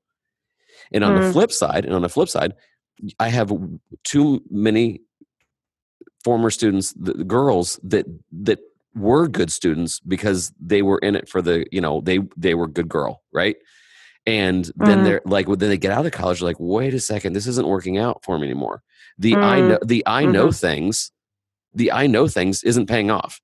and 0.93 1.05
on 1.05 1.15
the 1.15 1.21
Mm. 1.21 1.33
flip 1.33 1.53
side 1.53 1.85
and 1.85 1.95
on 1.95 2.03
the 2.03 2.09
flip 2.09 2.29
side 2.29 2.55
i 3.21 3.29
have 3.29 3.53
too 4.05 4.43
many 4.51 5.01
former 6.25 6.51
students 6.51 6.93
the 6.95 7.13
the 7.15 7.25
girls 7.25 7.79
that 7.83 8.07
that 8.33 8.59
were 8.95 9.29
good 9.29 9.53
students 9.53 10.01
because 10.01 10.53
they 10.61 10.83
were 10.83 10.99
in 10.99 11.15
it 11.15 11.29
for 11.29 11.41
the 11.41 11.65
you 11.71 11.81
know 11.81 12.01
they 12.01 12.19
they 12.37 12.55
were 12.55 12.67
good 12.67 12.89
girl 12.89 13.23
right 13.33 13.57
and 14.29 14.71
then 14.77 14.99
Mhm. 15.01 15.05
they're 15.05 15.23
like 15.25 15.49
when 15.49 15.59
they 15.59 15.79
get 15.79 15.91
out 15.93 16.05
of 16.07 16.13
college 16.13 16.41
they're 16.41 16.49
like 16.49 16.57
wait 16.61 16.93
a 16.95 17.01
second 17.01 17.33
this 17.33 17.47
isn't 17.47 17.67
working 17.69 17.97
out 17.99 18.23
for 18.25 18.39
me 18.39 18.45
anymore. 18.47 18.83
The 19.19 19.35
i 19.37 19.61
Mm. 19.61 19.69
know 19.69 19.79
the 19.85 20.03
i 20.07 20.25
know 20.27 20.53
things 20.53 21.11
the 21.75 21.91
i 21.93 22.07
know 22.07 22.29
things 22.29 22.63
isn't 22.65 22.87
paying 22.87 23.11
off. 23.11 23.41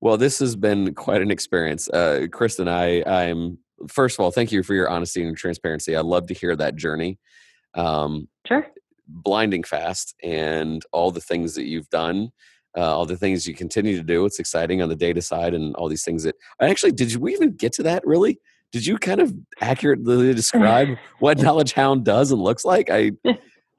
Well 0.00 0.16
this 0.16 0.38
has 0.38 0.56
been 0.56 0.94
quite 0.94 1.22
an 1.22 1.30
experience. 1.30 1.88
Uh 1.88 2.26
kristen 2.30 2.68
i 2.68 3.02
i'm 3.20 3.58
first 3.88 4.16
of 4.18 4.20
all 4.24 4.30
thank 4.30 4.52
you 4.52 4.62
for 4.62 4.74
your 4.74 4.88
honesty 4.90 5.22
and 5.24 5.36
transparency. 5.36 5.96
I 5.96 6.00
love 6.02 6.26
to 6.28 6.34
hear 6.34 6.54
that 6.56 6.76
journey 6.76 7.18
um 7.74 8.28
Sure. 8.46 8.66
blinding 9.06 9.64
fast 9.64 10.14
and 10.22 10.82
all 10.92 11.10
the 11.10 11.20
things 11.30 11.54
that 11.54 11.64
you've 11.64 11.88
done 11.90 12.30
uh, 12.76 12.82
all 12.96 13.04
the 13.04 13.16
things 13.16 13.48
you 13.48 13.54
continue 13.54 13.96
to 13.96 14.04
do. 14.04 14.24
It's 14.24 14.38
exciting 14.38 14.80
on 14.80 14.88
the 14.88 14.94
data 14.94 15.20
side 15.20 15.54
and 15.54 15.74
all 15.74 15.88
these 15.88 16.04
things 16.04 16.22
that 16.22 16.36
actually 16.60 16.92
did 16.92 17.16
we 17.16 17.32
even 17.34 17.50
get 17.56 17.72
to 17.74 17.82
that 17.82 18.06
really 18.06 18.38
did 18.72 18.86
you 18.86 18.98
kind 18.98 19.20
of 19.20 19.34
accurately 19.60 20.32
describe 20.34 20.88
what 21.18 21.38
knowledge 21.38 21.72
hound 21.72 22.04
does 22.04 22.30
and 22.32 22.40
looks 22.40 22.64
like 22.64 22.90
i 22.90 23.10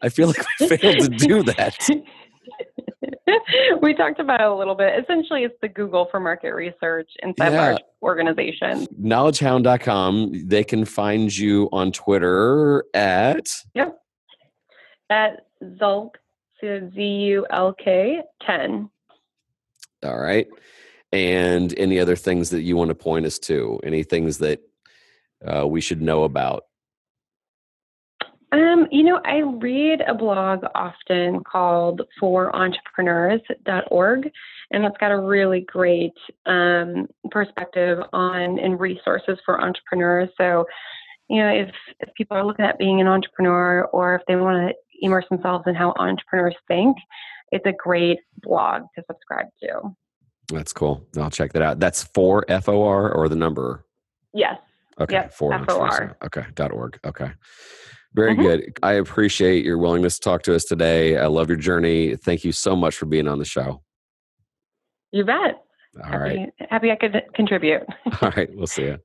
i 0.02 0.10
feel 0.10 0.28
like 0.28 0.46
we 0.60 0.68
failed 0.78 1.00
to 1.00 1.10
do 1.10 1.44
that 1.44 1.78
we 3.82 3.94
talked 3.94 4.20
about 4.20 4.42
it 4.42 4.48
a 4.48 4.54
little 4.54 4.76
bit. 4.76 5.02
Essentially, 5.02 5.44
it's 5.44 5.56
the 5.62 5.68
Google 5.70 6.08
for 6.12 6.20
market 6.20 6.54
research 6.54 7.10
inside 7.24 7.54
Yeah. 7.54 7.62
large 7.62 7.82
organizations. 8.02 8.88
knowledgehound.com 9.00 10.48
they 10.48 10.64
can 10.64 10.86
find 10.86 11.36
you 11.36 11.70
on 11.72 11.92
twitter 11.92 12.84
at 12.94 13.48
Yep. 13.74 13.98
At 15.10 15.46
Zulk, 15.64 16.12
so 16.60 16.89
Z 16.96 17.02
U 17.02 17.46
L 17.52 17.74
K 17.74 18.22
10. 18.46 18.89
all 20.04 20.20
right 20.20 20.48
and 21.14 21.78
any 21.78 22.00
other 22.00 22.16
things 22.16 22.50
that 22.52 22.62
you 22.62 22.76
want 22.78 22.89
to 22.89 22.96
point 22.96 23.26
us 23.26 23.38
to 23.39 23.80
any 23.84 24.04
things 24.04 24.38
that 24.39 24.60
uh, 25.46 25.68
we 25.68 25.82
should 25.82 26.02
know 26.02 26.24
about 26.24 26.64
Um, 28.52 28.88
you 28.92 29.04
know, 29.04 29.22
I 29.24 29.39
read 29.39 30.02
a 30.02 30.14
blog 30.14 30.66
often 30.76 31.42
called 31.44 32.02
forentrepreneurs.org, 32.22 34.32
and 34.72 34.84
that's 34.84 34.98
got 34.98 35.12
a 35.12 35.20
really 35.20 35.62
great 35.62 36.12
um, 36.46 37.08
perspective 37.30 38.00
on 38.12 38.60
and 38.60 38.78
resources 38.78 39.39
for 39.46 39.62
entrepreneurs. 39.62 40.28
So, 40.38 40.66
you 41.30 41.42
know, 41.42 41.50
if, 41.50 41.74
if 42.02 42.14
people 42.16 42.36
are 42.36 42.46
looking 42.46 42.66
at 42.66 42.78
being 42.78 43.00
an 43.00 43.08
entrepreneur 43.08 43.86
or 43.94 44.16
if 44.16 44.22
they 44.28 44.36
want 44.36 44.70
to 44.70 44.76
immerse 45.00 45.30
themselves 45.30 45.64
in 45.66 45.74
how 45.74 45.94
entrepreneurs 45.98 46.58
think, 46.68 46.98
it's 47.54 47.66
a 47.66 47.72
great 47.72 48.20
blog 48.44 48.84
to 48.96 49.04
subscribe 49.10 49.48
to. 49.64 49.96
That's 50.52 50.74
cool. 50.74 51.08
I'll 51.18 51.32
check 51.32 51.54
that 51.54 51.62
out. 51.62 51.80
That's 51.80 52.04
for 52.04 52.44
F 52.50 52.68
O 52.68 52.84
R 52.84 53.14
or 53.14 53.30
the 53.30 53.38
number. 53.38 53.86
Yes. 54.34 54.58
Okay, 55.02 55.16
Yep, 55.16 55.34
for 55.34 55.52
FOR. 55.66 56.16
Okay, 56.24 56.45
dot 56.56 56.72
org. 56.72 56.97
Okay, 57.06 57.32
very 58.14 58.36
Mhm. 58.36 58.41
good. 58.41 58.78
I 58.84 58.93
appreciate 58.93 59.66
your 59.66 59.78
willingness 59.78 60.20
to 60.20 60.30
talk 60.30 60.43
to 60.43 60.56
us 60.56 60.64
today. 60.66 61.18
I 61.18 61.26
love 61.28 61.49
your 61.49 61.58
journey. 61.58 62.16
Thank 62.16 62.43
you 62.45 62.52
so 62.52 62.76
much 62.76 62.95
for 62.95 63.06
being 63.08 63.28
on 63.28 63.39
the 63.39 63.45
show. 63.45 63.82
You 65.12 65.26
bet. 65.26 65.56
All 66.06 66.20
right, 66.20 66.52
happy, 66.60 66.68
happy 66.70 66.91
I 66.91 66.95
could 66.95 67.22
contribute. 67.34 67.82
all 68.22 68.32
right. 68.38 68.49
We'll 68.56 68.68
see 68.68 68.84
you. 68.84 68.97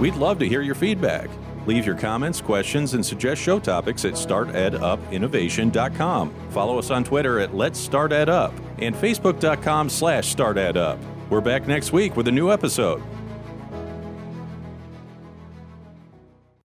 We'd 0.00 0.16
love 0.16 0.38
to 0.40 0.48
hear 0.48 0.62
your 0.62 0.74
feedback. 0.74 1.30
Leave 1.66 1.84
your 1.86 1.94
comments, 1.94 2.40
questions, 2.40 2.94
and 2.94 3.04
suggest 3.04 3.40
show 3.42 3.58
topics 3.60 4.04
at 4.06 4.14
startedupinnovation.com. 4.14 6.34
Follow 6.50 6.78
us 6.78 6.90
on 6.90 7.04
Twitter 7.04 7.38
at 7.38 7.54
Let's 7.54 7.78
Start 7.78 8.10
Ed 8.12 8.30
Up 8.30 8.54
and 8.78 8.94
Facebook.com 8.94 9.90
slash 9.90 10.28
Start 10.28 10.56
Ed 10.56 10.78
Up. 10.78 10.98
We're 11.28 11.42
back 11.42 11.68
next 11.68 11.92
week 11.92 12.16
with 12.16 12.28
a 12.28 12.32
new 12.32 12.50
episode. 12.50 13.02